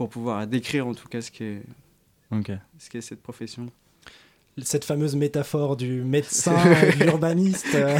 Pour 0.00 0.08
pouvoir 0.08 0.46
décrire 0.46 0.86
en 0.86 0.94
tout 0.94 1.08
cas 1.08 1.20
ce 1.20 1.30
qu'est 1.30 1.60
ce 2.78 2.88
qu'est 2.88 3.02
cette 3.02 3.20
profession. 3.22 3.66
cette 4.62 4.86
fameuse 4.86 5.14
métaphore 5.14 5.76
du 5.76 6.02
médecin 6.02 6.54
de 6.98 7.04
l'urbaniste 7.04 7.74
euh, 7.74 7.98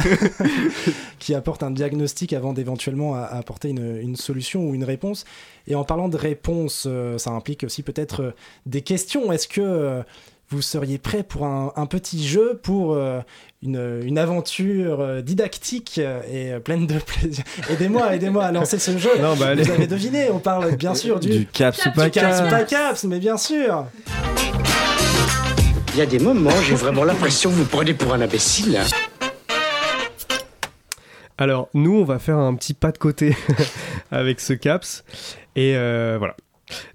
qui 1.19 1.35
apporte 1.35 1.61
un 1.61 1.69
diagnostic 1.69 2.33
avant 2.33 2.53
d'éventuellement 2.53 3.13
a- 3.13 3.21
apporter 3.25 3.69
une, 3.69 3.97
une 3.97 4.15
solution 4.15 4.67
ou 4.67 4.73
une 4.73 4.83
réponse. 4.83 5.25
Et 5.67 5.75
en 5.75 5.83
parlant 5.83 6.09
de 6.09 6.17
réponse, 6.17 6.85
euh, 6.87 7.19
ça 7.19 7.29
implique 7.31 7.63
aussi 7.63 7.83
peut-être 7.83 8.21
euh, 8.23 8.31
des 8.65 8.81
questions. 8.81 9.31
Est-ce 9.31 9.47
que 9.47 9.61
euh, 9.61 10.01
vous 10.51 10.61
seriez 10.61 10.97
prêt 10.97 11.23
pour 11.23 11.45
un, 11.45 11.71
un 11.75 11.85
petit 11.85 12.27
jeu, 12.27 12.59
pour 12.61 12.93
euh, 12.93 13.21
une, 13.63 14.01
une 14.03 14.17
aventure 14.17 14.99
euh, 14.99 15.21
didactique 15.21 15.95
euh, 15.97 16.21
et 16.29 16.51
euh, 16.51 16.59
pleine 16.59 16.87
de 16.87 16.99
plaisir 16.99 17.43
Aidez-moi, 17.69 18.15
aidez-moi 18.15 18.45
à 18.45 18.51
lancer 18.51 18.77
ce 18.77 18.97
jeu. 18.97 19.11
Non, 19.21 19.35
bah, 19.35 19.47
allez. 19.47 19.63
vous 19.63 19.71
avez 19.71 19.87
deviné, 19.87 20.29
on 20.29 20.39
parle 20.39 20.75
bien 20.75 20.93
sûr 20.93 21.19
du, 21.19 21.29
Du 21.29 21.45
caps 21.45 21.85
ou 21.85 21.91
pas 21.91 22.05
du 22.05 22.11
caps 22.11 22.41
pas 22.41 23.07
mais 23.07 23.19
bien 23.19 23.37
sûr. 23.37 23.85
Il 25.93 25.99
y 25.99 26.01
a 26.01 26.05
des 26.05 26.19
moments, 26.19 26.51
j'ai 26.67 26.75
vraiment 26.75 27.03
l'impression 27.03 27.49
que 27.49 27.55
vous 27.55 27.61
me 27.63 27.67
prenez 27.67 27.93
pour 27.93 28.13
un 28.13 28.21
imbécile. 28.21 28.79
Alors, 31.37 31.69
nous, 31.73 31.95
on 31.95 32.03
va 32.03 32.19
faire 32.19 32.37
un 32.37 32.53
petit 32.55 32.73
pas 32.73 32.91
de 32.91 32.97
côté 32.97 33.35
avec 34.11 34.39
ce 34.39 34.53
CAPS. 34.53 35.03
Et 35.55 35.75
euh, 35.75 36.17
voilà. 36.19 36.35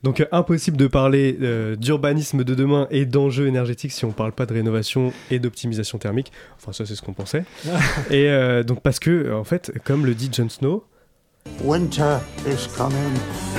Donc, 0.03 0.21
euh, 0.21 0.27
impossible 0.33 0.77
de 0.77 0.87
parler 0.87 1.37
euh, 1.41 1.77
d'urbanisme 1.77 2.45
de 2.45 2.55
demain 2.55 2.87
et 2.91 3.07
d'enjeux 3.07 3.47
énergétiques 3.47 3.93
si 3.93 4.05
on 4.05 4.12
parle 4.12 4.33
pas 4.33 4.47
de 4.47 4.55
rénovation 4.55 5.12
et 5.31 5.39
d'optimisation 5.39 5.99
thermique. 5.99 6.33
Enfin, 6.57 6.73
ça, 6.73 6.87
c'est 6.87 6.95
ce 6.95 7.03
qu'on 7.03 7.12
pensait. 7.12 7.45
et 8.11 8.29
euh, 8.29 8.62
donc, 8.62 8.83
parce 8.83 8.99
que, 8.99 9.33
en 9.33 9.45
fait, 9.45 9.73
comme 9.85 10.07
le 10.07 10.15
dit 10.15 10.31
Jon 10.33 10.49
Snow, 10.49 10.85
Winter 11.62 12.19
is 12.47 12.67
coming. 12.77 13.15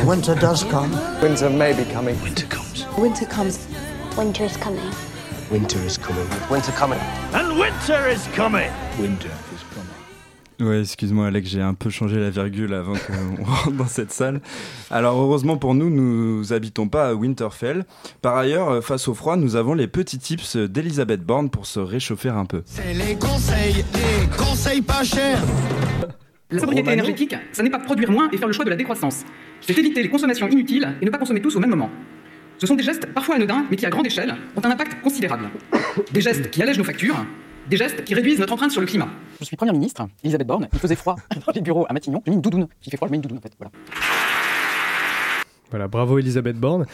Winter 0.05 0.35
does 0.35 0.63
come. 0.65 0.91
Winter 1.21 1.49
may 1.49 1.73
be 1.73 1.85
coming. 1.93 2.15
Winter 2.21 2.45
comes. 2.47 2.85
Winter 2.97 3.25
comes. 3.25 3.67
Winter 4.17 4.43
is 4.43 4.57
coming. 4.57 4.91
Winter 5.49 5.79
is 5.85 5.97
coming. 5.97 6.27
Winter 6.51 6.73
coming. 6.73 6.99
And 7.33 7.57
winter 7.57 8.09
is 8.09 8.27
coming. 8.35 8.69
Winter 8.99 9.29
is 9.29 9.31
coming. 9.31 9.46
Ouais, 10.59 10.81
excuse-moi 10.81 11.27
Alex, 11.27 11.49
j'ai 11.49 11.61
un 11.61 11.75
peu 11.75 11.89
changé 11.91 12.19
la 12.19 12.31
virgule 12.31 12.73
avant 12.73 12.93
qu'on 12.93 13.43
rentre 13.43 13.71
dans 13.71 13.85
cette 13.85 14.11
salle. 14.11 14.41
Alors 14.89 15.19
heureusement 15.19 15.57
pour 15.57 15.75
nous, 15.75 15.89
nous 15.89 16.51
habitons 16.51 16.87
pas 16.87 17.09
à 17.09 17.13
Winterfell. 17.13 17.85
Par 18.23 18.35
ailleurs, 18.35 18.69
euh, 18.69 18.81
face 18.81 19.07
au 19.07 19.13
froid, 19.13 19.35
nous 19.35 19.55
avons 19.55 19.75
les 19.75 19.87
petits 19.87 20.17
tips 20.17 20.57
d'Elisabeth 20.57 21.21
Borne 21.21 21.49
pour 21.51 21.67
se 21.67 21.79
réchauffer 21.79 22.29
un 22.29 22.45
peu. 22.45 22.63
C'est 22.65 22.93
les 22.93 23.15
conseils, 23.15 23.85
les 23.93 24.35
conseils 24.35 24.81
pas 24.81 25.03
chers. 25.03 25.41
La 26.49 26.59
sobriété 26.61 26.93
énergétique, 26.93 27.35
ça 27.51 27.61
n'est 27.61 27.69
pas 27.69 27.79
produire 27.79 28.09
moins 28.09 28.29
et 28.31 28.37
faire 28.37 28.47
le 28.47 28.53
choix 28.53 28.63
de 28.63 28.69
la 28.69 28.77
décroissance. 28.77 29.25
C'est 29.59 29.77
éviter 29.77 30.01
les 30.01 30.09
consommations 30.09 30.47
inutiles 30.47 30.87
et 31.01 31.05
ne 31.05 31.11
pas 31.11 31.17
consommer 31.17 31.41
tous 31.41 31.57
au 31.57 31.59
même 31.59 31.71
moment. 31.71 31.89
Ce 32.57 32.65
sont 32.65 32.75
des 32.75 32.83
gestes 32.83 33.05
parfois 33.07 33.35
anodins, 33.35 33.65
mais 33.69 33.75
qui 33.75 33.85
à 33.85 33.89
grande 33.89 34.05
échelle 34.07 34.33
ont 34.55 34.65
un 34.65 34.71
impact 34.71 35.01
considérable. 35.01 35.49
Des 36.13 36.21
gestes 36.21 36.49
qui 36.49 36.63
allègent 36.63 36.77
nos 36.77 36.85
factures, 36.85 37.17
des 37.69 37.77
gestes 37.77 38.03
qui 38.03 38.13
réduisent 38.13 38.39
notre 38.39 38.53
empreinte 38.53 38.71
sur 38.71 38.81
le 38.81 38.87
climat. 38.87 39.09
Je 39.39 39.45
suis 39.45 39.57
Première 39.57 39.73
ministre, 39.73 40.07
Elisabeth 40.23 40.47
Borne, 40.47 40.67
il 40.71 40.79
faisait 40.79 40.95
froid 40.95 41.15
dans 41.45 41.53
les 41.53 41.61
bureaux 41.61 41.85
à 41.89 41.93
Matignon, 41.93 42.21
j'ai 42.25 42.31
mis 42.31 42.35
une 42.35 42.41
doudoune. 42.41 42.67
S'il 42.81 42.91
fait 42.91 42.97
froid, 42.97 43.07
je 43.07 43.11
mets 43.11 43.17
une 43.17 43.21
doudoune 43.21 43.39
en 43.39 43.41
fait. 43.41 43.53
Voilà. 43.57 43.71
Voilà, 45.69 45.89
bravo 45.89 46.17
Elisabeth 46.17 46.55
Borne. 46.55 46.85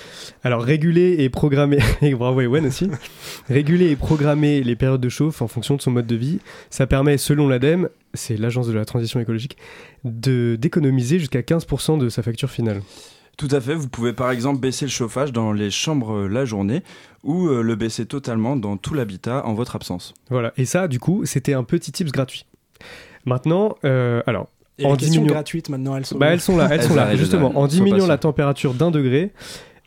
Alors, 0.43 0.63
réguler 0.63 1.17
et 1.19 1.29
programmer, 1.29 1.77
et 2.01 2.15
bravo 2.15 2.41
Ewen 2.41 2.65
aussi, 2.65 2.89
réguler 3.47 3.91
et 3.91 3.95
programmer 3.95 4.63
les 4.63 4.75
périodes 4.75 5.01
de 5.01 5.09
chauffe 5.09 5.43
en 5.43 5.47
fonction 5.47 5.75
de 5.75 5.81
son 5.81 5.91
mode 5.91 6.07
de 6.07 6.15
vie, 6.15 6.39
ça 6.71 6.87
permet, 6.87 7.17
selon 7.17 7.47
l'ADEME, 7.47 7.89
c'est 8.15 8.35
l'agence 8.35 8.67
de 8.67 8.73
la 8.73 8.85
transition 8.85 9.19
écologique, 9.19 9.57
de 10.03 10.57
d'économiser 10.59 11.19
jusqu'à 11.19 11.41
15% 11.41 11.99
de 11.99 12.09
sa 12.09 12.23
facture 12.23 12.49
finale. 12.49 12.81
Tout 13.37 13.47
à 13.51 13.59
fait, 13.59 13.73
vous 13.73 13.87
pouvez 13.89 14.13
par 14.13 14.29
exemple 14.31 14.59
baisser 14.59 14.85
le 14.85 14.91
chauffage 14.91 15.31
dans 15.33 15.51
les 15.53 15.71
chambres 15.71 16.13
euh, 16.13 16.27
la 16.27 16.45
journée 16.45 16.83
ou 17.23 17.47
euh, 17.47 17.61
le 17.63 17.75
baisser 17.75 18.05
totalement 18.05 18.55
dans 18.55 18.77
tout 18.77 18.93
l'habitat 18.93 19.45
en 19.45 19.53
votre 19.53 19.75
absence. 19.75 20.13
Voilà, 20.29 20.53
et 20.57 20.65
ça, 20.65 20.87
du 20.87 20.99
coup, 20.99 21.25
c'était 21.25 21.53
un 21.53 21.63
petit 21.63 21.91
tips 21.91 22.11
gratuit. 22.11 22.45
Maintenant, 23.25 23.75
euh, 23.85 24.21
alors, 24.27 24.49
Et 24.77 24.85
en 24.85 24.91
les 24.91 24.97
questions 24.97 25.21
diminuant- 25.21 25.33
gratuites 25.33 25.69
maintenant 25.69 25.95
elles 25.97 26.05
sont 26.05 26.17
Bah, 26.17 26.27
elles 26.27 26.41
sont 26.41 26.57
là, 26.57 26.67
elles, 26.71 26.81
Elles 26.81 26.87
sont 26.87 26.95
là. 26.95 27.15
Justement, 27.15 27.57
en 27.57 27.67
diminuant 27.67 28.05
la 28.07 28.17
température 28.17 28.73
d'un 28.73 28.91
degré, 28.91 29.31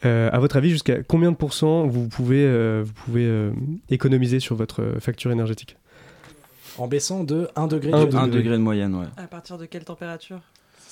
Euh, 0.04 0.28
à 0.30 0.38
votre 0.40 0.56
avis, 0.58 0.68
jusqu'à 0.70 1.02
combien 1.02 1.32
de 1.32 1.36
pourcents 1.36 1.86
vous 1.86 2.06
pouvez, 2.06 2.44
euh, 2.44 2.82
vous 2.84 2.92
pouvez 2.92 3.24
euh, 3.24 3.50
économiser 3.88 4.40
sur 4.40 4.54
votre 4.54 4.96
facture 5.00 5.32
énergétique? 5.32 5.78
En 6.76 6.86
baissant 6.86 7.24
de 7.24 7.48
1 7.56 7.66
degré. 7.66 7.92
Un 7.94 8.00
de- 8.00 8.04
degré. 8.04 8.20
Un 8.20 8.28
degré 8.28 8.52
de 8.58 8.62
moyenne, 8.62 8.94
ouais. 8.94 9.06
À 9.16 9.26
partir 9.26 9.56
de 9.56 9.64
quelle 9.64 9.84
température? 9.84 10.40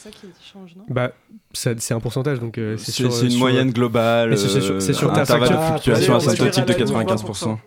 Ça 0.05 0.11
qui 0.11 0.27
change, 0.53 0.75
non 0.77 0.85
Bah, 0.89 1.13
c'est 1.53 1.93
un 1.93 2.01
pourcentage, 2.01 2.41
donc 2.41 2.59
euh, 2.59 2.77
c'est 2.77 2.87
C'est 2.87 2.93
sur- 2.93 3.13
c'est 3.13 3.25
une 3.25 3.31
sur- 3.31 3.41
moyenne 3.41 3.71
globale. 3.73 4.37
C'est 4.39 4.49
sur, 4.49 4.81
sur 4.83 5.11
euh, 5.11 5.15
ta 5.15 5.23
intervalle 5.23 5.49
de 5.49 5.55
facture. 5.55 5.69
fluctuation 5.97 6.13
on 6.13 6.17
asymptotique 6.17 6.65
de 6.67 6.73
dire 6.75 6.97
à 6.97 7.03
la 7.05 7.05
limite 7.05 7.09
95%. 7.25 7.59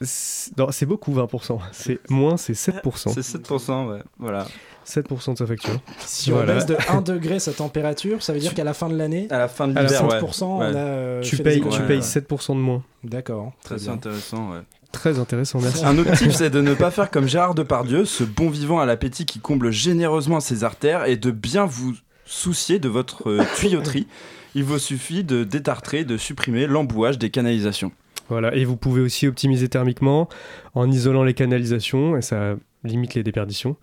C'est- 0.00 0.58
non, 0.58 0.70
C'est 0.72 0.86
beaucoup 0.86 1.12
20%. 1.12 1.58
C'est 1.72 2.00
moins, 2.10 2.36
c'est 2.36 2.54
7%. 2.54 3.10
C'est 3.12 3.22
7%, 3.22 3.88
ouais. 3.88 4.00
Voilà. 4.18 4.46
7% 4.84 5.32
de 5.34 5.38
sa 5.38 5.46
facture. 5.46 5.78
Si 6.00 6.32
on 6.32 6.36
Voilà. 6.36 6.54
baisse 6.54 6.66
de 6.66 6.76
1 6.88 7.02
degré 7.02 7.38
sa 7.38 7.52
température, 7.52 8.20
ça 8.22 8.32
veut 8.32 8.40
dire 8.40 8.52
qu'à 8.52 8.64
la 8.64 8.74
fin 8.74 8.88
de 8.88 8.96
l'année, 8.96 9.28
À 9.30 9.38
la 9.38 9.46
fin 9.48 9.68
de 9.68 9.78
l'hiver, 9.78 10.02
ouais. 10.08 10.18
5%, 10.20 10.58
Ouais. 10.58 10.66
on 10.70 10.74
a. 10.74 10.78
euh, 10.78 11.20
tu 11.22 11.36
fait 11.36 11.44
des 11.44 11.60
payes, 11.60 11.70
tu 11.70 11.82
payes 11.82 12.02
7% 12.02 12.54
de 12.56 12.60
moins. 12.60 12.82
D'accord. 13.04 13.52
Très 13.62 13.76
bien. 13.76 13.92
intéressant, 13.92 14.50
ouais. 14.52 14.58
Très 14.92 15.18
intéressant, 15.18 15.60
merci. 15.60 15.84
Un 15.84 15.98
autre 15.98 16.16
tip, 16.16 16.32
c'est 16.32 16.50
de 16.50 16.60
ne 16.60 16.74
pas 16.74 16.90
faire 16.90 17.10
comme 17.10 17.26
Gérard 17.26 17.54
Depardieu, 17.54 18.04
ce 18.04 18.24
bon 18.24 18.50
vivant 18.50 18.78
à 18.78 18.86
l'appétit 18.86 19.24
qui 19.26 19.40
comble 19.40 19.70
généreusement 19.70 20.38
ses 20.40 20.64
artères, 20.64 21.06
et 21.06 21.16
de 21.16 21.30
bien 21.30 21.64
vous 21.66 21.94
soucier 22.24 22.78
de 22.78 22.88
votre 22.88 23.28
euh, 23.28 23.42
tuyauterie. 23.56 24.06
Il 24.54 24.64
vous 24.64 24.78
suffit 24.78 25.24
de 25.24 25.44
détartrer, 25.44 26.04
de 26.04 26.16
supprimer 26.16 26.66
l'embouage 26.66 27.18
des 27.18 27.30
canalisations. 27.30 27.90
Voilà, 28.28 28.54
et 28.54 28.64
vous 28.64 28.76
pouvez 28.76 29.00
aussi 29.00 29.26
optimiser 29.26 29.68
thermiquement 29.68 30.28
en 30.74 30.90
isolant 30.90 31.24
les 31.24 31.34
canalisations, 31.34 32.16
et 32.16 32.22
ça 32.22 32.54
limite 32.84 33.14
les 33.14 33.22
déperditions. 33.22 33.76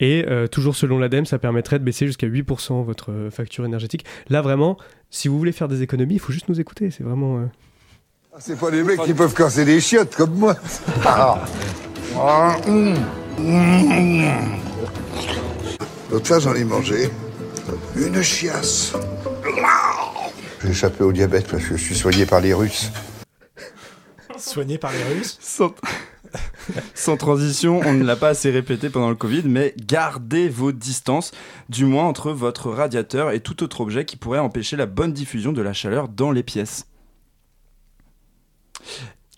Et 0.00 0.24
euh, 0.28 0.46
toujours 0.46 0.76
selon 0.76 0.98
l'ADEME, 0.98 1.26
ça 1.26 1.38
permettrait 1.38 1.78
de 1.78 1.84
baisser 1.84 2.06
jusqu'à 2.06 2.26
8% 2.28 2.84
votre 2.84 3.12
euh, 3.12 3.30
facture 3.30 3.64
énergétique. 3.64 4.04
Là, 4.28 4.40
vraiment, 4.40 4.76
si 5.10 5.28
vous 5.28 5.38
voulez 5.38 5.52
faire 5.52 5.68
des 5.68 5.82
économies, 5.82 6.14
il 6.14 6.20
faut 6.20 6.32
juste 6.32 6.48
nous 6.48 6.60
écouter. 6.60 6.90
C'est 6.90 7.04
vraiment. 7.04 7.38
euh, 7.38 7.44
Ah, 8.36 8.38
C'est 8.40 8.58
pas 8.58 8.68
les 8.68 8.82
mecs 8.82 9.00
qui 9.04 9.14
peuvent 9.14 9.32
casser 9.32 9.64
des 9.64 9.80
chiottes 9.80 10.16
comme 10.16 10.34
moi. 10.34 10.56
Ah. 11.04 11.38
Ah. 12.18 12.56
L'autre 16.10 16.26
fois, 16.26 16.40
j'en 16.40 16.54
ai 16.54 16.64
mangé 16.64 17.10
une 17.94 18.20
chiasse. 18.22 18.94
J'ai 20.60 20.68
échappé 20.68 21.04
au 21.04 21.12
diabète 21.12 21.46
parce 21.48 21.62
que 21.62 21.76
je 21.76 21.82
suis 21.84 21.94
soigné 21.94 22.26
par 22.26 22.40
les 22.40 22.54
Russes. 22.54 22.90
Soigné 24.36 24.78
par 24.78 24.90
les 24.90 25.14
Russes. 25.14 25.38
Sans, 25.40 25.72
sans 26.92 27.16
transition, 27.16 27.82
on 27.86 27.92
ne 27.92 28.02
l'a 28.02 28.16
pas 28.16 28.30
assez 28.30 28.50
répété 28.50 28.90
pendant 28.90 29.10
le 29.10 29.14
Covid, 29.14 29.44
mais 29.44 29.74
gardez 29.78 30.48
vos 30.48 30.72
distances, 30.72 31.30
du 31.68 31.84
moins 31.84 32.06
entre 32.06 32.32
votre 32.32 32.70
radiateur 32.70 33.30
et 33.30 33.38
tout 33.38 33.62
autre 33.62 33.82
objet 33.82 34.04
qui 34.04 34.16
pourrait 34.16 34.40
empêcher 34.40 34.76
la 34.76 34.86
bonne 34.86 35.12
diffusion 35.12 35.52
de 35.52 35.62
la 35.62 35.72
chaleur 35.72 36.08
dans 36.08 36.32
les 36.32 36.42
pièces. 36.42 36.86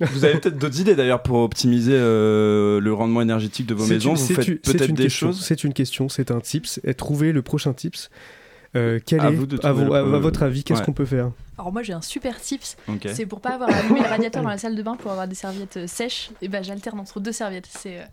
Vous 0.01 0.25
avez 0.27 0.35
peut-être 0.39 0.59
d'autres 0.59 0.79
idées 0.81 0.95
d'ailleurs 0.95 1.23
pour 1.23 1.39
optimiser 1.39 1.95
euh, 1.95 2.81
le 2.81 2.93
rendement 2.93 3.23
énergétique 3.23 3.67
de 3.67 3.75
vos 3.75 3.87
maisons. 3.87 4.11
une- 4.11 4.17
Vous 4.17 4.27
c'est 4.27 4.35
faites 4.35 4.61
peut-être 4.63 4.93
des 4.93 5.05
question, 5.05 5.29
choses. 5.29 5.41
C'est 5.43 5.65
une 5.65 5.73
question, 5.73 6.09
c'est 6.11 6.31
un 6.31 6.41
tips. 6.41 6.81
Et 6.85 6.93
trouver 6.93 7.33
le 7.33 7.41
prochain 7.41 7.73
tips. 7.73 8.11
Euh, 8.75 8.99
quel 9.07 9.21
À 9.21 9.31
est, 9.31 9.35
vous 9.35 9.47
de 9.47 9.59
à, 9.65 9.73
vo- 9.73 10.21
votre 10.21 10.43
avis, 10.43 10.63
qu'est-ce 10.65 10.81
Ouais. 10.81 10.85
qu'on 10.85 10.93
peut 10.93 11.07
faire? 11.07 11.31
Alors 11.57 11.73
moi 11.73 11.83
j'ai 11.83 11.95
un 11.95 12.03
super 12.03 12.39
tips, 12.39 12.77
c'est 13.15 13.25
pour 13.25 13.41
pas 13.41 13.55
avoir 13.55 13.71
à 13.71 13.75
allumer 13.77 14.01
le 14.01 14.07
radiateur 14.07 14.43
dans 14.43 14.51
la 14.51 14.59
salle 14.59 14.77
de 14.77 14.83
bain 14.83 14.97
pour 14.97 15.11
avoir 15.11 15.27
des 15.27 15.35
serviettes 15.35 15.79
euh, 15.79 15.87
sèches, 15.87 16.31
et 16.43 16.49
ben 16.49 16.63
j'alterne 16.63 17.01
entre 17.01 17.19
deux 17.19 17.33
serviettes. 17.33 17.67
C'est 17.71 18.01
euh, 18.01 18.05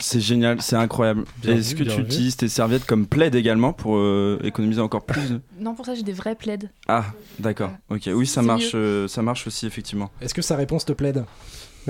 C'est 0.00 0.20
génial, 0.20 0.62
c'est 0.62 0.76
incroyable. 0.76 1.24
Est-ce 1.44 1.74
que 1.74 1.82
tu 1.82 1.90
vu. 1.90 2.02
utilises 2.02 2.36
tes 2.36 2.48
serviettes 2.48 2.84
comme 2.86 3.06
plaid 3.06 3.34
également 3.34 3.72
pour 3.72 3.96
euh, 3.96 4.38
économiser 4.44 4.80
encore 4.80 5.04
plus 5.04 5.30
de- 5.32 5.40
non 5.58 5.74
pour 5.74 5.84
ça 5.86 5.94
j'ai 5.96 6.04
des 6.04 6.12
vrais 6.12 6.36
plaids. 6.36 6.58
Ah, 6.86 7.04
d'accord. 7.40 7.70
Ok, 7.90 8.08
oui, 8.12 8.26
ça 8.26 8.42
marche, 8.42 8.72
euh, 8.74 9.08
ça 9.08 9.22
marche 9.22 9.46
aussi 9.48 9.66
effectivement. 9.66 10.10
Est-ce 10.20 10.34
que 10.34 10.42
sa 10.42 10.54
réponse 10.56 10.84
te 10.84 10.92
plaide 10.92 11.24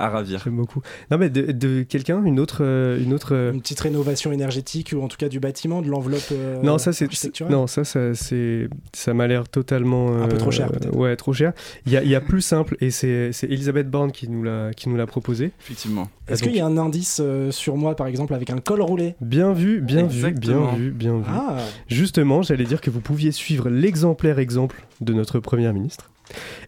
À 0.00 0.08
ravir. 0.08 0.40
J'aime 0.44 0.56
beaucoup. 0.56 0.80
Non, 1.10 1.18
mais 1.18 1.28
de, 1.30 1.52
de 1.52 1.82
quelqu'un, 1.82 2.24
une 2.24 2.40
autre. 2.40 2.58
euh, 2.62 2.98
une 3.02 3.12
autre 3.12 3.34
euh, 3.34 3.52
Une 3.52 3.60
petite 3.60 3.80
rénovation 3.80 4.32
énergétique 4.32 4.94
ou 4.96 5.02
en 5.02 5.08
tout 5.08 5.16
cas 5.18 5.28
du 5.28 5.40
bâtiment, 5.40 5.82
de 5.82 5.88
l'enveloppe 5.88 6.20
euh, 6.32 6.60
non, 6.62 6.78
ça 6.78 6.92
c'est 6.92 7.08
non, 7.50 7.66
ça 7.66 7.84
ça 7.84 8.14
c'est 8.14 8.68
ça 8.94 9.12
m'a 9.14 9.26
l'air 9.26 9.48
totalement 9.48 10.22
Un 10.22 10.28
peu 10.28 10.38
trop 10.38 10.48
euh, 10.48 10.52
cher, 10.52 10.72
peut-être. 10.72 10.96
Ouais, 10.96 11.14
trop 11.16 11.32
cher. 11.32 11.52
Il 11.86 11.92
y 11.92 11.96
a, 11.96 12.02
y 12.02 12.14
a 12.14 12.20
plus 12.20 12.40
simple 12.40 12.76
et 12.80 12.90
c'est 12.90 13.32
c'est 13.32 13.46
Elisabeth 13.46 13.90
Borne 13.90 14.10
qui 14.12 14.28
nous 14.28 14.42
l'a 14.42 14.72
qui 14.74 14.88
nous 14.88 14.96
l'a 14.96 15.06
proposé. 15.06 15.52
Effectivement. 15.60 16.08
Est-ce 16.30 16.42
qu'il 16.42 16.54
y 16.56 16.60
a 16.60 16.66
un 16.66 16.76
indice 16.78 17.20
euh, 17.22 17.50
sur 17.50 17.76
moi 17.76 17.96
par 17.96 18.06
exemple 18.06 18.34
avec 18.34 18.50
un 18.50 18.58
col 18.58 18.80
roulé? 18.82 19.14
Bien 19.20 19.52
vu, 19.52 19.80
bien 19.80 20.04
Exactement. 20.04 20.72
vu, 20.72 20.90
bien 20.90 21.12
vu, 21.16 21.18
bien 21.18 21.18
vu. 21.18 21.24
Ah 21.28 21.56
Justement, 21.88 22.42
j'allais 22.42 22.64
dire 22.64 22.80
que 22.80 22.90
vous 22.90 23.00
pouviez 23.00 23.32
suivre 23.32 23.68
l'exemplaire 23.68 24.38
exemple 24.38 24.84
de 25.00 25.12
notre 25.12 25.40
première 25.40 25.72
ministre 25.74 26.10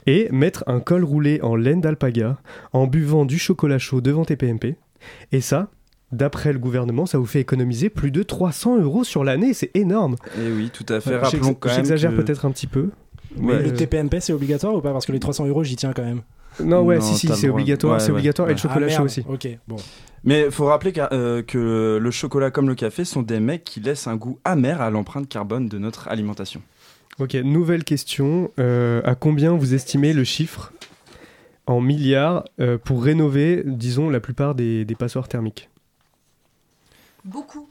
et 0.07 0.29
mettre 0.33 0.64
un 0.66 0.81
col 0.81 1.05
roulé 1.05 1.40
en 1.42 1.55
laine 1.55 1.81
d'alpaga 1.81 2.38
en 2.72 2.87
buvant 2.87 3.25
du 3.25 3.38
chocolat 3.38 3.79
chaud 3.79 4.01
devant 4.01 4.25
tes 4.25 4.37
PMP. 4.37 4.77
Et 5.31 5.40
ça, 5.40 5.68
d'après 6.11 6.53
le 6.53 6.59
gouvernement, 6.59 7.07
ça 7.07 7.18
vous 7.18 7.27
fait 7.27 7.40
économiser 7.40 7.88
plus 7.88 8.11
de 8.11 8.22
300 8.22 8.81
euros 8.81 9.05
sur 9.05 9.22
l'année. 9.25 9.55
C'est 9.55 9.70
énorme. 9.75 10.16
Et 10.38 10.51
oui, 10.51 10.70
tout 10.72 10.87
à 10.88 11.01
fait. 11.01 11.16
Rappelons 11.16 11.55
quand 11.55 11.68
même. 11.68 11.77
J'exagère 11.77 12.11
que- 12.11 12.16
peut-être 12.16 12.44
un 12.44 12.51
petit 12.51 12.66
peu. 12.66 12.90
Ouais. 13.37 13.57
mais, 13.59 13.62
Le 13.62 13.68
euh, 13.70 13.77
TPMP 13.77 14.20
c'est 14.20 14.33
obligatoire 14.33 14.75
ou 14.75 14.81
pas? 14.81 14.92
Parce 14.92 15.07
que 15.07 15.12
les 15.12 15.20
300 15.20 15.46
euros 15.46 15.64
j'y 15.64 15.77
tiens 15.77 15.92
quand 15.94 16.05
même. 16.05 16.22
Non, 16.61 16.83
ouais, 16.83 16.99
Non, 16.99 17.03
si, 17.03 17.15
si, 17.17 17.35
c'est 17.35 17.49
obligatoire, 17.49 17.95
Ouais, 17.95 18.01
c'est 18.01 18.07
ouais, 18.07 18.12
obligatoire. 18.12 18.49
Et 18.49 18.53
le 18.53 18.57
ouais. 18.57 18.61
chocolat 18.61 18.87
ah, 18.88 18.97
chaud 18.97 19.05
aussi. 19.05 19.25
Ok, 19.29 19.49
bon. 19.67 19.77
Mais 20.25 20.45
il 20.47 20.51
faut 20.51 20.67
rappeler 20.67 20.93
euh, 21.12 21.43
que 21.43 21.99
le 22.01 22.11
chocolat 22.11 22.51
comme 22.51 22.69
le 22.69 22.75
café 22.75 23.05
sont 23.05 23.23
des 23.23 23.41
mecs 23.41 23.65
qui 23.65 23.81
laissent 23.81 24.07
un 24.07 24.17
goût 24.17 24.38
amer 24.45 24.81
à 24.81 24.91
l'empreinte 24.91 25.29
carbone 25.29 25.69
de 25.69 25.79
notre 25.79 26.09
alimentation. 26.09 26.62
Ok, 27.19 27.35
nouvelle 27.35 27.85
question. 27.85 28.51
Euh, 28.59 29.03
à 29.05 29.15
combien 29.15 29.53
vous 29.53 29.75
estimez 29.75 30.12
le 30.12 30.25
chiffre 30.25 30.73
en 31.67 31.81
milliards 31.81 32.45
euh, 32.61 32.79
pour 32.79 33.03
rénover, 33.03 33.62
disons, 33.67 34.11
la 34.11 34.21
plupart 34.21 34.55
des, 34.55 34.85
des 34.85 34.95
passoires 34.95 35.29
thermiques? 35.29 35.69
Beaucoup. 37.25 37.69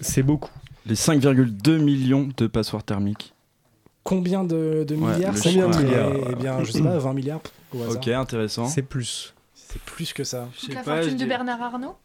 C'est 0.00 0.22
beaucoup. 0.22 0.50
Les 0.86 0.94
5,2 0.94 1.78
millions 1.78 2.28
de 2.36 2.46
passoires 2.46 2.82
thermiques. 2.82 3.34
Combien 4.04 4.44
de, 4.44 4.84
de 4.84 4.94
Ouais, 4.96 5.14
milliards 5.14 5.34
coûterait 5.34 5.52
milliards. 5.84 6.12
Eh 6.30 6.34
bien, 6.36 6.64
je 6.64 6.72
sais 6.72 6.82
pas, 6.82 6.98
20 6.98 7.12
milliards 7.12 7.40
au 7.74 7.82
hasard. 7.82 7.96
Ok, 7.96 8.08
intéressant. 8.08 8.66
C'est 8.66 8.82
plus. 8.82 9.34
C'est 9.54 9.80
plus 9.82 10.12
que 10.12 10.24
ça. 10.24 10.48
Je 10.54 10.66
Toute 10.66 10.74
la 10.74 10.82
pas, 10.82 10.94
fortune 10.96 11.12
de 11.12 11.16
dirais- 11.18 11.28
Bernard 11.28 11.62
Arnault 11.62 11.96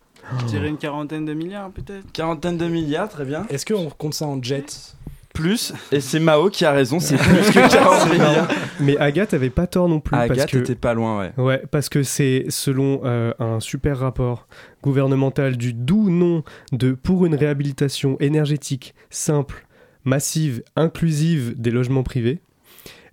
Je 0.41 0.45
dirais 0.45 0.67
une 0.69 0.77
quarantaine 0.77 1.25
de 1.25 1.34
milliards 1.34 1.69
peut-être. 1.71 2.12
Quarantaine 2.12 2.58
de 2.58 2.67
milliards, 2.67 3.10
très 3.10 3.25
bien. 3.25 3.45
Est-ce 3.49 3.65
qu'on 3.65 3.89
compte 3.89 4.13
ça 4.13 4.25
en 4.27 4.41
jet 4.43 4.93
Plus, 5.34 5.73
et 5.91 5.99
c'est 5.99 6.19
Mao 6.19 6.49
qui 6.49 6.63
a 6.63 6.71
raison, 6.71 6.99
c'est 6.99 7.17
plus 7.17 7.51
que 7.51 7.69
40 7.71 8.12
milliards. 8.12 8.47
Mais 8.79 8.97
Agathe 8.97 9.34
avait 9.34 9.49
pas 9.49 9.67
tort 9.67 9.89
non 9.89 9.99
plus. 9.99 10.15
parce 10.27 10.45
que... 10.45 10.58
était 10.60 10.75
pas 10.75 10.93
loin, 10.93 11.19
ouais. 11.19 11.31
Ouais, 11.43 11.63
parce 11.71 11.89
que 11.89 12.03
c'est 12.03 12.45
selon 12.49 13.01
euh, 13.03 13.34
un 13.39 13.60
super 13.60 13.99
rapport 13.99 14.47
gouvernemental 14.84 15.58
du 15.58 15.73
doux 15.73 16.10
nom 16.10 16.43
de 16.71 16.91
Pour 16.93 17.25
une 17.25 17.36
réhabilitation 17.36 18.15
énergétique 18.19 18.93
simple, 19.10 19.65
massive, 20.05 20.63
inclusive 20.75 21.59
des 21.59 21.71
logements 21.71 22.03
privés, 22.03 22.39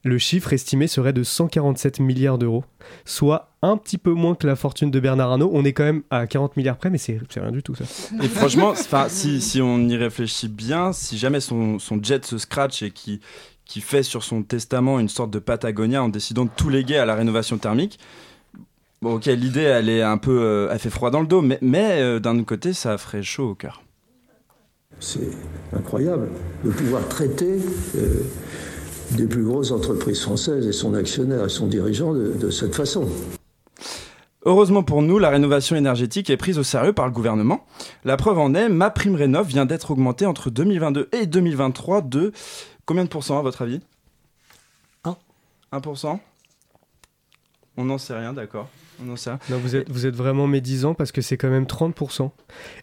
le 0.05 0.19
chiffre 0.19 0.53
estimé 0.53 0.89
serait 0.89 1.13
de 1.13 1.23
147 1.23 2.01
milliards 2.01 2.39
d'euros, 2.39 2.65
soit 3.05 3.51
un 3.63 3.77
petit 3.77 3.99
peu 3.99 4.13
moins 4.13 4.35
que 4.35 4.47
la 4.47 4.57
fortune 4.57 4.91
de 4.91 4.99
Bernard 4.99 5.31
Arnault. 5.31 5.51
On 5.53 5.65
est 5.65 5.73
quand 5.73 5.85
même 5.85 6.03
à 6.11 6.27
40 6.27 6.57
milliards 6.57 6.77
près, 6.77 6.91
mais 6.91 6.99
c'est 6.99 7.21
rien 7.37 7.53
du 7.53 7.63
tout 7.63 7.75
ça. 7.77 7.85
Et 8.21 8.29
franchement, 8.29 8.75
si, 9.09 9.41
si 9.41 9.63
on 9.63 9.79
y 9.89 9.97
réfléchit 9.97 10.49
bien, 10.49 10.93
si 10.93 11.19
jamais 11.19 11.41
son, 11.41 11.79
jet 12.03 12.25
se 12.25 12.39
scratch 12.39 12.83
et 12.83 12.91
qui 12.91 13.21
qui 13.65 13.81
fait 13.81 14.03
sur 14.03 14.25
son 14.25 14.43
testament 14.43 14.99
une 14.99 15.09
sorte 15.09 15.31
de 15.31 15.39
Patagonia 15.39 16.03
en 16.03 16.09
décidant 16.09 16.45
de 16.45 16.51
tout 16.55 16.69
léguer 16.69 16.99
à 16.99 17.07
la 17.07 17.15
rénovation 17.15 17.57
thermique, 17.57 17.99
bon, 19.01 19.15
ok, 19.15 19.27
l'idée, 19.27 19.63
elle 19.63 19.89
est 19.89 20.03
un 20.03 20.19
peu, 20.19 20.43
euh, 20.43 20.69
elle 20.71 20.81
fait 20.81 20.91
froid 20.91 21.11
dans 21.11 21.21
le 21.21 21.27
dos, 21.27 21.41
mais, 21.41 21.59
mais 21.63 22.03
euh, 22.03 22.19
d'un 22.19 22.37
autre 22.37 22.47
côté, 22.47 22.73
ça 22.75 22.99
ferait 22.99 23.23
chaud 23.23 23.51
au 23.51 23.55
cœur. 23.55 23.83
C'est 25.01 25.31
incroyable 25.73 26.29
de 26.65 26.71
pouvoir 26.71 27.09
traiter 27.09 27.59
euh, 27.97 28.23
des 29.13 29.27
plus 29.27 29.45
grosses 29.45 29.71
entreprises 29.73 30.23
françaises 30.23 30.67
et 30.67 30.73
son 30.73 30.95
actionnaire 30.95 31.45
et 31.45 31.49
son 31.49 31.67
dirigeant 31.67 32.13
de, 32.13 32.33
de 32.33 32.51
cette 32.51 32.75
façon. 32.75 33.09
Heureusement 34.45 34.83
pour 34.83 35.03
nous, 35.03 35.19
la 35.19 35.31
rénovation 35.31 35.77
énergétique 35.77 36.29
est 36.29 36.37
prise 36.37 36.59
au 36.59 36.65
sérieux 36.65 36.93
par 36.93 37.07
le 37.07 37.13
gouvernement. 37.13 37.65
La 38.05 38.17
preuve 38.17 38.39
en 38.39 38.55
est, 38.55 38.69
ma 38.69 38.91
prime 38.91 39.15
rénov 39.15 39.47
vient 39.47 39.67
d'être 39.67 39.93
augmentée 39.93 40.27
entre 40.27 40.51
2022 40.51 41.09
et 41.13 41.27
2023 41.27 42.03
de 42.03 42.33
combien 42.85 43.05
de 43.05 43.09
pourcents 43.09 43.39
à 43.39 43.43
votre 43.43 43.63
avis? 43.63 43.81
1. 45.05 45.17
1% 45.73 46.19
On 47.77 47.85
n'en 47.85 47.99
sait 47.99 48.17
rien, 48.17 48.33
d'accord. 48.33 48.69
On 49.01 49.05
n'en 49.07 49.17
sait 49.17 49.31
rien. 49.31 49.39
Non, 49.51 49.59
vous 49.59 49.75
êtes, 49.77 49.91
vous 49.91 50.07
êtes 50.07 50.15
vraiment 50.17 50.47
médisant 50.47 50.95
parce 50.95 51.13
que 51.13 51.21
c'est 51.23 51.37
quand 51.37 51.51
même 51.51 51.65
30%. 51.65 52.31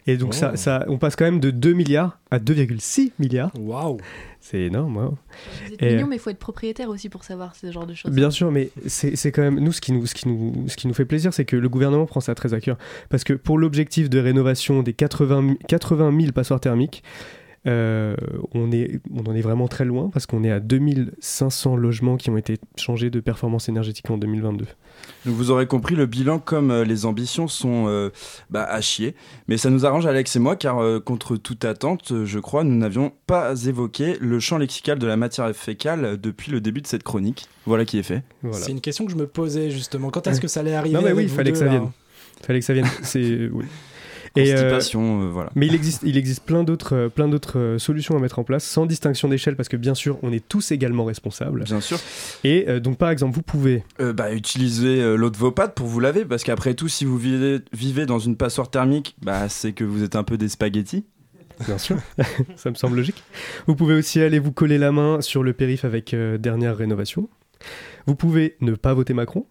Et 0.06 0.16
donc 0.16 0.30
Oh. 0.30 0.36
ça, 0.36 0.56
ça, 0.56 0.84
on 0.88 0.98
passe 0.98 1.16
quand 1.16 1.24
même 1.24 1.40
de 1.40 1.50
2 1.50 1.72
milliards 1.72 2.18
à 2.30 2.38
2,6 2.38 3.12
milliards. 3.18 3.50
Waouh 3.58 3.98
C'est 4.40 4.60
énorme, 4.62 4.96
wow. 4.96 5.18
Vous 5.66 5.72
êtes 5.74 5.82
Et- 5.82 5.94
mignon, 5.94 6.06
mais 6.08 6.16
il 6.16 6.18
faut 6.18 6.30
être 6.30 6.38
propriétaire 6.38 6.88
aussi 6.88 7.08
pour 7.08 7.24
savoir 7.24 7.54
ce 7.54 7.70
genre 7.70 7.86
de 7.86 7.94
choses. 7.94 8.10
Bien 8.12 8.30
sûr, 8.30 8.50
mais 8.50 8.70
c'est 8.86 9.16
c'est 9.16 9.32
quand 9.32 9.42
même 9.42 9.60
nous 9.60 9.72
ce 9.72 9.80
qui 9.80 9.92
nous, 9.92 10.06
ce, 10.06 10.14
qui 10.14 10.28
nous, 10.28 10.68
ce 10.68 10.76
qui 10.76 10.88
nous 10.88 10.94
fait 10.94 11.04
plaisir, 11.04 11.32
c'est 11.34 11.44
que 11.44 11.56
le 11.56 11.68
gouvernement 11.68 12.06
prend 12.06 12.20
ça 12.20 12.34
très 12.34 12.54
à 12.54 12.60
cœur. 12.60 12.76
Parce 13.08 13.24
que 13.24 13.32
pour 13.34 13.58
l'objectif 13.58 14.08
de 14.10 14.18
rénovation 14.18 14.82
des 14.82 14.92
80, 14.94 15.42
000 15.42 15.54
80 15.68 16.18
000 16.20 16.32
passoires 16.32 16.60
thermiques, 16.60 17.02
Euh, 17.66 18.16
on, 18.54 18.72
est, 18.72 19.00
on 19.14 19.28
en 19.30 19.34
est 19.34 19.42
vraiment 19.42 19.68
très 19.68 19.84
loin 19.84 20.08
parce 20.10 20.24
qu'on 20.24 20.44
est 20.44 20.50
à 20.50 20.60
2500 20.60 21.76
logements 21.76 22.16
qui 22.16 22.30
ont 22.30 22.38
été 22.38 22.56
changés 22.76 23.10
de 23.10 23.20
performance 23.20 23.68
énergétique 23.68 24.08
en 24.10 24.16
2022. 24.16 24.64
Donc 25.26 25.34
vous 25.34 25.50
aurez 25.50 25.66
compris, 25.66 25.94
le 25.94 26.06
bilan 26.06 26.38
comme 26.38 26.70
euh, 26.70 26.84
les 26.84 27.04
ambitions 27.04 27.48
sont 27.48 27.86
euh, 27.88 28.10
bah, 28.48 28.64
à 28.64 28.80
chier. 28.80 29.14
Mais 29.48 29.58
ça 29.58 29.68
nous 29.68 29.84
arrange 29.84 30.06
Alex 30.06 30.36
et 30.36 30.38
moi 30.38 30.56
car 30.56 30.78
euh, 30.78 31.00
contre 31.00 31.36
toute 31.36 31.64
attente, 31.66 32.24
je 32.24 32.38
crois, 32.38 32.64
nous 32.64 32.76
n'avions 32.76 33.12
pas 33.26 33.54
évoqué 33.66 34.16
le 34.20 34.40
champ 34.40 34.56
lexical 34.56 34.98
de 34.98 35.06
la 35.06 35.18
matière 35.18 35.54
fécale 35.54 36.18
depuis 36.18 36.50
le 36.50 36.62
début 36.62 36.80
de 36.80 36.86
cette 36.86 37.02
chronique. 37.02 37.46
Voilà 37.66 37.84
qui 37.84 37.98
est 37.98 38.02
fait. 38.02 38.22
Voilà. 38.42 38.56
C'est 38.56 38.72
une 38.72 38.80
question 38.80 39.04
que 39.04 39.12
je 39.12 39.16
me 39.16 39.26
posais 39.26 39.70
justement. 39.70 40.10
Quand 40.10 40.26
est-ce 40.26 40.40
que 40.40 40.48
ça 40.48 40.60
allait 40.60 40.74
arriver 40.74 40.94
Non, 40.96 41.02
mais 41.02 41.12
oui, 41.12 41.24
il 41.24 41.28
fallait 41.28 41.52
que 41.52 41.58
ça 41.58 41.68
vienne. 41.68 41.90
Fallait 42.42 42.60
que 42.60 42.64
ça 42.64 42.72
vienne. 42.72 42.88
C'est 43.02 43.50
oui. 43.52 43.66
Et, 44.36 44.52
euh, 44.52 44.54
Constipation, 44.54 45.22
euh, 45.22 45.30
voilà. 45.30 45.50
Mais 45.54 45.66
il 45.66 45.74
existe, 45.74 46.02
il 46.04 46.16
existe 46.16 46.44
plein 46.44 46.62
d'autres, 46.62 46.94
euh, 46.94 47.08
plein 47.08 47.28
d'autres 47.28 47.76
solutions 47.78 48.16
à 48.16 48.20
mettre 48.20 48.38
en 48.38 48.44
place, 48.44 48.64
sans 48.64 48.86
distinction 48.86 49.28
d'échelle, 49.28 49.56
parce 49.56 49.68
que 49.68 49.76
bien 49.76 49.94
sûr, 49.94 50.18
on 50.22 50.32
est 50.32 50.46
tous 50.46 50.70
également 50.70 51.04
responsables. 51.04 51.64
Bien 51.64 51.80
sûr. 51.80 51.98
Et 52.44 52.66
euh, 52.68 52.80
donc, 52.80 52.96
par 52.96 53.10
exemple, 53.10 53.34
vous 53.34 53.42
pouvez. 53.42 53.84
Bah, 53.98 54.32
utilisez 54.32 55.00
euh, 55.00 55.16
l'eau 55.16 55.30
de 55.30 55.36
vos 55.36 55.50
pattes 55.50 55.74
pour 55.74 55.86
vous 55.86 56.00
laver, 56.00 56.24
parce 56.24 56.44
qu'après 56.44 56.74
tout, 56.74 56.88
si 56.88 57.04
vous 57.04 57.18
vivez, 57.18 57.60
vivez 57.72 58.06
dans 58.06 58.18
une 58.18 58.36
passoire 58.36 58.70
thermique, 58.70 59.16
bah, 59.22 59.48
c'est 59.48 59.72
que 59.72 59.84
vous 59.84 60.02
êtes 60.02 60.16
un 60.16 60.24
peu 60.24 60.38
des 60.38 60.48
spaghettis. 60.48 61.04
Bien 61.66 61.78
sûr, 61.78 61.98
ça 62.56 62.70
me 62.70 62.74
semble 62.74 62.96
logique. 62.96 63.22
Vous 63.66 63.74
pouvez 63.74 63.94
aussi 63.94 64.20
aller 64.20 64.38
vous 64.38 64.52
coller 64.52 64.78
la 64.78 64.92
main 64.92 65.20
sur 65.20 65.42
le 65.42 65.52
périph 65.52 65.84
avec 65.84 66.14
euh, 66.14 66.38
dernière 66.38 66.76
rénovation. 66.76 67.28
Vous 68.06 68.14
pouvez 68.14 68.56
ne 68.60 68.74
pas 68.74 68.94
voter 68.94 69.12
Macron. 69.12 69.46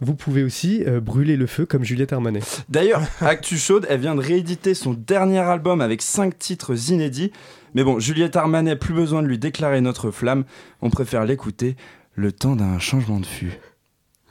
Vous 0.00 0.14
pouvez 0.14 0.44
aussi 0.44 0.84
euh, 0.86 1.00
brûler 1.00 1.36
le 1.36 1.46
feu 1.46 1.66
comme 1.66 1.84
Juliette 1.84 2.12
Armanet. 2.12 2.40
D'ailleurs, 2.68 3.02
Actu 3.20 3.56
Chaude, 3.56 3.86
elle 3.88 4.00
vient 4.00 4.14
de 4.14 4.20
rééditer 4.20 4.74
son 4.74 4.94
dernier 4.94 5.40
album 5.40 5.80
avec 5.80 6.02
5 6.02 6.38
titres 6.38 6.90
inédits. 6.90 7.32
Mais 7.74 7.82
bon, 7.82 7.98
Juliette 7.98 8.36
Armanet, 8.36 8.76
plus 8.76 8.94
besoin 8.94 9.22
de 9.22 9.26
lui 9.26 9.38
déclarer 9.38 9.80
notre 9.80 10.10
flamme. 10.12 10.44
On 10.82 10.90
préfère 10.90 11.24
l'écouter 11.24 11.76
le 12.14 12.30
temps 12.30 12.54
d'un 12.54 12.78
changement 12.78 13.18
de 13.18 13.26
fût. 13.26 13.58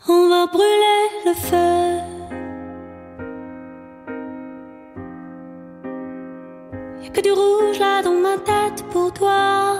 On 0.07 0.29
va 0.29 0.47
brûler 0.47 0.99
le 1.25 1.33
feu. 1.33 1.97
Y'a 7.03 7.09
que 7.09 7.21
du 7.21 7.31
rouge 7.31 7.79
là 7.79 8.01
dans 8.03 8.13
ma 8.13 8.37
tête 8.37 8.85
pour 8.91 9.13
toi. 9.13 9.75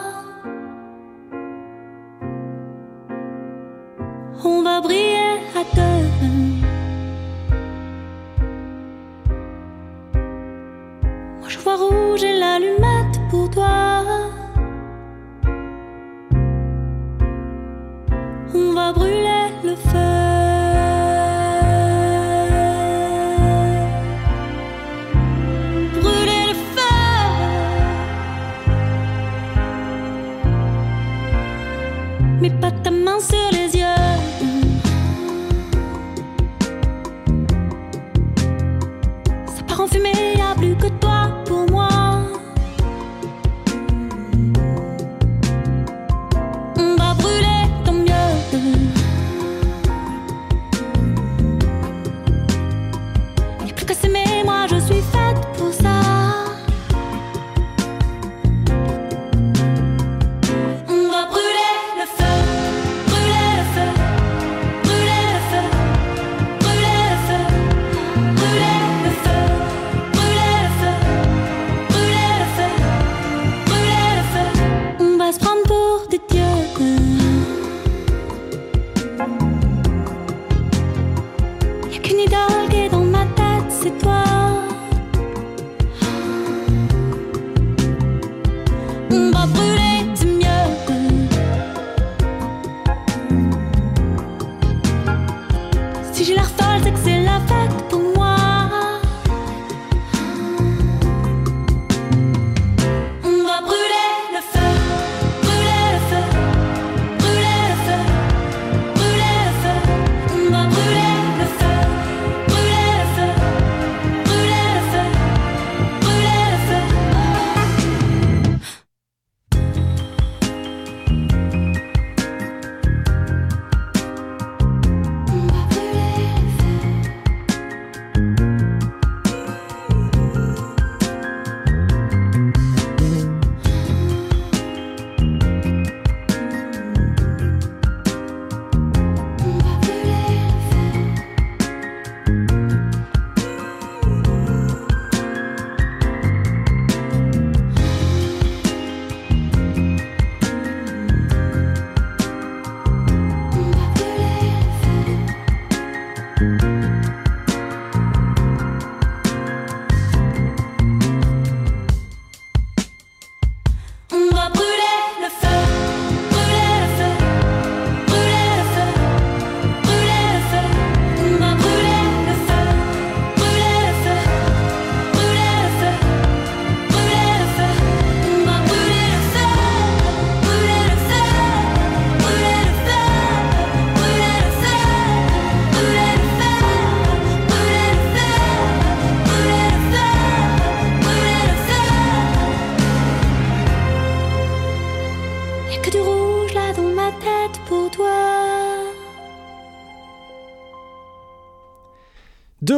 On 4.44 4.62
va 4.64 4.82
briller 4.82 5.07
Moi 11.40 11.50
je 11.50 11.58
vois 11.58 11.78
rouge 11.78 12.24
et 12.24 12.38
l'allumette 12.38 13.20
pour 13.32 13.50
toi. 13.50 14.04
On 18.54 18.74
va 18.74 18.94
brûler 18.94 19.48
le 19.64 19.76
feu. 19.76 20.14
Brûler 26.00 26.44
le 26.50 26.56
feu. 26.74 26.98
Mais 32.42 32.52
pas 32.62 32.72
ta 32.84 32.92
main 32.92 33.20
sur 33.20 33.57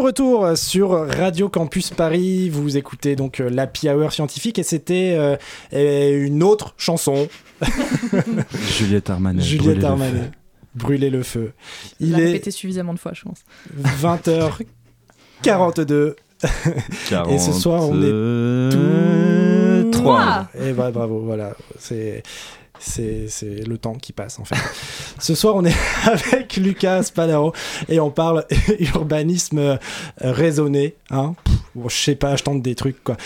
retour 0.10 0.58
sur 0.58 1.08
Radio 1.08 1.50
Campus 1.50 1.92
Paris, 1.92 2.50
vous 2.50 2.78
écoutez 2.78 3.16
donc 3.16 3.40
euh, 3.40 3.48
l'Happy 3.48 3.88
Hour 3.90 4.12
scientifique 4.12 4.58
et 4.58 4.64
c'était 4.64 5.16
euh, 5.72 6.26
une 6.26 6.42
autre 6.42 6.74
chanson. 6.78 7.28
Juliette 8.80 9.12
Armanet. 9.12 9.44
Juliette 9.44 9.84
Armanet. 9.84 10.32
Brûler 10.74 11.12
le 11.12 11.22
feu. 11.22 11.54
Il 12.00 12.10
l'a 12.10 12.18
répété 12.18 12.50
suffisamment 12.50 12.96
de 12.96 13.00
fois, 13.00 13.12
je 13.14 13.22
pense. 13.22 13.44
20h42. 15.44 16.16
et 17.30 17.38
ce 17.38 17.52
soir, 17.52 17.88
on 17.88 18.02
est 18.02 18.72
tout 18.72 19.92
3. 19.92 20.48
Et 20.60 20.74
bah, 20.74 20.90
bravo, 20.90 21.20
voilà. 21.20 21.56
C'est. 21.78 22.24
C'est 22.80 23.28
le 23.68 23.78
temps 23.78 23.96
qui 23.96 24.14
passe 24.14 24.40
en 24.40 24.46
fait. 24.46 24.56
Ce 25.20 25.36
soir, 25.36 25.56
on 25.56 25.66
est 25.66 25.76
avec 26.06 26.56
Lucas 26.56 27.04
Spadaro 27.04 27.54
et 27.88 28.00
on 28.00 28.10
parle 28.10 28.46
urbanisme 28.80 29.60
euh, 29.60 29.78
raisonné. 30.22 30.96
Hein 31.12 31.36
je 31.88 31.96
sais 31.96 32.16
pas, 32.16 32.36
je 32.36 32.44
tente 32.44 32.62
des 32.62 32.76
trucs 32.76 33.04
quoi. 33.04 33.18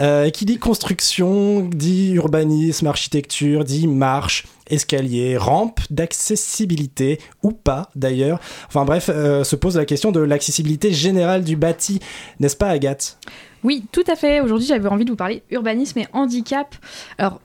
Euh, 0.00 0.30
qui 0.30 0.44
dit 0.44 0.58
construction, 0.58 1.62
dit 1.62 2.12
urbanisme, 2.12 2.86
architecture, 2.86 3.64
dit 3.64 3.86
marche, 3.86 4.44
escalier, 4.68 5.36
rampe 5.36 5.80
d'accessibilité 5.90 7.18
ou 7.42 7.52
pas 7.52 7.90
d'ailleurs. 7.94 8.40
Enfin 8.68 8.84
bref, 8.84 9.10
euh, 9.12 9.44
se 9.44 9.56
pose 9.56 9.76
la 9.76 9.84
question 9.84 10.12
de 10.12 10.20
l'accessibilité 10.20 10.92
générale 10.92 11.44
du 11.44 11.56
bâti, 11.56 12.00
n'est-ce 12.40 12.56
pas 12.56 12.68
Agathe? 12.68 13.18
Oui, 13.64 13.84
tout 13.92 14.04
à 14.08 14.16
fait. 14.16 14.40
Aujourd'hui, 14.40 14.66
j'avais 14.66 14.88
envie 14.88 15.04
de 15.04 15.10
vous 15.10 15.16
parler 15.16 15.42
urbanisme 15.50 16.00
et 16.00 16.08
handicap. 16.12 16.74
Alors, 17.18 17.40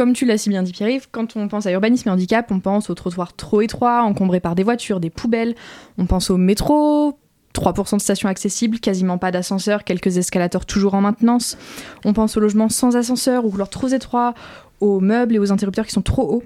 comme 0.00 0.14
tu 0.14 0.24
l'as 0.24 0.38
si 0.38 0.48
bien 0.48 0.62
dit 0.62 0.72
Pierre-Yves, 0.72 1.08
quand 1.12 1.36
on 1.36 1.46
pense 1.46 1.66
à 1.66 1.72
urbanisme 1.72 2.08
et 2.08 2.12
handicap, 2.12 2.50
on 2.50 2.58
pense 2.58 2.88
aux 2.88 2.94
trottoirs 2.94 3.36
trop 3.36 3.60
étroits, 3.60 4.00
encombrés 4.00 4.40
par 4.40 4.54
des 4.54 4.62
voitures, 4.62 4.98
des 4.98 5.10
poubelles. 5.10 5.54
On 5.98 6.06
pense 6.06 6.30
au 6.30 6.38
métro, 6.38 7.18
3% 7.52 7.96
de 7.96 8.00
stations 8.00 8.30
accessibles, 8.30 8.80
quasiment 8.80 9.18
pas 9.18 9.30
d'ascenseur, 9.30 9.84
quelques 9.84 10.16
escalators 10.16 10.64
toujours 10.64 10.94
en 10.94 11.02
maintenance. 11.02 11.58
On 12.06 12.14
pense 12.14 12.34
aux 12.38 12.40
logements 12.40 12.70
sans 12.70 12.96
ascenseur, 12.96 13.44
aux 13.44 13.50
couloirs 13.50 13.68
trop 13.68 13.88
étroits, 13.88 14.32
aux 14.80 15.00
meubles 15.00 15.34
et 15.34 15.38
aux 15.38 15.52
interrupteurs 15.52 15.84
qui 15.84 15.92
sont 15.92 16.00
trop 16.00 16.32
hauts. 16.32 16.44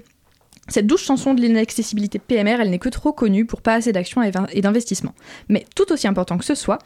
Cette 0.67 0.85
douce 0.85 1.05
chanson 1.05 1.33
de 1.33 1.39
l'inaccessibilité 1.39 2.19
PMR, 2.19 2.57
elle 2.59 2.71
n'est 2.71 2.79
que 2.79 2.89
trop 2.89 3.13
connue 3.13 3.45
pour 3.45 3.61
pas 3.61 3.75
assez 3.75 3.93
d'action 3.93 4.21
et 4.21 4.33
et 4.51 4.59
d'investissement. 4.59 5.13
Mais 5.47 5.65
tout 5.77 5.93
aussi 5.93 6.09
important 6.09 6.37
que 6.37 6.43
ce 6.43 6.55
soit, 6.55 6.79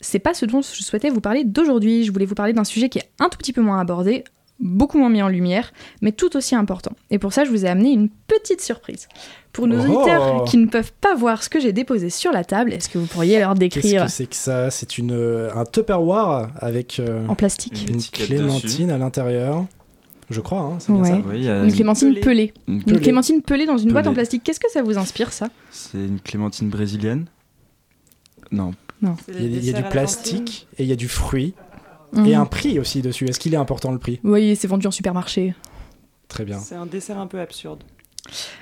c'est 0.00 0.18
pas 0.18 0.34
ce 0.34 0.44
dont 0.44 0.60
je 0.60 0.82
souhaitais 0.82 1.08
vous 1.08 1.20
parler 1.20 1.44
d'aujourd'hui. 1.44 2.02
Je 2.02 2.10
voulais 2.10 2.26
vous 2.26 2.34
parler 2.34 2.52
d'un 2.52 2.64
sujet 2.64 2.88
qui 2.88 2.98
est 2.98 3.10
un 3.20 3.28
tout 3.28 3.38
petit 3.38 3.52
peu 3.52 3.60
moins 3.60 3.78
abordé, 3.78 4.24
beaucoup 4.60 4.98
moins 4.98 5.10
mis 5.10 5.22
en 5.22 5.28
lumière, 5.28 5.72
mais 6.02 6.12
tout 6.12 6.36
aussi 6.36 6.54
important. 6.54 6.92
Et 7.10 7.18
pour 7.18 7.32
ça, 7.32 7.44
je 7.44 7.50
vous 7.50 7.64
ai 7.64 7.68
amené 7.68 7.90
une 7.92 8.08
petite 8.08 8.60
surprise. 8.60 9.08
Pour 9.52 9.66
nos 9.66 9.78
Oh 9.80 9.84
auditeurs 9.96 10.44
qui 10.44 10.58
ne 10.58 10.66
peuvent 10.66 10.92
pas 11.00 11.14
voir 11.14 11.42
ce 11.42 11.48
que 11.48 11.58
j'ai 11.60 11.72
déposé 11.72 12.10
sur 12.10 12.30
la 12.32 12.44
table, 12.44 12.72
est-ce 12.74 12.88
que 12.90 12.98
vous 12.98 13.06
pourriez 13.06 13.38
leur 13.38 13.54
Qu'est-ce 13.54 13.58
décrire 13.80 14.04
que 14.04 14.10
c'est 14.10 14.26
que 14.26 14.36
ça? 14.36 14.70
C'est 14.70 14.98
une 14.98 15.12
euh, 15.12 15.50
un 15.54 15.64
Tupperware 15.64 16.50
avec 16.58 17.00
euh, 17.00 17.26
En 17.28 17.34
plastique. 17.34 17.86
une, 17.88 17.94
Une 17.96 18.02
clémentine 18.02 18.60
dessus. 18.86 18.90
à 18.92 18.98
l'intérieur. 18.98 19.64
Je 20.28 20.40
crois, 20.40 20.60
hein, 20.60 20.76
c'est 20.78 20.92
bien 20.92 21.02
Ouais. 21.02 21.08
ça. 21.10 21.18
Oui, 21.28 21.46
Une 21.68 21.72
clémentine 21.72 22.14
pelée. 22.20 22.52
Une 22.66 22.74
Une 22.74 22.82
pelée. 22.82 23.00
clémentine 23.00 23.40
pelée 23.42 23.64
dans 23.64 23.78
une 23.78 23.92
boîte 23.92 24.08
en 24.08 24.12
plastique. 24.12 24.42
Qu'est-ce 24.44 24.60
que 24.60 24.70
ça 24.70 24.82
vous 24.82 24.98
inspire, 24.98 25.32
ça? 25.32 25.48
C'est 25.70 25.98
une 25.98 26.18
clémentine 26.20 26.68
brésilienne? 26.68 27.26
Non. 28.50 28.72
Non. 29.02 29.16
Il 29.28 29.34
y 29.34 29.38
a, 29.56 29.58
il 29.58 29.64
y 29.64 29.70
a 29.74 29.82
du 29.82 29.88
plastique 29.88 30.66
et 30.78 30.82
il 30.82 30.88
y 30.88 30.92
a 30.92 30.96
du 30.96 31.08
fruit 31.08 31.54
Mhm. 32.16 32.26
et 32.26 32.34
un 32.34 32.46
prix 32.46 32.78
aussi 32.78 33.02
dessus. 33.02 33.28
Est-ce 33.28 33.38
qu'il 33.40 33.54
est 33.54 33.58
important 33.58 33.92
le 33.92 33.98
prix? 33.98 34.20
Oui, 34.24 34.56
c'est 34.56 34.68
vendu 34.68 34.86
en 34.86 34.90
supermarché. 34.90 35.54
Très 36.28 36.44
bien. 36.44 36.58
C'est 36.58 36.74
un 36.74 36.86
dessert 36.86 37.18
un 37.18 37.26
peu 37.26 37.40
absurde. 37.40 37.82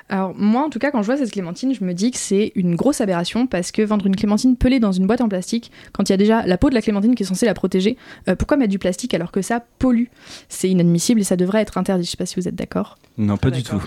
Alors 0.08 0.34
moi, 0.36 0.62
en 0.62 0.70
tout 0.70 0.78
cas, 0.78 0.90
quand 0.90 1.00
je 1.00 1.06
vois 1.06 1.16
cette 1.16 1.30
clémentine, 1.30 1.74
je 1.74 1.82
me 1.84 1.94
dis 1.94 2.10
que 2.10 2.18
c'est 2.18 2.52
une 2.54 2.76
grosse 2.76 3.00
aberration 3.00 3.46
parce 3.46 3.72
que 3.72 3.82
vendre 3.82 4.06
une 4.06 4.16
clémentine 4.16 4.56
pelée 4.56 4.80
dans 4.80 4.92
une 4.92 5.06
boîte 5.06 5.22
en 5.22 5.28
plastique, 5.28 5.72
quand 5.92 6.08
il 6.08 6.12
y 6.12 6.14
a 6.14 6.18
déjà 6.18 6.46
la 6.46 6.58
peau 6.58 6.68
de 6.68 6.74
la 6.74 6.82
clémentine 6.82 7.14
qui 7.14 7.22
est 7.22 7.26
censée 7.26 7.46
la 7.46 7.54
protéger, 7.54 7.96
euh, 8.28 8.36
pourquoi 8.36 8.56
mettre 8.56 8.70
du 8.70 8.78
plastique 8.78 9.14
alors 9.14 9.32
que 9.32 9.40
ça 9.40 9.64
pollue? 9.78 10.06
C'est 10.48 10.68
inadmissible 10.68 11.20
et 11.20 11.24
ça 11.24 11.36
devrait 11.36 11.62
être 11.62 11.78
interdit. 11.78 12.04
Je 12.04 12.10
sais 12.10 12.16
pas 12.16 12.26
si 12.26 12.36
vous 12.36 12.46
êtes 12.46 12.54
d'accord. 12.54 12.98
Non, 13.16 13.36
pas 13.36 13.50
du 13.50 13.62
tout. 13.62 13.82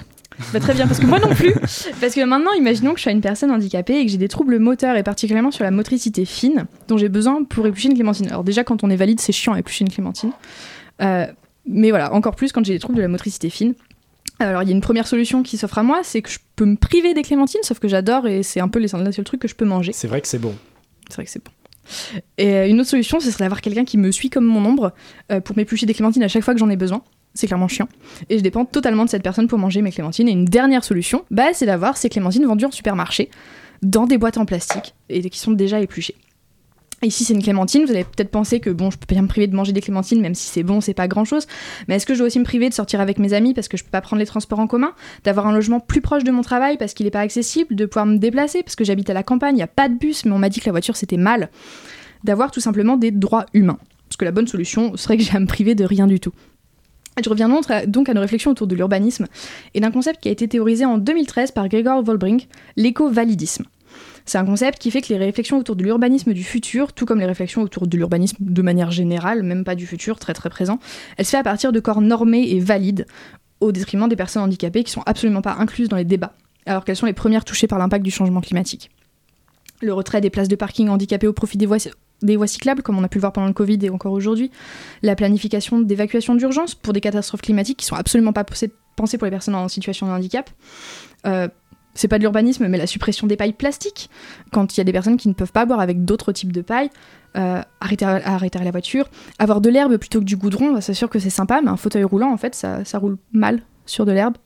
Bah, 0.54 0.60
très 0.60 0.74
bien, 0.74 0.88
parce 0.88 1.00
que 1.00 1.06
moi 1.06 1.20
non 1.20 1.34
plus. 1.34 1.54
Parce 2.00 2.14
que 2.14 2.24
maintenant, 2.24 2.52
imaginons 2.54 2.94
que 2.94 3.00
je 3.00 3.04
sois 3.04 3.12
une 3.12 3.22
personne 3.22 3.52
handicapée 3.52 4.00
et 4.00 4.06
que 4.06 4.12
j'ai 4.12 4.18
des 4.18 4.28
troubles 4.28 4.60
moteurs 4.60 4.96
et 4.96 5.04
particulièrement 5.04 5.52
sur 5.52 5.64
la 5.64 5.72
motricité 5.72 6.26
fine 6.26 6.66
dont 6.88 6.98
j'ai 6.98 7.10
besoin 7.10 7.44
pour 7.44 7.66
éplucher 7.68 7.90
une 7.90 7.96
clémentine. 7.96 8.28
Alors 8.30 8.44
déjà, 8.44 8.64
quand 8.64 8.84
on 8.84 8.90
est 8.90 8.96
valide, 8.96 9.20
c'est 9.20 9.32
chiant 9.32 9.54
à 9.54 9.60
éplucher 9.60 9.84
une 9.84 9.92
clémentine. 9.92 10.32
Euh, 11.02 11.26
mais 11.66 11.90
voilà, 11.90 12.14
encore 12.14 12.36
plus 12.36 12.52
quand 12.52 12.64
j'ai 12.66 12.74
des 12.74 12.80
troubles 12.80 12.98
de 12.98 13.02
la 13.02 13.08
motricité 13.08 13.50
fine. 13.50 13.74
Alors 14.40 14.62
il 14.62 14.70
y 14.70 14.72
a 14.72 14.76
une 14.76 14.82
première 14.82 15.08
solution 15.08 15.42
qui 15.42 15.58
s'offre 15.58 15.80
à 15.80 15.84
moi, 15.84 16.02
c'est 16.04 16.22
que 16.22 16.30
je 16.30 16.38
peux 16.56 16.66
me 16.66 16.76
priver 16.76 17.14
des 17.16 17.24
clémentines, 17.24 17.62
sauf 17.64 17.80
que 17.80 17.88
j'adore 17.88 18.28
et 18.28 18.44
c'est 18.44 18.60
un 18.60 18.68
peu 18.68 18.78
les 18.80 18.90
le 18.94 19.12
seul 19.12 19.26
truc 19.26 19.42
que 19.42 19.48
je 19.48 19.56
peux 19.56 19.66
manger. 19.66 19.94
C'est 19.94 20.08
vrai 20.08 20.22
que 20.22 20.28
c'est 20.28 20.38
bon. 20.38 20.56
C'est 21.10 21.16
vrai 21.16 21.26
que 21.26 21.32
c'est 21.32 21.44
bon. 21.44 21.52
Et 22.38 22.70
une 22.70 22.80
autre 22.80 22.90
solution, 22.90 23.20
ce 23.20 23.32
serait 23.32 23.46
d'avoir 23.46 23.62
quelqu'un 23.62 23.86
qui 23.86 23.98
me 23.98 24.12
suit 24.12 24.30
comme 24.30 24.46
mon 24.46 24.64
ombre 24.66 24.94
euh, 25.32 25.40
pour 25.40 25.58
m'éplucher 25.58 25.86
des 25.86 25.94
clémentines 25.94 26.24
à 26.24 26.28
chaque 26.28 26.44
fois 26.44 26.54
que 26.54 26.60
j'en 26.60 26.70
ai 26.70 26.76
besoin. 26.76 27.02
C'est 27.38 27.46
clairement 27.46 27.68
chiant. 27.68 27.88
Et 28.30 28.40
je 28.40 28.44
dépends 28.44 28.66
totalement 28.66 29.06
de 29.06 29.12
cette 29.12 29.22
personne 29.22 29.48
pour 29.48 29.60
manger 29.60 29.84
mes 29.84 29.92
clémentines. 29.92 30.28
Et 30.28 30.32
une 30.32 30.46
dernière 30.46 30.84
solution, 30.84 31.24
bah, 31.30 31.50
c'est 31.54 31.68
d'avoir 31.68 31.96
ces 31.96 32.10
clémentines 32.10 32.46
vendues 32.46 32.66
en 32.66 32.72
supermarché, 32.72 33.30
dans 33.84 34.08
des 34.08 34.18
boîtes 34.18 34.40
en 34.40 34.46
plastique, 34.46 34.96
et 35.10 35.30
qui 35.30 35.38
sont 35.38 35.52
déjà 35.52 35.80
épluchées. 35.80 36.16
Ici, 37.04 37.26
c'est 37.26 37.36
une 37.36 37.44
clémentine. 37.44 37.86
Vous 37.86 37.92
allez 37.92 38.06
peut-être 38.06 38.32
penser 38.32 38.60
que 38.60 38.72
bon, 38.72 38.90
je 38.90 38.98
peux 38.98 39.06
bien 39.08 39.22
me 39.22 39.28
priver 39.28 39.46
de 39.46 39.56
manger 39.56 39.72
des 39.72 39.82
clémentines, 39.82 40.20
même 40.20 40.34
si 40.34 40.48
c'est 40.48 40.64
bon, 40.64 40.82
c'est 40.82 40.96
pas 40.96 41.08
grand-chose. 41.08 41.46
Mais 41.88 41.98
est-ce 41.98 42.08
que 42.08 42.16
je 42.16 42.20
dois 42.20 42.26
aussi 42.26 42.40
me 42.40 42.44
priver 42.44 42.70
de 42.70 42.74
sortir 42.74 43.02
avec 43.02 43.20
mes 43.20 43.34
amis 43.34 43.54
parce 43.54 43.68
que 43.68 43.78
je 43.78 43.84
peux 43.84 43.92
pas 43.92 44.02
prendre 44.02 44.20
les 44.20 44.26
transports 44.26 44.58
en 44.58 44.66
commun, 44.66 44.94
d'avoir 45.24 45.46
un 45.46 45.54
logement 45.54 45.80
plus 45.80 46.02
proche 46.02 46.24
de 46.24 46.32
mon 46.32 46.42
travail 46.42 46.78
parce 46.78 46.96
qu'il 46.96 47.06
est 47.06 47.12
pas 47.12 47.20
accessible, 47.20 47.76
de 47.76 47.86
pouvoir 47.86 48.08
me 48.08 48.18
déplacer 48.18 48.64
parce 48.64 48.76
que 48.76 48.84
j'habite 48.84 49.12
à 49.12 49.14
la 49.14 49.22
campagne, 49.22 49.58
il 49.58 49.60
y 49.60 49.64
a 49.64 49.68
pas 49.68 49.90
de 49.90 49.94
bus, 49.94 50.26
mais 50.26 50.32
on 50.32 50.40
m'a 50.40 50.50
dit 50.50 50.60
que 50.60 50.66
la 50.66 50.72
voiture 50.72 50.96
c'était 50.96 51.18
mal, 51.18 51.52
d'avoir 52.24 52.50
tout 52.50 52.62
simplement 52.62 52.98
des 52.98 53.12
droits 53.12 53.46
humains. 53.54 53.78
Parce 54.10 54.18
que 54.18 54.26
la 54.26 54.32
bonne 54.32 54.48
solution 54.48 54.98
serait 54.98 55.18
que 55.18 55.24
j'ai 55.24 55.36
à 55.36 55.40
me 55.40 55.46
priver 55.46 55.76
de 55.76 55.84
rien 55.84 56.08
du 56.08 56.20
tout. 56.20 56.32
Je 57.24 57.30
reviens 57.30 57.50
donc 57.50 57.70
à- 57.72 57.86
donc 57.86 58.10
à 58.10 58.14
nos 58.14 58.22
réflexions 58.22 58.52
autour 58.52 58.68
de 58.68 58.76
l'urbanisme 58.76 59.26
et 59.74 59.80
d'un 59.80 59.92
concept 59.92 60.22
qui 60.22 60.30
a 60.30 60.32
été 60.32 60.48
théorisé 60.48 60.86
en 60.86 60.98
2013 60.98 61.52
par 61.52 61.68
Gregor 61.68 62.04
Volbrink, 62.04 62.48
l'éco-validisme. 62.76 63.66
C'est 64.26 64.38
un 64.38 64.46
concept 64.46 64.78
qui 64.80 64.92
fait 64.92 65.02
que 65.02 65.08
les 65.10 65.18
réflexions 65.18 65.58
autour 65.58 65.76
de 65.76 65.84
l'urbanisme 65.84 66.34
du 66.34 66.44
futur, 66.44 66.94
tout 66.94 67.06
comme 67.06 67.20
les 67.20 67.26
réflexions 67.26 67.62
autour 67.62 67.88
de 67.88 67.98
l'urbanisme 67.98 68.36
de 68.42 68.62
manière 68.62 68.92
générale, 68.92 69.42
même 69.42 69.64
pas 69.64 69.74
du 69.76 69.88
futur, 69.88 70.20
très 70.20 70.34
très 70.34 70.50
présent, 70.50 70.80
elle 71.18 71.26
se 71.26 71.32
fait 71.32 71.38
à 71.38 71.44
partir 71.44 71.72
de 71.72 71.80
corps 71.80 72.02
normés 72.02 72.50
et 72.52 72.60
valides, 72.60 73.06
au 73.62 73.72
détriment 73.72 74.08
des 74.10 74.16
personnes 74.18 74.44
handicapées 74.44 74.84
qui 74.84 74.92
sont 74.92 75.02
absolument 75.06 75.42
pas 75.42 75.56
incluses 75.58 75.88
dans 75.90 75.98
les 75.98 76.04
débats, 76.06 76.34
alors 76.66 76.84
qu'elles 76.84 76.98
sont 76.98 77.06
les 77.06 77.14
premières 77.14 77.46
touchées 77.46 77.68
par 77.68 77.80
l'impact 77.80 78.04
du 78.04 78.12
changement 78.12 78.42
climatique. 78.42 78.92
Le 79.82 79.94
retrait 79.94 80.22
des 80.22 80.30
places 80.30 80.50
de 80.50 80.56
parking 80.56 80.90
handicapées 80.90 81.28
au 81.28 81.34
profit 81.34 81.58
des 81.58 81.66
voies, 81.66 81.78
des 82.22 82.36
voies 82.36 82.48
cyclables, 82.48 82.82
comme 82.82 82.98
on 82.98 83.04
a 83.04 83.08
pu 83.08 83.18
le 83.18 83.22
voir 83.22 83.34
pendant 83.34 83.48
le 83.48 83.54
Covid 83.54 83.80
et 83.82 83.90
encore 83.90 84.14
aujourd'hui, 84.14 84.52
la 85.02 85.16
planification 85.16 85.80
d'évacuation 85.80 86.36
d'urgence 86.36 86.76
pour 86.76 86.94
des 86.94 87.02
catastrophes 87.02 87.42
climatiques 87.42 87.78
qui 87.78 87.86
sont 87.86 87.96
absolument 87.96 88.34
pas 88.34 88.44
pensées 88.44 89.18
pour 89.18 89.26
les 89.26 89.32
personnes 89.32 89.56
en 89.56 89.68
situation 89.68 90.08
de 90.08 90.12
handicap. 90.12 90.50
Euh, 91.26 91.48
c'est 91.94 92.08
pas 92.08 92.18
de 92.18 92.24
l'urbanisme, 92.24 92.68
mais 92.68 92.78
la 92.78 92.88
suppression 92.88 93.28
des 93.28 93.36
pailles 93.36 93.54
plastiques. 93.54 94.10
Quand 94.52 94.76
il 94.76 94.80
y 94.80 94.82
a 94.82 94.84
des 94.84 94.92
personnes 94.92 95.18
qui 95.18 95.28
ne 95.28 95.34
peuvent 95.34 95.52
pas 95.52 95.66
boire 95.66 95.80
avec 95.80 96.06
d'autres 96.06 96.32
types 96.32 96.52
de 96.52 96.62
pailles, 96.62 96.90
euh, 97.36 97.62
arrêter, 97.82 98.06
arrêter 98.06 98.60
la 98.60 98.72
voiture, 98.72 99.10
avoir 99.40 99.62
de 99.62 99.70
l'herbe 99.70 99.98
plutôt 99.98 100.20
que 100.20 100.26
du 100.26 100.38
goudron, 100.38 100.80
c'est 100.80 100.94
sûr 100.94 101.10
que 101.10 101.20
c'est 101.20 101.32
sympa, 101.32 101.60
mais 101.62 101.70
un 101.70 101.78
fauteuil 101.78 102.04
roulant, 102.04 102.32
en 102.32 102.38
fait, 102.38 102.54
ça, 102.54 102.86
ça 102.86 103.00
roule 103.00 103.18
mal 103.32 103.62
sur 103.86 104.06
de 104.06 104.12
l'herbe. 104.12 104.38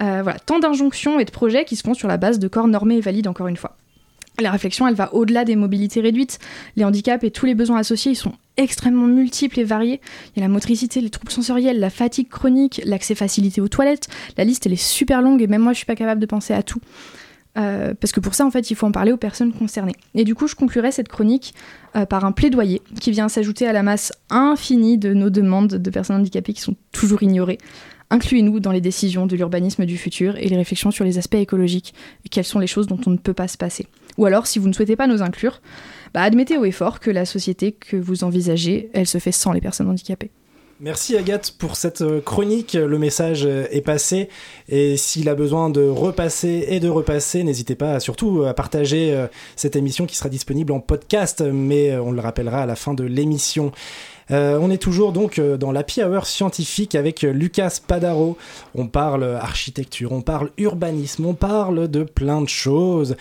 Euh, 0.00 0.22
voilà, 0.22 0.38
tant 0.38 0.58
d'injonctions 0.58 1.20
et 1.20 1.26
de 1.26 1.30
projets 1.30 1.66
qui 1.66 1.76
se 1.76 1.82
font 1.82 1.92
sur 1.92 2.08
la 2.08 2.16
base 2.16 2.38
de 2.38 2.48
corps 2.48 2.68
normés 2.68 2.96
et 2.96 3.00
valides, 3.00 3.28
encore 3.28 3.48
une 3.48 3.58
fois. 3.58 3.76
La 4.40 4.50
réflexion, 4.50 4.86
elle 4.86 4.94
va 4.94 5.14
au-delà 5.14 5.44
des 5.44 5.56
mobilités 5.56 6.00
réduites. 6.00 6.38
Les 6.76 6.84
handicaps 6.84 7.24
et 7.24 7.30
tous 7.30 7.46
les 7.46 7.54
besoins 7.54 7.78
associés, 7.78 8.12
ils 8.12 8.16
sont 8.16 8.32
extrêmement 8.56 9.06
multiples 9.06 9.60
et 9.60 9.64
variés. 9.64 10.00
Il 10.34 10.40
y 10.40 10.42
a 10.42 10.46
la 10.46 10.52
motricité, 10.52 11.00
les 11.00 11.10
troubles 11.10 11.32
sensoriels, 11.32 11.78
la 11.78 11.90
fatigue 11.90 12.28
chronique, 12.28 12.80
l'accès 12.84 13.14
facilité 13.14 13.60
aux 13.60 13.68
toilettes. 13.68 14.08
La 14.36 14.44
liste, 14.44 14.66
elle 14.66 14.72
est 14.72 14.82
super 14.82 15.22
longue 15.22 15.42
et 15.42 15.46
même 15.46 15.62
moi, 15.62 15.72
je 15.72 15.78
suis 15.78 15.86
pas 15.86 15.96
capable 15.96 16.20
de 16.20 16.26
penser 16.26 16.54
à 16.54 16.62
tout. 16.62 16.80
Euh, 17.58 17.94
parce 18.00 18.12
que 18.12 18.20
pour 18.20 18.34
ça, 18.34 18.46
en 18.46 18.50
fait, 18.50 18.70
il 18.70 18.76
faut 18.76 18.86
en 18.86 18.92
parler 18.92 19.12
aux 19.12 19.16
personnes 19.16 19.52
concernées. 19.52 19.96
Et 20.14 20.24
du 20.24 20.34
coup, 20.34 20.46
je 20.46 20.54
conclurai 20.54 20.92
cette 20.92 21.08
chronique 21.08 21.54
euh, 21.96 22.06
par 22.06 22.24
un 22.24 22.32
plaidoyer 22.32 22.80
qui 23.00 23.10
vient 23.10 23.28
s'ajouter 23.28 23.66
à 23.66 23.72
la 23.72 23.82
masse 23.82 24.12
infinie 24.30 24.98
de 24.98 25.14
nos 25.14 25.30
demandes 25.30 25.74
de 25.74 25.90
personnes 25.90 26.16
handicapées 26.16 26.52
qui 26.52 26.60
sont 26.60 26.76
toujours 26.92 27.22
ignorées. 27.22 27.58
Incluez-nous 28.10 28.58
dans 28.60 28.72
les 28.72 28.80
décisions 28.80 29.26
de 29.26 29.36
l'urbanisme 29.36 29.84
du 29.84 29.96
futur 29.96 30.36
et 30.36 30.48
les 30.48 30.56
réflexions 30.56 30.90
sur 30.90 31.04
les 31.04 31.18
aspects 31.18 31.36
écologiques 31.36 31.94
et 32.24 32.28
quelles 32.28 32.44
sont 32.44 32.58
les 32.58 32.66
choses 32.66 32.88
dont 32.88 33.00
on 33.06 33.10
ne 33.10 33.16
peut 33.16 33.34
pas 33.34 33.46
se 33.46 33.56
passer? 33.56 33.86
Ou 34.18 34.26
alors, 34.26 34.46
si 34.46 34.58
vous 34.58 34.68
ne 34.68 34.72
souhaitez 34.72 34.96
pas 34.96 35.06
nous 35.06 35.22
inclure, 35.22 35.60
bah, 36.14 36.22
admettez 36.22 36.58
haut 36.58 36.64
et 36.64 36.72
fort 36.72 37.00
que 37.00 37.10
la 37.10 37.24
société 37.24 37.72
que 37.72 37.96
vous 37.96 38.24
envisagez, 38.24 38.90
elle 38.92 39.06
se 39.06 39.18
fait 39.18 39.32
sans 39.32 39.52
les 39.52 39.60
personnes 39.60 39.88
handicapées. 39.88 40.30
Merci 40.82 41.14
Agathe 41.14 41.56
pour 41.58 41.76
cette 41.76 42.00
euh, 42.00 42.22
chronique. 42.22 42.72
Le 42.72 42.98
message 42.98 43.44
euh, 43.44 43.66
est 43.70 43.82
passé 43.82 44.30
et 44.66 44.96
s'il 44.96 45.28
a 45.28 45.34
besoin 45.34 45.68
de 45.68 45.82
repasser 45.82 46.64
et 46.68 46.80
de 46.80 46.88
repasser, 46.88 47.44
n'hésitez 47.44 47.74
pas 47.74 48.00
surtout 48.00 48.44
à 48.44 48.54
partager 48.54 49.12
euh, 49.12 49.26
cette 49.56 49.76
émission 49.76 50.06
qui 50.06 50.16
sera 50.16 50.30
disponible 50.30 50.72
en 50.72 50.80
podcast, 50.80 51.42
mais 51.42 51.90
euh, 51.90 52.02
on 52.02 52.12
le 52.12 52.20
rappellera 52.22 52.62
à 52.62 52.66
la 52.66 52.76
fin 52.76 52.94
de 52.94 53.04
l'émission. 53.04 53.72
Euh, 54.30 54.58
on 54.60 54.70
est 54.70 54.78
toujours 54.78 55.12
donc 55.12 55.38
euh, 55.38 55.56
dans 55.56 55.72
l'Happy 55.72 56.02
Hour 56.02 56.26
scientifique 56.26 56.94
avec 56.94 57.24
euh, 57.24 57.32
Lucas 57.32 57.78
Padaro. 57.84 58.36
On 58.74 58.86
parle 58.86 59.24
architecture, 59.24 60.12
on 60.12 60.22
parle 60.22 60.50
urbanisme, 60.56 61.26
on 61.26 61.34
parle 61.34 61.88
de 61.88 62.04
plein 62.04 62.40
de 62.40 62.48
choses. 62.48 63.16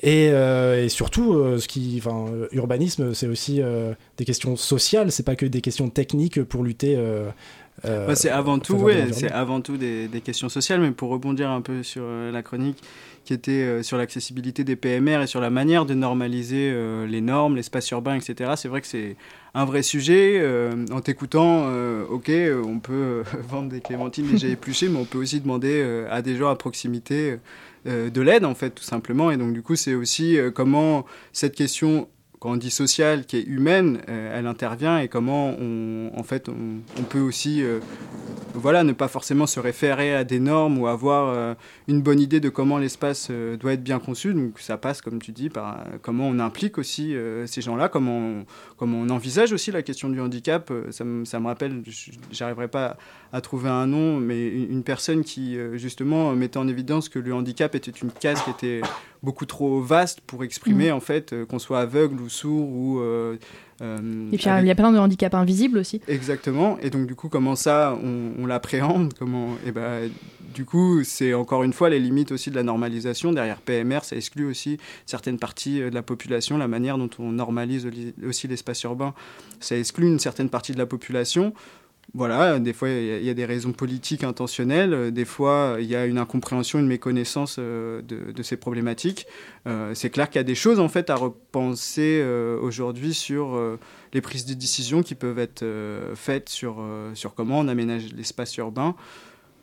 Et, 0.00 0.30
euh, 0.32 0.84
et 0.84 0.88
surtout, 0.88 1.34
euh, 1.34 1.58
ce 1.58 1.68
qui, 1.68 2.00
enfin, 2.02 2.24
euh, 2.32 2.48
urbanisme, 2.52 3.12
c'est 3.12 3.26
aussi 3.26 3.60
euh, 3.60 3.92
des 4.16 4.24
questions 4.24 4.56
sociales. 4.56 5.12
C'est 5.12 5.22
pas 5.22 5.36
que 5.36 5.44
des 5.44 5.60
questions 5.60 5.90
techniques 5.90 6.42
pour 6.42 6.64
lutter 6.64 6.96
Bah, 7.84 8.14
c'est 8.14 8.30
avant 8.30 8.58
tout, 8.58 8.88
c'est 9.12 9.30
avant 9.30 9.60
tout 9.60 9.76
des, 9.76 10.08
des 10.08 10.20
questions 10.20 10.48
sociales, 10.48 10.80
mais 10.80 10.92
pour 10.92 11.10
rebondir 11.10 11.50
un 11.50 11.60
peu 11.60 11.82
sur 11.82 12.04
la 12.04 12.42
chronique 12.42 12.82
qui 13.24 13.34
était 13.34 13.82
sur 13.84 13.96
l'accessibilité 13.98 14.64
des 14.64 14.74
PMR 14.74 15.22
et 15.22 15.26
sur 15.26 15.40
la 15.40 15.50
manière 15.50 15.86
de 15.86 15.94
normaliser 15.94 16.74
les 17.06 17.20
normes, 17.20 17.56
l'espace 17.56 17.90
urbain, 17.90 18.16
etc. 18.16 18.52
C'est 18.56 18.68
vrai 18.68 18.80
que 18.80 18.86
c'est 18.86 19.16
un 19.54 19.64
vrai 19.64 19.82
sujet. 19.82 20.42
en 20.90 21.00
t'écoutant, 21.00 21.66
ok, 22.08 22.30
on 22.64 22.78
peut 22.78 23.22
vendre 23.48 23.68
des 23.68 23.80
clémentines 23.80 24.28
déjà 24.30 24.48
épluchées, 24.48 24.88
mais 24.88 24.98
on 24.98 25.04
peut 25.04 25.18
aussi 25.18 25.40
demander 25.40 26.06
à 26.10 26.22
des 26.22 26.36
gens 26.36 26.48
à 26.50 26.56
proximité 26.56 27.38
de 27.86 28.20
l'aide, 28.20 28.44
en 28.44 28.54
fait, 28.54 28.70
tout 28.70 28.84
simplement. 28.84 29.30
Et 29.30 29.36
donc, 29.36 29.52
du 29.52 29.62
coup, 29.62 29.76
c'est 29.76 29.94
aussi 29.94 30.38
euh, 30.38 30.50
comment 30.50 31.04
cette 31.32 31.54
question 31.54 32.08
quand 32.42 32.50
on 32.50 32.56
dit 32.56 32.72
sociale, 32.72 33.24
qui 33.24 33.36
est 33.36 33.44
humaine, 33.44 34.00
euh, 34.08 34.36
elle 34.36 34.48
intervient 34.48 34.98
et 34.98 35.06
comment 35.06 35.54
on, 35.60 36.10
en 36.16 36.24
fait, 36.24 36.48
on, 36.48 37.02
peut 37.04 37.20
aussi, 37.20 37.62
euh, 37.62 37.78
voilà, 38.52 38.82
ne 38.82 38.92
pas 38.92 39.06
forcément 39.06 39.46
se 39.46 39.60
référer 39.60 40.12
à 40.12 40.24
des 40.24 40.40
normes 40.40 40.76
ou 40.76 40.88
avoir 40.88 41.28
euh, 41.28 41.54
une 41.86 42.02
bonne 42.02 42.18
idée 42.18 42.40
de 42.40 42.48
comment 42.48 42.78
l'espace 42.78 43.28
euh, 43.30 43.56
doit 43.56 43.74
être 43.74 43.84
bien 43.84 44.00
conçu. 44.00 44.34
Donc 44.34 44.58
ça 44.58 44.76
passe, 44.76 45.00
comme 45.02 45.22
tu 45.22 45.30
dis, 45.30 45.50
par 45.50 45.78
euh, 45.78 45.98
comment 46.02 46.26
on 46.26 46.40
implique 46.40 46.78
aussi 46.78 47.14
euh, 47.14 47.46
ces 47.46 47.60
gens-là, 47.60 47.88
comment 47.88 48.18
on, 48.18 48.44
comment 48.76 48.98
on 48.98 49.10
envisage 49.10 49.52
aussi 49.52 49.70
la 49.70 49.82
question 49.82 50.08
du 50.08 50.20
handicap. 50.20 50.68
Euh, 50.72 50.90
ça, 50.90 51.04
me, 51.04 51.24
ça 51.24 51.38
me 51.38 51.46
rappelle, 51.46 51.84
j'arriverai 52.32 52.66
pas 52.66 52.96
à 53.32 53.40
trouver 53.40 53.70
un 53.70 53.86
nom, 53.86 54.18
mais 54.18 54.46
une, 54.48 54.82
personne 54.82 55.24
qui 55.24 55.56
euh, 55.56 55.78
justement 55.78 56.32
mettait 56.34 56.58
en 56.58 56.68
évidence 56.68 57.08
que 57.08 57.18
le 57.18 57.32
handicap 57.34 57.74
était 57.74 57.90
une 57.90 58.10
case 58.10 58.42
qui 58.42 58.50
était 58.50 58.80
beaucoup 59.22 59.46
trop 59.46 59.80
vaste 59.80 60.20
pour 60.20 60.44
exprimer 60.44 60.88
Mhm. 60.88 60.96
en 60.96 61.00
fait 61.00 61.32
euh, 61.32 61.46
qu'on 61.46 61.58
soit 61.58 61.80
aveugle 61.80 62.20
ou 62.20 62.28
sourd 62.28 62.68
ou 62.68 62.98
euh, 63.00 63.36
Et 63.80 64.36
puis 64.36 64.36
il 64.36 64.44
y 64.44 64.48
a- 64.48 64.52
avec- 64.54 64.64
il 64.64 64.68
y 64.68 64.70
a 64.70 64.74
plein 64.74 64.92
de 64.92 64.98
handicaps 64.98 65.34
invisibles 65.34 65.78
aussi. 65.78 66.00
Exactement. 66.08 66.78
Et 66.82 66.90
donc, 66.90 67.06
du 67.06 67.14
coup, 67.16 67.28
comment 67.28 67.56
ça, 67.56 67.98
on, 68.04 68.32
on 68.38 68.46
l'appréhende 68.46 69.12
comment... 69.18 69.48
Et 69.66 69.72
ben, 69.72 70.08
du 70.54 70.64
coup, 70.66 71.02
c'est 71.02 71.32
encore 71.34 71.62
une 71.64 71.72
fois 71.72 71.88
les 71.88 71.98
limites 71.98 72.30
aussi 72.30 72.50
de 72.50 72.54
la 72.54 72.62
normalisation. 72.62 73.32
Derrière 73.32 73.60
PMR, 73.62 74.00
ça 74.04 74.14
exclut 74.16 74.44
aussi 74.44 74.76
certaines 75.06 75.38
parties 75.38 75.80
de 75.80 75.88
la 75.94 76.02
population, 76.02 76.58
la 76.58 76.68
manière 76.68 76.98
dont 76.98 77.08
on 77.18 77.32
normalise 77.32 77.88
aussi 78.28 78.46
l'espace 78.48 78.82
urbain. 78.82 79.14
Ça 79.60 79.76
exclut 79.78 80.06
une 80.06 80.18
certaine 80.18 80.50
partie 80.50 80.72
de 80.72 80.78
la 80.78 80.86
population. 80.86 81.54
Voilà, 82.14 82.58
des 82.58 82.74
fois, 82.74 82.90
il 82.90 83.24
y 83.24 83.30
a- 83.30 83.34
des 83.34 83.46
raisons 83.46 83.72
politiques 83.72 84.22
intentionnelles, 84.22 84.92
euh, 84.92 85.10
des 85.10 85.24
fois, 85.24 85.76
il 85.80 85.86
y 85.86 85.96
a 85.96 86.04
une 86.04 86.18
incompréhension, 86.18 86.78
une 86.78 86.86
méconnaissance 86.86 87.56
euh, 87.58 88.02
de, 88.02 88.42
ces 88.42 88.58
problématiques. 88.58 89.26
Euh, 89.66 89.94
c'est 89.94 90.10
clair 90.10 90.28
qu'il 90.28 90.36
y 90.38 90.40
a 90.40 90.44
des 90.44 90.54
choses, 90.54 90.78
en 90.78 90.90
fait, 90.90 91.08
à 91.08 91.14
repenser 91.14 92.22
aujourd'hui 92.60 93.14
sur 93.14 93.58
les 94.12 94.20
prises 94.20 94.44
de 94.44 94.54
décision 94.54 95.02
qui 95.02 95.14
peuvent 95.14 95.38
être 95.38 95.64
faites 96.14 96.48
sur, 96.48 96.84
sur 97.14 97.34
comment 97.34 97.60
on 97.60 97.68
aménage 97.68 98.12
l'espace 98.14 98.56
urbain. 98.56 98.94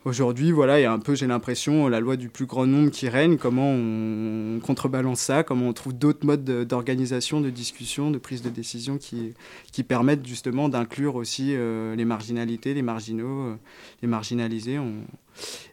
Aujourd'hui, 0.09 0.51
voilà, 0.51 0.79
il 0.79 0.81
y 0.81 0.85
a 0.85 0.91
un 0.91 0.97
peu, 0.97 1.13
j'ai 1.13 1.27
l'impression, 1.27 1.87
la 1.87 1.99
loi 1.99 2.17
du 2.17 2.29
plus 2.29 2.47
grand 2.47 2.65
nombre 2.65 2.89
qui 2.89 3.07
règne, 3.07 3.37
comment 3.37 3.69
on 3.71 4.59
contrebalance 4.59 5.19
ça, 5.19 5.43
comment 5.43 5.67
on 5.67 5.73
trouve 5.73 5.93
d'autres 5.93 6.25
modes 6.25 6.43
de- 6.43 6.63
d'organisation, 6.63 7.41
de 7.41 7.51
discussion, 7.51 8.09
de 8.09 8.17
prise 8.17 8.41
de 8.41 8.49
décision 8.49 8.97
qui, 8.97 9.35
permettent 9.87 10.25
justement 10.25 10.67
d'inclure 10.67 11.13
aussi 11.13 11.53
euh, 11.53 11.95
les 11.95 12.05
marginalités, 12.05 12.73
les 12.73 12.81
marginaux, 12.81 13.49
euh, 13.49 13.55
les 14.01 14.07
marginalisés. 14.07 14.79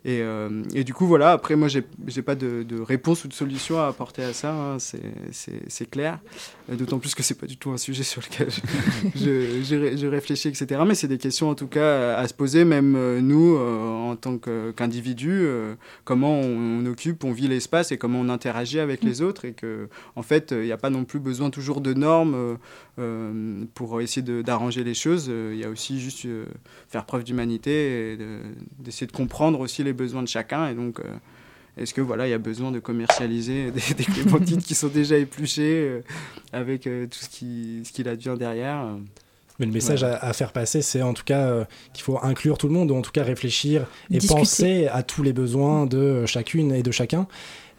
Et, 0.04 0.20
euh, 0.22 0.62
et 0.74 0.84
du 0.84 0.94
coup, 0.94 1.06
voilà, 1.06 1.32
après, 1.32 1.56
moi, 1.56 1.66
j'ai 1.68 1.82
pas 2.22 2.36
de, 2.36 2.62
de 2.62 2.80
réponse 2.80 3.24
ou 3.24 3.28
de 3.28 3.32
solution 3.32 3.80
à 3.80 3.86
apporter 3.88 4.22
à 4.22 4.32
ça, 4.32 4.52
hein, 4.54 4.78
c'est- 4.78 5.90
clair. 5.90 6.20
D'autant 6.68 6.98
plus 6.98 7.14
que 7.14 7.22
c'est 7.22 7.38
pas 7.38 7.46
du 7.46 7.56
tout 7.56 7.70
un 7.70 7.76
sujet 7.76 8.02
sur 8.02 8.20
lequel 8.22 8.48
je, 8.50 8.60
je, 9.16 9.62
je 9.64 9.76
ré- 9.76 9.96
je 9.96 10.06
réfléchis, 10.06 10.48
etc. 10.48 10.80
Mais 10.86 10.94
c'est 10.94 11.08
des 11.08 11.18
questions, 11.18 11.48
en 11.48 11.54
tout 11.54 11.66
cas, 11.68 12.16
à 12.16 12.26
se 12.28 12.34
poser, 12.34 12.64
même 12.64 12.94
euh, 12.96 13.20
nous, 13.20 13.56
euh, 13.56 13.88
en 14.10 14.14
tant 14.16 14.38
qu'individus, 14.38 15.30
euh, 15.32 15.74
comment 16.04 16.40
on, 16.40 16.80
on 16.82 16.86
occupe, 16.86 17.24
on 17.24 17.32
vit 17.32 17.48
l'espace 17.48 17.90
et 17.92 17.98
comment 17.98 18.20
on 18.20 18.28
interagit 18.28 18.78
avec 18.80 19.02
les 19.04 19.22
autres. 19.22 19.44
Et 19.44 19.52
que, 19.52 19.88
en 20.16 20.22
fait, 20.22 20.52
il 20.52 20.62
n'y 20.64 20.72
a 20.72 20.76
pas 20.76 20.90
non 20.90 21.04
plus 21.04 21.18
besoin 21.20 21.50
toujours 21.50 21.80
de 21.80 21.94
normes 21.94 22.58
pour 23.74 24.00
essayer 24.00 24.22
de- 24.22 24.42
d'arranger 24.42 24.84
les 24.84 24.94
choses. 24.94 25.26
Il 25.28 25.58
y 25.58 25.64
a 25.64 25.68
aussi 25.68 26.00
juste 26.00 26.26
faire 26.88 27.04
preuve 27.06 27.24
d'humanité 27.24 28.12
et 28.12 28.16
de- 28.16 28.40
d'essayer 28.78 29.06
de 29.06 29.12
comprendre 29.12 29.55
aussi 29.60 29.82
les 29.84 29.92
besoins 29.92 30.22
de 30.22 30.28
chacun. 30.28 30.68
Et 30.68 30.74
donc, 30.74 31.00
euh, 31.00 31.04
est-ce 31.76 31.92
que 31.94 32.00
voilà, 32.00 32.26
il 32.26 32.30
y 32.30 32.34
a 32.34 32.38
besoin 32.38 32.70
de 32.72 32.78
commercialiser 32.80 33.70
des, 33.70 33.94
des 33.94 34.04
clémentines 34.04 34.62
qui 34.62 34.74
sont 34.74 34.88
déjà 34.88 35.16
épluchées 35.16 35.88
euh, 35.88 36.00
avec 36.52 36.86
euh, 36.86 37.06
tout 37.06 37.18
ce 37.18 37.28
qui, 37.28 37.82
ce 37.84 37.92
qu'il 37.92 38.08
advient 38.08 38.34
derrière? 38.38 38.76
Euh. 38.78 38.96
Mais 39.58 39.66
le 39.66 39.72
message 39.72 40.02
Ouais. 40.02 40.08
à, 40.10 40.16
à 40.18 40.32
faire 40.34 40.52
passer, 40.52 40.82
c'est 40.82 41.00
en 41.00 41.14
tout 41.14 41.24
cas 41.24 41.46
euh, 41.46 41.64
qu'il 41.94 42.02
faut 42.02 42.18
inclure 42.22 42.58
tout 42.58 42.66
le 42.68 42.74
monde, 42.74 42.90
ou 42.90 42.94
en 42.94 43.00
tout 43.02 43.10
cas 43.12 43.22
réfléchir 43.24 43.86
et 44.10 44.18
Discuter. 44.18 44.34
penser 44.38 44.86
à 44.88 45.02
tous 45.02 45.22
les 45.22 45.32
besoins 45.32 45.86
de 45.86 46.26
chacune 46.26 46.72
et 46.72 46.82
de 46.82 46.90
chacun. 46.90 47.26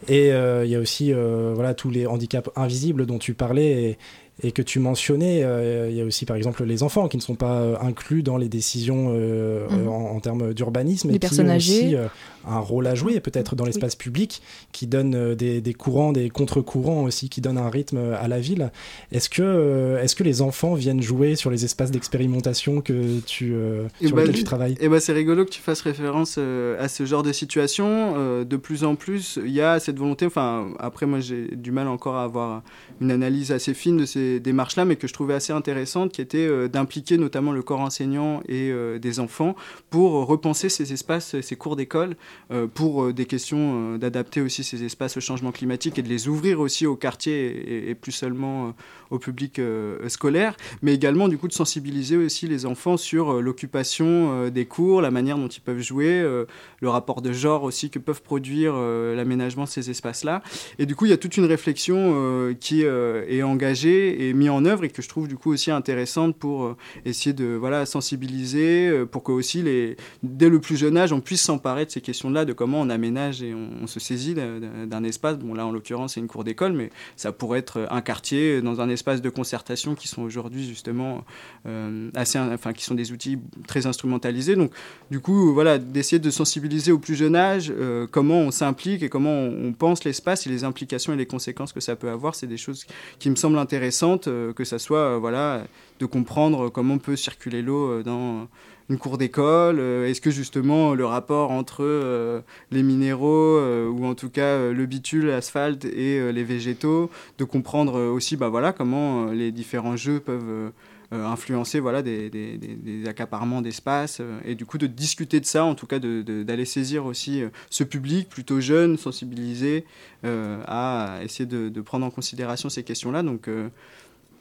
Et 0.07 0.32
euh, 0.32 0.63
il 0.65 0.71
y 0.71 0.75
a 0.75 0.80
aussi 0.80 1.11
euh, 1.13 1.51
voilà, 1.55 1.73
tous 1.75 1.89
les 1.91 2.05
handicaps 2.07 2.49
invisibles 2.55 3.05
dont 3.07 3.17
tu 3.19 3.34
parlais 3.36 3.84
et, 3.91 3.97
et 4.43 4.51
que 4.51 4.61
tu 4.61 4.79
mentionnais. 4.79 5.43
Euh, 5.43 5.88
Il 5.89 5.95
y 5.97 6.01
a 6.01 6.05
aussi 6.05 6.25
par 6.25 6.35
exemple 6.35 6.63
les 6.63 6.83
enfants 6.83 7.07
qui 7.07 7.17
ne 7.17 7.21
sont 7.21 7.35
pas 7.35 7.59
euh, 7.61 7.75
inclus 7.81 8.23
dans 8.23 8.38
les 8.38 8.49
décisions 8.49 9.07
euh, 9.11 9.67
Mhm. 9.69 9.88
euh, 9.88 9.89
en, 9.89 10.15
en 10.15 10.19
termes 10.19 10.53
d'urbanisme 10.53 11.07
Les 11.09 11.15
et 11.15 11.17
qui 11.17 11.19
personnes 11.19 11.47
ont 11.47 11.53
âgées. 11.53 11.73
aussi 11.85 11.95
euh, 11.95 12.07
un 12.49 12.59
rôle 12.59 12.88
à 12.88 12.95
jouer 12.95 13.19
peut-être 13.19 13.55
dans 13.55 13.65
l'espace 13.65 13.95
public, 13.95 14.41
qui 14.71 14.88
donnent 14.88 15.15
euh, 15.15 15.35
des, 15.35 15.59
des 15.61 15.73
courants, 15.73 16.11
des 16.13 16.29
contre-courants 16.29 17.03
aussi, 17.03 17.27
qui 17.29 17.41
donnent 17.41 17.57
un 17.57 17.69
rythme 17.69 17.97
à 18.19 18.27
la 18.27 18.39
ville. 18.39 18.71
Est-ce 19.11 19.29
que, 19.29 19.41
euh, 19.43 20.01
est-ce 20.01 20.15
que 20.15 20.23
les 20.23 20.41
enfants 20.41 20.73
viennent 20.75 21.01
jouer 21.01 21.35
sur 21.35 21.49
les 21.51 21.65
espaces 21.65 21.91
d'expérimentation 21.91 22.79
que 22.81 23.19
tu, 23.25 23.51
euh, 23.53 23.88
Et 24.01 24.07
sur 24.07 24.15
bah, 24.15 24.21
lesquels 24.21 24.35
tu 24.38 24.43
travailles? 24.45 24.77
Et 24.79 24.88
bah, 24.88 24.99
c'est 25.01 25.13
rigolo 25.13 25.43
que 25.45 25.49
tu 25.49 25.61
fasses 25.61 25.81
référence 25.81 26.35
euh, 26.38 26.81
à 26.81 26.88
ce 26.88 27.05
genre 27.05 27.23
de 27.23 27.33
situation. 27.33 28.13
Euh, 28.17 28.45
de 28.45 28.55
plus 28.57 28.83
en 28.85 28.95
plus, 28.95 29.39
il 29.43 29.51
y 29.51 29.61
a 29.61 29.79
cette 29.79 29.97
volonté. 29.97 30.25
Enfin, 30.25 30.69
après, 30.79 31.05
moi, 31.05 31.19
j'ai 31.19 31.47
du 31.53 31.71
mal 31.71 31.88
encore 31.88 32.15
à 32.15 32.23
avoir 32.23 32.61
une 33.01 33.11
analyse 33.11 33.51
assez 33.51 33.73
fine 33.73 33.97
de 33.97 34.05
ces 34.05 34.26
démarches-là, 34.39 34.86
mais 34.86 34.95
que 34.95 35.07
je 35.07 35.13
trouvais 35.13 35.34
assez 35.34 35.53
intéressante, 35.53 36.11
qui 36.11 36.21
était 36.21 36.47
euh, 36.47 36.67
d'impliquer 36.67 37.17
notamment 37.17 37.51
le 37.51 37.61
corps 37.61 37.80
enseignant 37.80 38.41
et 38.47 38.71
euh, 38.71 38.99
des 38.99 39.19
enfants 39.19 39.55
pour 39.89 40.25
repenser 40.25 40.69
ces 40.69 40.93
espaces, 40.93 41.39
ces 41.41 41.55
cours 41.55 41.75
d'école, 41.75 42.15
euh, 42.51 42.67
pour 42.67 43.13
des 43.13 43.25
questions 43.25 43.97
d'adapter 43.97 44.41
aussi 44.41 44.63
ces 44.63 44.84
espaces 44.84 45.17
au 45.17 45.21
changement 45.21 45.51
climatique 45.51 45.97
et 45.99 46.01
de 46.01 46.09
les 46.09 46.28
ouvrir 46.28 46.59
aussi 46.59 46.86
au 46.86 46.95
quartier 46.95 47.34
et, 47.36 47.89
et 47.89 47.95
plus 47.95 48.11
seulement 48.11 48.73
au 49.09 49.19
public 49.19 49.61
scolaire, 50.07 50.57
mais 50.82 50.93
également 50.93 51.28
du 51.28 51.38
coup 51.38 51.47
de 51.47 51.53
sensibiliser 51.53 52.17
aussi 52.17 52.47
les 52.47 52.65
enfants 52.65 52.97
sur 52.97 53.41
l'occupation 53.41 54.49
des 54.49 54.65
cours, 54.65 55.01
la 55.01 55.11
manière 55.11 55.38
dont 55.38 55.47
ils 55.47 55.61
peuvent 55.61 55.80
jouer, 55.80 56.21
le 56.21 56.89
rapport 56.89 57.21
de 57.21 57.32
genre 57.32 57.63
aussi 57.63 57.89
que 57.89 57.99
peuvent 57.99 58.21
produire 58.21 58.73
l'aménagement 58.75 59.63
de 59.63 59.69
ces 59.69 59.89
espaces-là. 59.89 60.43
Et 60.78 60.86
du 60.86 60.95
coup, 60.95 61.05
il 61.05 61.09
y 61.09 61.13
a 61.13 61.17
toute 61.17 61.38
une 61.38 61.45
réflexion 61.45 62.53
qui 62.59 62.84
est 62.84 63.43
engagée 63.43 64.16
et 64.18 64.34
mise 64.34 64.49
en 64.49 64.65
œuvre 64.65 64.84
et 64.84 64.89
que 64.89 65.01
je 65.01 65.09
trouve 65.09 65.28
du 65.28 65.38
coup 65.38 65.51
aussi 65.51 65.72
intéressante 65.72 66.36
pour 66.36 66.65
euh, 66.65 66.78
essayer 67.05 67.34
de 67.34 67.45
voilà 67.45 67.86
sensibiliser, 67.86 68.88
euh, 68.88 69.05
pour 69.05 69.24
que 69.24 69.32
aussi 69.32 69.61
les 69.61 69.97
dès 70.24 70.49
le 70.49 70.59
plus 70.59 70.78
jeune 70.78 70.97
âge 70.97 71.13
on 71.13 71.22
puisse 71.22 71.41
s'emparer 71.41 71.86
de 71.86 71.91
ces 71.91 72.01
questions-là, 72.01 72.45
de 72.45 72.53
comment 72.53 72.82
on 72.82 72.89
aménage 72.89 73.41
et 73.43 73.53
on, 73.53 73.88
se 73.88 73.99
saisit 73.99 74.34
d'un- 74.34 75.03
espace. 75.03 75.38
Bon 75.38 75.53
là 75.53 75.65
en 75.65 75.72
l'occurrence 75.72 76.15
c'est 76.15 76.20
une 76.20 76.28
cour 76.28 76.43
d'école, 76.43 76.74
mais 76.74 76.89
ça 77.15 77.32
pourrait 77.32 77.59
être 77.59 77.88
un 77.89 78.01
quartier 78.01 78.61
dans 78.61 78.82
un 78.82 78.89
espace 78.89 79.22
de 79.22 79.30
concertation 79.30 79.95
qui 79.95 80.07
sont 80.07 80.24
aujourd'hui 80.24 80.65
justement 80.65 81.24
euh, 81.65 82.09
assez, 82.15 82.38
enfin 82.39 82.74
qui 82.74 82.84
sont 82.84 82.95
des 82.95 83.11
outils 83.11 83.38
très 83.68 83.86
instrumentalisés. 83.86 84.55
Donc 84.55 84.72
du 85.09 85.20
coup 85.20 85.53
voilà 85.53 85.78
d'essayer 85.78 86.20
de 86.20 86.30
sensibiliser 86.30 86.91
au 86.91 86.99
plus 86.99 87.15
jeune 87.15 87.36
âge 87.36 87.72
euh, 87.76 88.07
comment 88.09 88.39
on 88.39 88.51
s'implique 88.51 89.03
et 89.03 89.09
comment 89.09 89.32
on 89.32 89.74
pense 89.74 90.03
l'espace 90.03 90.47
et 90.47 90.49
les 90.49 90.63
implications 90.63 91.13
et 91.13 91.15
les 91.15 91.26
conséquences 91.26 91.74
que 91.74 91.80
ça 91.80 91.95
peut 91.95 92.09
avoir. 92.09 92.36
C'est 92.36 92.47
des 92.47 92.57
choses 92.57 92.86
qui 93.20 93.30
me 93.30 93.36
semblent 93.36 93.57
intéressantes, 93.57 94.06
euh, 94.27 94.53
que 94.53 94.63
ça 94.63 94.79
soit 94.79 94.99
euh, 94.99 95.17
voilà 95.17 95.63
de 95.99 96.05
comprendre 96.05 96.69
comment 96.69 96.97
peut 96.97 97.15
circuler 97.15 97.61
l'eau 97.61 97.91
euh, 97.91 98.03
dans 98.03 98.47
une 98.89 98.97
cour 98.97 99.17
d'école 99.17 99.81
Est-ce 99.81 100.21
que 100.21 100.31
justement 100.31 100.93
le 100.93 101.05
rapport 101.05 101.51
entre 101.51 102.41
les 102.71 102.83
minéraux 102.83 103.59
ou 103.89 104.05
en 104.05 104.15
tout 104.15 104.29
cas 104.29 104.71
le 104.71 104.85
bitume, 104.85 105.25
l'asphalte 105.25 105.83
et 105.83 106.31
les 106.31 106.43
végétaux, 106.45 107.09
de 107.37 107.43
comprendre 107.43 107.99
aussi 107.99 108.37
bah, 108.37 108.47
voilà, 108.47 108.71
comment 108.71 109.25
les 109.25 109.51
différents 109.51 109.97
jeux 109.97 110.21
peuvent 110.21 110.71
influencer 111.11 111.79
voilà, 111.79 112.01
des, 112.01 112.29
des- 112.29 112.57
des- 112.57 112.75
des 112.75 113.07
accaparements 113.07 113.61
d'espace 113.61 114.17
euh, 114.19 114.39
et 114.45 114.55
du 114.55 114.65
coup 114.65 114.77
de 114.77 114.87
discuter 114.87 115.39
de 115.39 115.45
ça, 115.45 115.63
en 115.63 115.73
tout 115.75 115.87
cas 115.87 115.99
de- 115.99 116.21
de- 116.21 116.43
d'aller 116.43 116.65
saisir 116.65 117.05
aussi 117.05 117.41
euh, 117.41 117.49
ce 117.69 117.83
public 117.85 118.27
plutôt 118.29 118.59
jeune, 118.59 118.97
sensibilisé 118.97 119.85
euh, 120.25 120.61
à 120.67 121.19
essayer 121.23 121.45
de, 121.45 121.69
de 121.69 121.81
prendre 121.81 122.05
en 122.05 122.09
considération 122.09 122.67
ces 122.69 122.83
questions-là. 122.83 123.23
Donc 123.23 123.47
euh, 123.47 123.69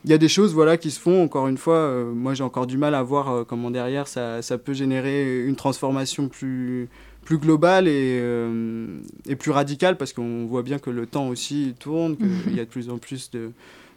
il 0.05 0.11
y 0.11 0.15
a 0.15 0.19
des 0.19 0.29
choses 0.29 0.55
voilà, 0.55 0.77
qui 0.77 0.91
se 0.91 1.01
font, 1.01 1.23
encore 1.25 1.49
une 1.49 1.57
fois, 1.59 1.75
euh, 1.77 2.13
moi 2.13 2.35
j'ai 2.35 2.43
encore 2.45 2.67
du 2.67 2.79
mal 2.79 2.95
à 2.95 3.03
voir 3.03 3.29
euh, 3.31 3.45
comment 3.45 3.71
derrière 3.71 4.07
ça, 4.09 4.43
ça 4.43 4.57
peut 4.59 4.73
générer 4.75 5.45
une 5.47 5.57
transformation 5.57 6.29
plus, 6.29 6.89
plus 7.25 7.39
globale 7.39 7.89
et, 7.89 8.19
euh, 8.21 8.99
et 9.29 9.35
plus 9.37 9.51
radicale, 9.51 9.97
parce 9.97 10.13
qu'on 10.13 10.47
voit 10.47 10.63
bien 10.63 10.79
que 10.79 10.91
le 10.91 11.07
temps 11.07 11.29
aussi 11.29 11.75
tourne, 11.81 12.17
qu'il 12.17 12.55
y 12.55 12.61
a 12.61 12.65
de 12.65 12.71
plus 12.77 12.89
en 12.91 12.99
plus 12.99 13.31
de, 13.33 13.51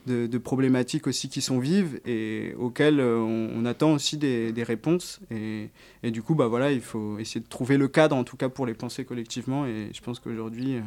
de, 0.06 0.38
problématiques 0.38 1.08
aussi 1.08 1.30
qui 1.30 1.42
sont 1.42 1.60
vives 1.60 2.00
et 2.06 2.54
auxquelles 2.58 3.00
euh, 3.00 3.18
on, 3.20 3.66
attend 3.66 3.94
aussi 3.94 4.18
des, 4.18 4.64
réponses. 4.64 5.20
Et, 5.32 5.70
et 6.04 6.12
du 6.12 6.22
coup, 6.22 6.36
bah 6.36 6.48
voilà, 6.48 6.72
il 6.72 6.82
faut 6.82 7.20
essayer 7.20 7.42
de 7.42 7.48
trouver 7.48 7.78
le 7.78 7.88
cadre, 7.88 8.16
en 8.16 8.24
tout 8.24 8.38
cas 8.38 8.50
pour 8.50 8.66
les 8.66 8.74
penser 8.74 9.06
collectivement. 9.06 9.66
Et 9.66 9.90
je 9.94 10.02
pense 10.02 10.20
qu'aujourd'hui, 10.20 10.76
euh, 10.76 10.82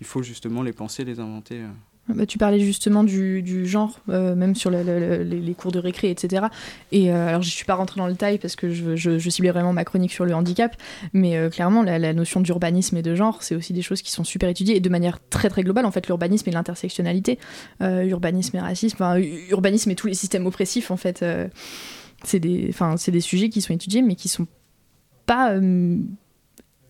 il 0.00 0.06
faut 0.06 0.22
justement 0.22 0.62
les 0.62 0.72
penser, 0.72 1.04
les 1.04 1.20
inventer. 1.20 1.62
Euh. 2.10 2.14
Bah, 2.14 2.26
tu 2.26 2.38
parlais 2.38 2.60
justement 2.60 3.04
du, 3.04 3.66
genre, 3.66 3.98
euh, 4.08 4.34
même 4.34 4.54
sur 4.54 4.70
le- 4.70 4.82
le- 4.82 4.98
le- 4.98 5.22
les, 5.22 5.54
cours 5.54 5.72
de 5.72 5.78
récré, 5.78 6.10
etc. 6.10 6.46
Et 6.90 7.12
euh, 7.12 7.28
alors, 7.28 7.42
je 7.42 7.50
suis 7.50 7.64
pas 7.64 7.74
rentrée 7.74 8.00
dans 8.00 8.06
le 8.06 8.12
détail 8.12 8.38
parce 8.38 8.56
que 8.56 8.70
je, 8.70 9.18
ciblais 9.30 9.50
vraiment 9.50 9.72
ma 9.72 9.84
chronique 9.84 10.12
sur 10.12 10.24
le 10.24 10.34
handicap, 10.34 10.76
mais 11.12 11.36
euh, 11.36 11.48
clairement, 11.48 11.82
la, 11.82 11.98
la 11.98 12.12
notion 12.12 12.40
d'urbanisme 12.40 12.96
et 12.96 13.02
de 13.02 13.14
genre, 13.14 13.42
c'est 13.42 13.54
aussi 13.54 13.72
des 13.72 13.82
choses 13.82 14.02
qui 14.02 14.10
sont 14.10 14.24
super 14.24 14.48
étudiées 14.48 14.76
et 14.76 14.80
de 14.80 14.88
manière 14.88 15.18
très 15.30 15.48
très 15.48 15.62
globale. 15.62 15.86
En 15.86 15.90
fait, 15.90 16.06
l'urbanisme 16.06 16.48
et 16.48 16.52
l'intersectionnalité, 16.52 17.38
euh, 17.82 18.02
urbanisme 18.04 18.56
et 18.56 18.60
racisme, 18.60 18.96
enfin, 18.96 19.16
urbanisme 19.50 19.90
et 19.90 19.94
tous 19.94 20.06
les 20.08 20.14
systèmes 20.14 20.46
oppressifs, 20.46 20.90
en 20.90 20.96
fait, 20.96 21.24
c'est 22.24 22.40
des, 22.40 22.74
des 23.08 23.20
sujets 23.20 23.48
qui 23.48 23.60
sont 23.60 23.72
étudiés, 23.74 24.02
mais 24.02 24.16
qui 24.16 24.28
sont 24.28 24.46
pas 25.26 25.54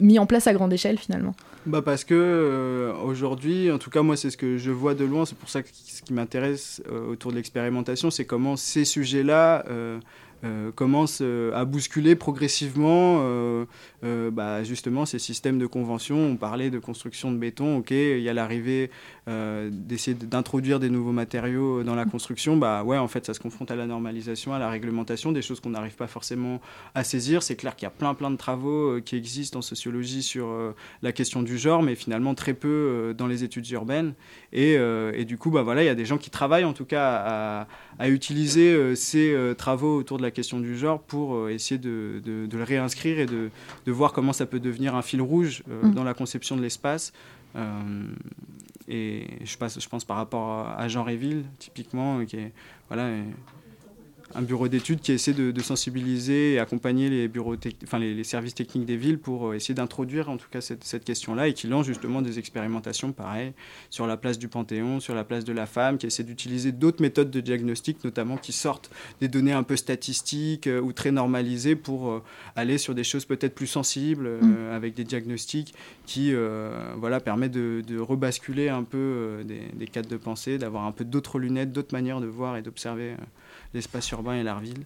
mis 0.02 0.18
en 0.18 0.26
place 0.26 0.46
à 0.46 0.52
grande 0.52 0.72
échelle 0.72 0.98
finalement. 0.98 1.34
Bah 1.64 1.80
parce 1.80 2.02
que 2.02 2.14
euh, 2.14 2.92
aujourd'hui, 3.04 3.70
en 3.70 3.78
tout 3.78 3.90
cas 3.90 4.02
moi 4.02 4.16
c'est 4.16 4.30
ce 4.30 4.36
que 4.36 4.58
je 4.58 4.72
vois 4.72 4.94
de 4.94 5.04
loin, 5.04 5.24
c'est 5.24 5.38
pour 5.38 5.48
ça 5.48 5.62
que 5.62 5.68
ce 5.72 6.02
qui 6.02 6.12
m'intéresse 6.12 6.82
euh, 6.90 7.06
autour 7.06 7.30
de 7.30 7.36
l'expérimentation, 7.36 8.10
c'est 8.10 8.24
comment 8.24 8.56
ces 8.56 8.84
sujets-là 8.84 9.64
euh, 10.44 10.72
commencent 10.72 11.20
euh, 11.22 11.52
à 11.54 11.64
bousculer 11.64 12.16
progressivement 12.16 13.18
euh, 13.20 13.64
bah, 14.32 14.64
justement 14.64 15.06
ces 15.06 15.20
systèmes 15.20 15.58
de 15.58 15.66
convention. 15.66 16.16
On 16.16 16.36
parlait 16.36 16.68
de 16.68 16.80
construction 16.80 17.30
de 17.30 17.36
béton, 17.36 17.78
ok, 17.78 17.92
il 17.92 18.20
y 18.20 18.28
a 18.28 18.34
l'arrivée 18.34 18.90
d'essayer 19.28 20.16
d'introduire 20.16 20.80
des 20.80 20.90
nouveaux 20.90 21.12
matériaux 21.12 21.84
dans 21.84 21.94
la 21.94 22.04
construction, 22.04 22.56
bah 22.56 22.82
ouais 22.82 22.98
en 22.98 23.06
fait 23.06 23.24
ça 23.24 23.34
se 23.34 23.40
confronte 23.40 23.70
à 23.70 23.76
la 23.76 23.86
normalisation, 23.86 24.52
à 24.52 24.58
la 24.58 24.68
réglementation, 24.68 25.30
des 25.30 25.42
choses 25.42 25.60
qu'on 25.60 25.70
n'arrive 25.70 25.94
pas 25.94 26.08
forcément 26.08 26.60
à 26.96 27.04
saisir. 27.04 27.44
C'est 27.44 27.54
clair 27.54 27.76
qu'il 27.76 27.86
y 27.86 27.86
a 27.86 27.90
plein 27.90 28.14
plein 28.14 28.32
de 28.32 28.36
travaux 28.36 29.00
qui 29.00 29.14
existent 29.14 29.60
en 29.60 29.62
sociologie 29.62 30.24
sur 30.24 30.48
la 31.02 31.12
question 31.12 31.42
du 31.42 31.56
genre, 31.56 31.84
mais 31.84 31.94
finalement 31.94 32.34
très 32.34 32.54
peu 32.54 33.14
dans 33.16 33.28
les 33.28 33.44
études 33.44 33.70
urbaines. 33.70 34.14
Et, 34.52 34.76
du 35.24 35.38
coup, 35.38 35.50
bah 35.50 35.62
voilà, 35.62 35.84
il 35.84 35.86
y 35.86 35.90
a 35.90 35.94
des 35.94 36.04
gens 36.04 36.18
qui 36.18 36.30
travaillent 36.30 36.64
en 36.64 36.72
tout 36.72 36.86
cas 36.86 37.22
à, 37.24 37.68
à 38.00 38.08
utiliser 38.08 38.96
ces 38.96 39.36
travaux 39.56 39.96
autour 39.96 40.16
de 40.18 40.22
la 40.22 40.31
question 40.32 40.58
du 40.60 40.76
genre 40.76 41.00
pour 41.00 41.34
euh, 41.36 41.48
essayer 41.50 41.78
de, 41.78 42.20
de- 42.24 42.46
de 42.46 42.56
le 42.58 42.64
réinscrire 42.64 43.18
et 43.20 43.26
de, 43.26 43.50
de 43.86 43.92
voir 43.92 44.12
comment 44.12 44.32
ça 44.32 44.46
peut 44.46 44.60
devenir 44.60 44.94
un 44.96 45.02
fil 45.02 45.20
rouge 45.22 45.62
euh, 45.70 45.82
Mm. 45.86 45.94
dans 45.94 46.04
la 46.04 46.14
conception 46.14 46.56
de 46.56 46.62
l'espace. 46.62 47.12
Euh, 47.54 47.62
et 48.88 49.26
je, 49.44 49.56
passe, 49.56 49.78
je 49.80 49.88
pense 49.88 50.04
par 50.04 50.16
rapport 50.16 50.68
à, 50.68 50.88
Jean 50.88 51.04
Réville, 51.04 51.44
typiquement, 51.58 52.24
qui 52.24 52.36
est 52.36 52.52
voilà, 52.88 53.08
un 54.34 54.42
bureau 54.42 54.68
d'études 54.68 55.00
qui 55.00 55.12
essaie 55.12 55.32
de, 55.32 55.50
de 55.50 55.60
sensibiliser 55.60 56.54
et 56.54 56.58
accompagner 56.58 57.10
les, 57.10 57.28
bureaux 57.28 57.56
tec- 57.56 57.76
enfin, 57.84 57.98
les, 57.98 58.14
les 58.14 58.24
services 58.24 58.54
techniques 58.54 58.86
des 58.86 58.96
villes 58.96 59.18
pour 59.18 59.48
euh, 59.48 59.54
essayer 59.54 59.74
d'introduire 59.74 60.28
en 60.30 60.36
tout 60.36 60.48
cas 60.50 60.60
cette, 60.60 60.84
cette 60.84 61.04
question-là 61.04 61.48
et 61.48 61.52
qui 61.54 61.66
lance 61.66 61.86
justement 61.86 62.22
des 62.22 62.38
expérimentations 62.38 63.12
pareil 63.12 63.52
sur 63.90 64.06
la 64.06 64.16
place 64.16 64.38
du 64.38 64.48
Panthéon, 64.48 65.00
sur 65.00 65.14
la 65.14 65.24
place 65.24 65.44
de 65.44 65.52
la 65.52 65.66
femme, 65.66 65.98
qui 65.98 66.06
essaie 66.06 66.24
d'utiliser 66.24 66.72
d'autres 66.72 67.02
méthodes 67.02 67.30
de 67.30 67.40
diagnostic, 67.40 68.02
notamment 68.04 68.36
qui 68.36 68.52
sortent 68.52 68.90
des 69.20 69.28
données 69.28 69.52
un 69.52 69.62
peu 69.62 69.76
statistiques 69.76 70.66
euh, 70.66 70.80
ou 70.80 70.92
très 70.92 71.10
normalisées 71.12 71.76
pour 71.76 72.10
euh, 72.10 72.22
aller 72.56 72.78
sur 72.78 72.94
des 72.94 73.04
choses 73.04 73.24
peut-être 73.24 73.54
plus 73.54 73.66
sensibles 73.66 74.26
euh, 74.26 74.76
avec 74.76 74.94
des 74.94 75.04
diagnostics 75.04 75.74
qui 76.06 76.32
voilà, 76.96 77.20
permettent 77.20 77.52
de, 77.52 77.82
de 77.86 77.98
rebasculer 77.98 78.68
un 78.68 78.82
peu 78.82 79.42
des, 79.44 79.60
des 79.74 79.86
cadres 79.86 80.08
de 80.08 80.16
pensée, 80.16 80.58
d'avoir 80.58 80.84
un 80.84 80.92
peu 80.92 81.04
d'autres 81.04 81.38
lunettes, 81.38 81.72
d'autres 81.72 81.94
manières 81.94 82.20
de 82.20 82.26
voir 82.26 82.56
et 82.56 82.62
d'observer 82.62 83.14
l'espace 83.74 84.10
urbain 84.10 84.34
et 84.34 84.42
la 84.42 84.54
ville. 84.60 84.84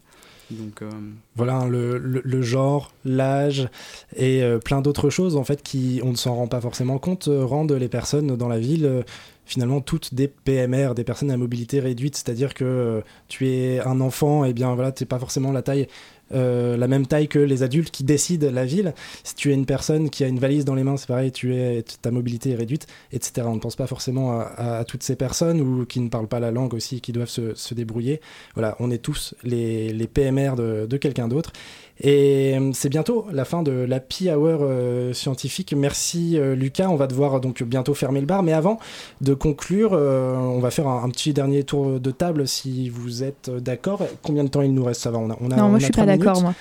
Donc, 0.51 0.81
euh, 0.83 0.91
Voilà, 1.35 1.57
hein, 1.57 1.69
le, 1.69 1.99
le- 1.99 2.43
genre, 2.43 2.93
l'âge 3.05 3.69
et 4.15 4.45
euh, 4.45 4.59
plein 4.59 4.81
d'autres 4.81 5.11
choses 5.11 5.37
en 5.37 5.43
fait 5.43 5.61
qui, 5.61 6.01
on 6.05 6.13
ne 6.13 6.17
s'en 6.17 6.37
rend 6.37 6.47
pas 6.47 6.61
forcément 6.61 6.99
compte, 6.99 7.27
euh, 7.27 7.45
rendent 7.45 7.73
les 7.73 7.89
personnes 7.89 8.37
dans 8.37 8.49
la 8.49 8.61
ville 8.61 9.05
finalement 9.45 9.81
toutes 9.81 10.13
des 10.15 10.29
PMR, 10.29 10.95
des 10.95 11.05
personnes 11.05 11.31
à 11.31 11.37
mobilité 11.37 11.81
réduite. 11.81 12.17
C'est-à-dire 12.17 12.53
que 12.55 13.03
tu 13.29 13.49
es 13.49 13.81
un 13.81 14.01
enfant, 14.01 14.45
et 14.45 14.53
bien 14.53 14.75
voilà, 14.75 14.93
tu 14.93 15.03
n'es 15.03 15.07
pas 15.07 15.19
forcément 15.19 15.53
la 15.53 15.63
taille. 15.63 15.87
Euh, 16.35 16.77
la 16.77 16.89
même 16.89 17.07
taille 17.07 17.29
que 17.29 17.39
les 17.39 17.63
adultes 17.63 17.91
qui 17.91 18.05
décident 18.05 18.51
la 18.51 18.65
ville. 18.65 18.95
Si 19.25 19.35
tu 19.35 19.51
es 19.51 19.55
une 19.55 19.67
personne 19.67 20.11
qui 20.11 20.25
a 20.25 20.29
une 20.29 20.39
valise 20.39 20.65
dans 20.65 20.75
les 20.75 20.85
mains, 20.85 20.97
c'est 20.97 21.07
pareil, 21.07 21.33
tu 21.33 21.55
es, 21.55 21.85
ta 22.03 22.11
mobilité 22.11 22.51
est 22.51 22.57
réduite, 22.57 22.87
etc. 23.13 23.47
On 23.49 23.55
ne 23.55 23.61
pense 23.61 23.77
pas 23.77 23.87
forcément 23.87 24.41
à, 24.41 24.85
toutes 24.85 25.03
ces 25.03 25.17
personnes 25.17 25.61
ou 25.61 25.87
qui 25.87 26.01
ne 26.01 26.09
parlent 26.09 26.29
pas 26.29 26.41
la 26.41 26.51
langue 26.51 26.75
aussi, 26.75 27.01
qui 27.01 27.13
doivent 27.13 27.29
se, 27.29 27.55
se 27.55 27.75
débrouiller. 27.75 28.21
Voilà, 28.55 28.77
on 28.81 28.91
est 28.91 28.99
tous 28.99 29.35
les, 29.43 29.93
les 29.93 30.07
PMR 30.07 30.55
de 30.57 30.97
quelqu'un 30.97 31.29
d'autre. 31.29 31.53
Et 32.01 32.57
euh, 32.59 32.71
c'est 32.75 32.89
bientôt 32.91 33.27
la 33.33 33.45
fin 33.45 33.63
de 33.63 33.73
l'Happy 33.73 34.31
Hour 34.31 34.59
euh, 34.63 35.13
scientifique. 35.15 35.73
Merci 35.77 36.39
euh, 36.39 36.55
Lucas. 36.55 36.89
On 36.91 36.97
va 36.97 37.07
devoir 37.07 37.41
donc 37.41 37.63
bientôt 37.63 37.95
fermer 37.95 38.21
le 38.21 38.27
bar. 38.27 38.43
Mais 38.43 38.53
avant 38.53 38.79
de 39.23 39.33
conclure, 39.35 39.91
euh, 39.95 40.35
on 40.37 40.59
va 40.61 40.71
faire 40.71 40.89
un, 40.89 41.05
un 41.05 41.09
petit 41.09 41.33
dernier 41.33 41.63
tour 41.65 41.99
de 41.99 42.11
table 42.11 42.47
si 42.47 42.89
vous 42.91 43.25
êtes 43.25 43.51
d'accord. 43.51 44.03
Combien 44.23 44.45
de 44.45 44.49
temps 44.51 44.63
il 44.63 44.75
nous 44.75 44.85
reste? 44.85 45.01
Ça 45.03 45.11
va, 45.11 45.19
on 45.19 45.31
a, 45.31 45.37
on 45.41 45.51
a- 45.51 45.57
Non, 45.57 45.65
on 45.65 45.69
moi 45.69 45.77
a 45.77 45.79
je 45.79 45.85
suis 45.85 45.93
pas 45.93 46.05
d'accord, 46.07 46.43
moi. 46.43 46.55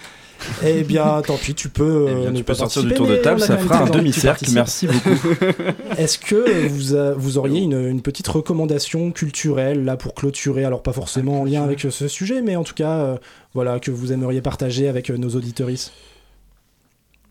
Eh 0.66 0.84
bien, 0.84 1.22
tant 1.22 1.38
pis, 1.38 1.56
tu 1.56 1.70
peux. 1.70 2.08
Eh 2.10 2.14
bien, 2.16 2.30
euh, 2.30 2.34
tu 2.34 2.44
peux 2.44 2.54
sortir 2.54 2.84
du 2.84 2.94
tour 2.94 3.08
de 3.08 3.16
table, 3.16 3.40
ça 3.40 3.58
fera 3.58 3.84
un 3.84 3.90
demi-cercle. 3.90 4.46
Merci 4.54 4.88
beaucoup. 4.88 5.10
Est-ce 5.98 6.18
que 6.20 6.68
vous, 6.68 6.96
a- 6.96 7.14
vous 7.14 7.38
auriez 7.38 7.62
une, 7.62 7.88
une 7.88 8.02
petite 8.02 8.28
recommandation 8.28 9.12
culturelle 9.12 9.84
là 9.84 9.98
pour 9.98 10.14
clôturer? 10.14 10.66
Alors 10.66 10.84
pas 10.84 10.94
forcément 10.94 11.42
en 11.42 11.46
lien 11.46 11.64
avec 11.64 11.82
ce 11.90 12.08
sujet, 12.08 12.42
mais 12.42 12.56
en 12.56 12.64
tout 12.64 12.74
cas, 12.76 12.98
euh, 12.98 13.18
voilà, 13.54 13.80
que 13.80 13.92
vous 13.92 14.12
aimeriez 14.12 14.42
partager 14.42 14.88
avec 14.88 15.10
euh, 15.10 15.18
nos 15.18 15.30
auditoristes. 15.30 15.92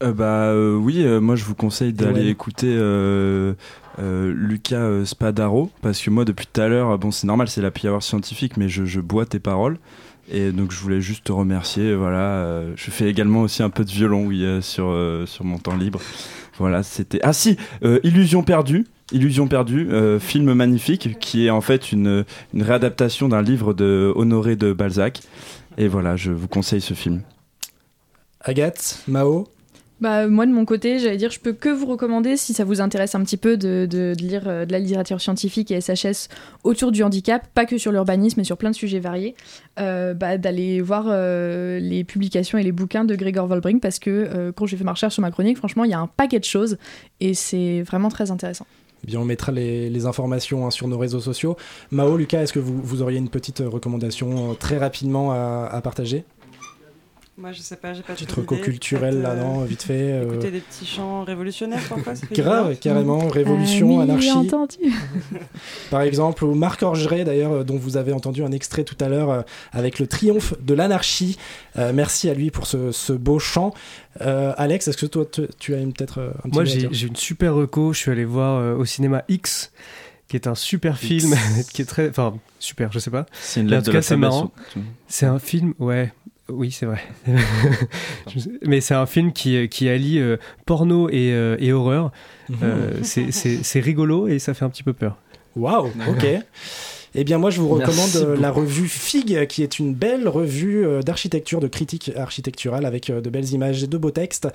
Euh, 0.02 0.12
bah 0.12 0.46
euh, 0.48 0.74
oui, 0.74 1.02
euh, 1.04 1.20
moi 1.20 1.36
je 1.36 1.44
vous 1.44 1.54
conseille 1.54 1.92
d'aller 1.92 2.24
ouais. 2.24 2.28
écouter 2.28 2.76
Lucas 3.98 5.04
Spadaro 5.04 5.70
parce 5.82 6.02
que 6.02 6.10
moi 6.10 6.24
depuis 6.24 6.48
tout 6.52 6.60
à 6.60 6.68
l'heure, 6.68 6.98
bon 6.98 7.10
c'est 7.10 7.26
normal, 7.26 7.48
c'est 7.48 7.62
la 7.62 7.70
hour 7.90 8.02
scientifique, 8.02 8.56
mais 8.56 8.68
je, 8.68 8.84
je 8.84 9.00
bois 9.00 9.24
tes 9.24 9.38
paroles 9.38 9.78
et 10.30 10.52
donc 10.52 10.72
je 10.72 10.78
voulais 10.78 11.00
juste 11.00 11.24
te 11.24 11.32
remercier. 11.32 11.94
Voilà, 11.94 12.36
euh, 12.36 12.72
je 12.76 12.90
fais 12.90 13.08
également 13.08 13.42
aussi 13.42 13.62
un 13.62 13.70
peu 13.70 13.84
de 13.84 13.90
violon, 13.90 14.28
euh, 14.32 14.60
sur 14.60 14.88
euh, 14.88 15.26
sur 15.26 15.44
mon 15.44 15.58
temps 15.58 15.76
libre. 15.76 16.00
Voilà, 16.58 16.82
c'était 16.82 17.20
ah 17.22 17.32
si, 17.32 17.56
Illusion 17.82 18.42
perdue. 18.42 18.86
Illusion 19.12 19.48
perdue, 19.48 19.90
film 20.20 20.54
magnifique 20.54 21.18
qui 21.18 21.46
est 21.46 21.50
en 21.50 21.60
fait 21.60 21.92
une, 21.92 22.24
une 22.54 22.62
réadaptation 22.62 23.28
d'un 23.28 23.42
livre 23.42 23.74
de 23.74 24.12
Honoré 24.14 24.56
de 24.56 24.72
Balzac. 24.72 25.20
Et 25.76 25.88
voilà, 25.88 26.16
je 26.16 26.30
vous 26.30 26.48
conseille 26.48 26.80
ce 26.80 26.94
film. 26.94 27.22
Agathe, 28.40 29.02
Mao, 29.08 29.48
Bah, 30.00 30.26
moi, 30.26 30.44
de 30.44 30.50
mon 30.50 30.64
côté, 30.64 30.98
j'allais 30.98 31.16
dire, 31.16 31.30
je 31.30 31.38
peux 31.38 31.52
que 31.52 31.68
vous 31.68 31.86
recommander, 31.86 32.36
si 32.36 32.52
ça 32.52 32.64
vous 32.64 32.80
intéresse 32.80 33.14
un 33.14 33.22
petit 33.22 33.36
peu, 33.36 33.56
de, 33.56 34.14
lire 34.18 34.42
euh, 34.46 34.66
de 34.66 34.72
la 34.72 34.80
littérature 34.80 35.20
scientifique 35.20 35.70
et 35.70 35.80
SHS 35.80 36.28
autour 36.64 36.90
du 36.90 37.02
handicap, 37.02 37.46
pas 37.54 37.64
que 37.64 37.78
sur 37.78 37.92
l'urbanisme, 37.92 38.40
mais 38.40 38.44
sur 38.44 38.56
plein 38.56 38.70
de 38.70 38.74
sujets 38.74 38.98
variés, 38.98 39.36
euh, 39.78 40.12
bah, 40.12 40.36
d'aller 40.36 40.80
voir 40.80 41.06
euh, 41.08 41.78
les 41.78 42.02
publications 42.02 42.58
et 42.58 42.64
les 42.64 42.72
bouquins 42.72 43.04
de 43.04 43.14
Gregor 43.14 43.46
Volbrink, 43.46 43.80
parce 43.80 44.00
que 44.00 44.52
quand 44.56 44.66
j'ai 44.66 44.76
fait 44.76 44.84
ma 44.84 44.92
recherche 44.92 45.14
sur 45.14 45.22
ma 45.22 45.30
chronique, 45.30 45.58
franchement, 45.58 45.84
il 45.84 45.90
y 45.90 45.94
a 45.94 46.00
un 46.00 46.08
paquet 46.08 46.40
de 46.40 46.44
choses, 46.44 46.76
et 47.20 47.34
c'est 47.34 47.82
vraiment 47.82 48.08
très 48.08 48.30
intéressant. 48.30 48.66
Eh 49.04 49.06
bien 49.06 49.20
on 49.20 49.24
mettra 49.24 49.52
les, 49.52 50.06
informations 50.06 50.66
hein, 50.66 50.70
sur 50.70 50.88
nos 50.88 50.98
réseaux 50.98 51.20
sociaux. 51.20 51.56
Mao, 51.90 52.16
Lucas, 52.16 52.42
est-ce 52.42 52.52
que 52.52 52.58
vous, 52.58 53.02
auriez 53.02 53.18
une 53.18 53.28
petite 53.28 53.60
recommandation 53.60 54.54
très 54.54 54.78
rapidement 54.78 55.32
à 55.32 55.80
partager? 55.82 56.24
Moi, 57.36 57.50
je 57.50 57.62
sais 57.62 57.74
pas, 57.74 57.94
j'ai 57.94 58.02
pas 58.02 58.12
Petite 58.12 58.30
reco 58.30 58.54
culturelle, 58.56 59.20
là, 59.20 59.34
non, 59.34 59.64
vite 59.64 59.82
fait, 59.82 60.12
euh, 60.12 60.24
Écouter 60.30 60.52
des 60.52 60.60
petits 60.60 60.86
chants 60.86 61.24
révolutionnaires 61.24 61.82
parfois. 61.88 62.12
Grave, 62.30 62.76
carrément, 62.78 63.26
révolution, 63.26 63.88
Ah 63.98 64.04
oui, 64.04 64.10
anarchie. 64.10 64.30
entendu. 64.30 64.76
Par 65.90 66.02
exemple, 66.02 66.46
Marc 66.46 66.84
Orgeret, 66.84 67.24
d'ailleurs, 67.24 67.50
euh, 67.52 67.64
dont 67.64 67.76
vous 67.76 67.96
avez 67.96 68.12
entendu 68.12 68.44
un 68.44 68.52
extrait 68.52 68.84
tout 68.84 68.96
à 69.00 69.08
l'heure 69.08 69.30
euh, 69.30 69.42
avec 69.72 69.98
le 69.98 70.06
triomphe 70.06 70.54
de 70.62 70.74
l'anarchie. 70.74 71.36
Euh, 71.76 71.92
merci 71.92 72.30
à 72.30 72.34
lui 72.34 72.52
pour 72.52 72.68
ce, 72.68 72.92
ce 72.92 73.12
beau 73.12 73.40
chant. 73.40 73.74
Euh, 74.20 74.52
Alex, 74.56 74.86
est-ce 74.86 74.96
que 74.96 75.06
toi, 75.06 75.24
tu, 75.30 75.42
tu 75.58 75.74
as 75.74 75.78
peut-être 75.78 76.18
euh, 76.20 76.30
un 76.44 76.48
petit 76.48 76.54
Moi, 76.54 76.64
j'ai 76.64 77.06
une 77.08 77.16
super 77.16 77.54
reco. 77.54 77.92
Je 77.92 77.98
suis 77.98 78.10
allé 78.12 78.24
voir 78.24 78.60
euh, 78.60 78.76
au 78.76 78.84
cinéma 78.84 79.24
X, 79.28 79.72
qui 80.28 80.36
est 80.36 80.46
un 80.46 80.54
super 80.54 80.98
film, 80.98 81.34
qui 81.72 81.82
est 81.82 81.86
très. 81.86 82.08
Enfin, 82.10 82.34
super, 82.60 82.92
je 82.92 83.00
sais 83.00 83.10
pas. 83.10 83.26
C'est 83.40 83.60
une 83.60 83.68
lettre 83.70 83.88
de 83.88 83.92
la 83.92 84.02
c'est 84.02 84.16
marrant. 84.16 84.52
C'est 85.08 85.26
un 85.26 85.40
film, 85.40 85.74
ouais. 85.80 86.12
Oui, 86.50 86.70
c'est 86.70 86.86
vrai. 86.86 87.00
Mais 88.66 88.80
c'est 88.80 88.94
un 88.94 89.06
film 89.06 89.32
qui, 89.32 89.68
qui 89.68 89.88
allie 89.88 90.18
euh, 90.18 90.36
porno 90.66 91.08
et, 91.08 91.32
euh, 91.32 91.56
et 91.58 91.72
horreur. 91.72 92.12
Euh, 92.62 92.92
c'est- 93.02 93.80
rigolo 93.80 94.28
et 94.28 94.38
ça 94.38 94.54
fait 94.54 94.64
un 94.64 94.70
petit 94.70 94.82
peu 94.82 94.92
peur. 94.92 95.16
Waouh, 95.56 95.86
ok. 96.08 96.26
Eh 97.16 97.22
bien, 97.22 97.38
moi, 97.38 97.50
je 97.50 97.60
vous 97.60 97.68
recommande 97.68 98.16
euh, 98.16 98.36
la 98.36 98.48
beaucoup. 98.48 98.62
revue 98.62 98.88
FIG, 98.88 99.46
qui 99.46 99.62
est 99.62 99.78
une 99.78 99.94
belle 99.94 100.26
revue 100.26 100.84
euh, 100.84 101.00
d'architecture, 101.00 101.60
de 101.60 101.68
critique 101.68 102.10
architecturale, 102.16 102.84
avec 102.84 103.08
euh, 103.08 103.20
de 103.20 103.30
belles 103.30 103.52
images 103.52 103.84
et 103.84 103.86
de 103.86 103.96
beaux 103.96 104.10
textes. 104.10 104.48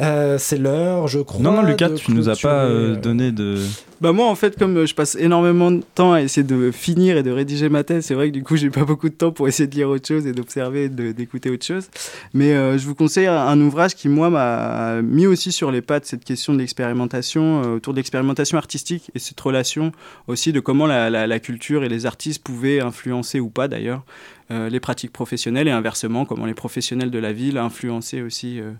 Euh, 0.00 0.38
c'est 0.38 0.58
l'heure, 0.58 1.06
je 1.06 1.20
crois. 1.20 1.40
Non, 1.40 1.52
non, 1.52 1.62
Lucas, 1.62 1.90
tu 1.90 2.12
nous 2.12 2.28
as 2.28 2.36
pas 2.36 2.64
euh, 2.64 2.94
clôturer, 2.94 3.00
donné 3.00 3.32
de. 3.32 3.58
Bah 4.00 4.12
moi 4.12 4.26
en 4.26 4.34
fait 4.34 4.58
comme 4.58 4.76
euh, 4.76 4.86
je 4.86 4.94
passe 4.94 5.14
énormément 5.14 5.70
de 5.70 5.80
temps 5.94 6.12
à 6.12 6.20
essayer 6.20 6.42
de 6.42 6.70
finir 6.72 7.16
et 7.16 7.22
de 7.22 7.30
rédiger 7.30 7.68
ma 7.70 7.84
thèse, 7.84 8.04
c'est 8.04 8.12
vrai 8.14 8.28
que 8.28 8.34
du 8.34 8.42
coup 8.42 8.56
j'ai 8.56 8.68
pas 8.68 8.84
beaucoup 8.84 9.08
de 9.08 9.14
temps 9.14 9.30
pour 9.30 9.46
essayer 9.48 9.66
de 9.68 9.74
lire 9.74 9.88
autre 9.88 10.06
chose 10.06 10.26
et 10.26 10.32
d'observer 10.32 10.84
et 10.86 10.88
d'écouter 10.88 11.48
autre 11.48 11.64
chose. 11.64 11.86
Mais 12.34 12.52
euh, 12.52 12.76
je 12.76 12.84
vous 12.86 12.94
conseille 12.96 13.28
un, 13.28 13.58
ouvrage 13.60 13.94
qui 13.94 14.08
moi 14.08 14.28
m'a 14.30 15.00
mis 15.00 15.26
aussi 15.26 15.52
sur 15.52 15.70
les 15.70 15.80
pattes 15.80 16.04
cette 16.06 16.24
question 16.24 16.52
de 16.52 16.58
l'expérimentation, 16.58 17.62
euh, 17.62 17.76
autour 17.76 17.94
de 17.94 17.98
l'expérimentation 17.98 18.58
artistique 18.58 19.10
et 19.14 19.18
cette 19.20 19.40
relation 19.40 19.92
aussi 20.26 20.52
de 20.52 20.60
comment 20.60 20.86
la, 20.86 21.08
la- 21.08 21.26
la 21.28 21.38
culture 21.38 21.84
et 21.84 21.88
les 21.88 22.04
artistes 22.04 22.42
pouvaient 22.42 22.80
influencer 22.80 23.38
ou 23.40 23.48
pas 23.48 23.68
d'ailleurs 23.68 23.98
euh, 24.00 24.33
les 24.50 24.80
pratiques 24.80 25.12
professionnelles 25.12 25.68
et 25.68 25.70
inversement 25.70 26.24
comment 26.24 26.46
les 26.46 26.54
professionnels 26.54 27.10
de 27.10 27.18
la 27.18 27.32
ville 27.32 27.58
influençaient 27.58 28.20
aussi. 28.20 28.60
euh, 28.60 28.72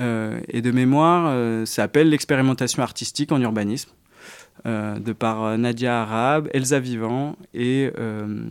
euh, 0.00 0.40
et 0.48 0.62
de 0.62 0.70
mémoire, 0.70 1.26
euh, 1.28 1.64
ça 1.66 1.82
s'appelle 1.82 2.08
l'expérimentation 2.08 2.82
artistique 2.82 3.30
en 3.32 3.40
urbanisme 3.40 3.90
euh, 4.66 4.98
de 4.98 5.12
par 5.12 5.44
euh, 5.44 5.56
Nadia 5.56 6.02
Arab, 6.02 6.48
Elsa 6.52 6.80
Vivant 6.80 7.36
et, 7.52 7.90
euh, 7.98 8.46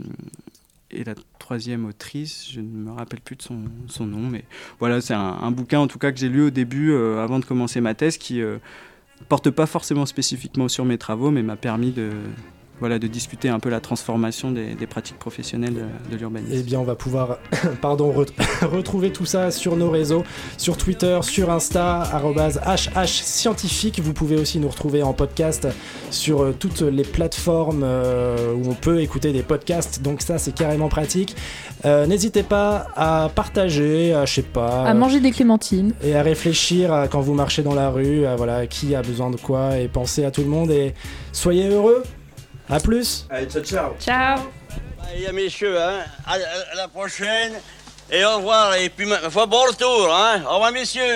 et 0.90 1.04
la 1.04 1.14
troisième 1.38 1.84
autrice, 1.86 2.48
je 2.52 2.60
ne 2.60 2.66
me 2.66 2.92
rappelle 2.92 3.20
plus 3.20 3.36
de 3.36 3.42
son, 3.42 3.62
son 3.88 4.06
nom, 4.06 4.26
mais 4.30 4.44
voilà, 4.78 5.00
c'est 5.00 5.14
un, 5.14 5.50
bouquin 5.50 5.80
en 5.80 5.86
tout 5.86 5.98
cas 5.98 6.12
que 6.12 6.18
j'ai 6.18 6.28
lu 6.28 6.42
au 6.42 6.50
début 6.50 6.92
euh, 6.92 7.22
avant 7.22 7.38
de 7.40 7.44
commencer 7.44 7.80
ma 7.80 7.94
thèse 7.94 8.16
qui 8.16 8.40
euh, 8.40 8.58
porte 9.28 9.50
pas 9.50 9.66
forcément 9.66 10.06
spécifiquement 10.06 10.68
sur 10.68 10.84
mes 10.84 10.96
travaux, 10.98 11.30
mais 11.30 11.42
m'a 11.42 11.56
permis 11.56 11.90
de, 11.90 12.10
voilà, 12.80 12.98
de 12.98 13.06
discuter 13.06 13.48
un 13.48 13.60
peu 13.60 13.70
la 13.70 13.80
transformation 13.80 14.50
des, 14.50 14.74
des 14.74 14.86
pratiques 14.86 15.18
professionnelles 15.18 15.74
de, 15.74 16.12
de 16.12 16.16
l'urbanisme. 16.18 16.52
Eh 16.54 16.62
bien, 16.62 16.80
on 16.80 16.84
va 16.84 16.96
pouvoir 16.96 17.38
pardon, 17.80 18.12
re- 18.12 18.28
retrouver 18.66 19.10
tout 19.12 19.24
ça 19.26 19.50
sur 19.50 19.76
nos 19.76 19.90
réseaux, 19.90 20.24
sur 20.58 20.76
Twitter, 20.76 21.18
sur 21.22 21.50
Insta, 21.50 22.00
arrobase 22.02 22.60
HH 22.66 23.06
scientifique. 23.06 24.00
Vous 24.02 24.12
pouvez 24.12 24.36
aussi 24.36 24.58
nous 24.58 24.68
retrouver 24.68 25.02
en 25.02 25.12
podcast 25.12 25.68
sur 26.10 26.42
euh, 26.42 26.54
toutes 26.58 26.80
les 26.82 27.04
plateformes 27.04 27.82
euh, 27.84 28.52
où 28.54 28.68
on 28.70 28.74
peut 28.74 29.00
écouter 29.00 29.32
des 29.32 29.42
podcasts. 29.42 30.02
Donc 30.02 30.20
ça, 30.20 30.38
c'est 30.38 30.52
carrément 30.54 30.88
pratique. 30.88 31.36
Euh, 31.84 32.06
N'hésitez 32.06 32.42
pas 32.42 32.86
à 32.96 33.30
partager, 33.34 34.14
à, 34.14 34.24
je 34.26 34.34
sais 34.34 34.42
pas... 34.42 34.84
À 34.84 34.94
manger 34.94 35.20
des 35.20 35.30
clémentines. 35.30 35.92
et 36.02 36.14
à 36.16 36.22
réfléchir 36.22 36.92
à 36.92 37.08
quand 37.08 37.20
vous 37.20 37.34
marchez 37.34 37.62
dans 37.62 37.74
la 37.74 37.90
rue, 37.90 38.26
à 38.26 38.36
voilà, 38.36 38.66
qui 38.66 38.94
a 38.94 39.02
besoin 39.02 39.30
de 39.30 39.36
quoi, 39.36 39.78
et 39.78 39.86
pensez 39.88 40.24
à 40.24 40.30
tout 40.30 40.40
le 40.42 40.48
monde, 40.48 40.70
et 40.70 40.94
soyez 41.32 41.68
heureux. 41.68 42.02
À 42.68 42.80
plus 42.80 43.26
Allez, 43.28 43.46
ciao, 43.46 43.62
ciao 43.62 43.94
Ciao 44.00 44.38
Allez, 45.06 45.32
messieurs, 45.32 45.80
hein, 45.80 46.00
à, 46.26 46.38
la 46.76 46.88
prochaine. 46.88 47.52
Et 48.10 48.24
au 48.24 48.36
revoir. 48.36 48.74
Et 48.74 48.88
puis, 48.88 49.06
ma 49.06 49.18
foi, 49.30 49.46
bon 49.46 49.62
retour. 49.62 50.14
Hein. 50.14 50.42
Au 50.48 50.54
revoir, 50.54 50.72
messieurs. 50.72 51.14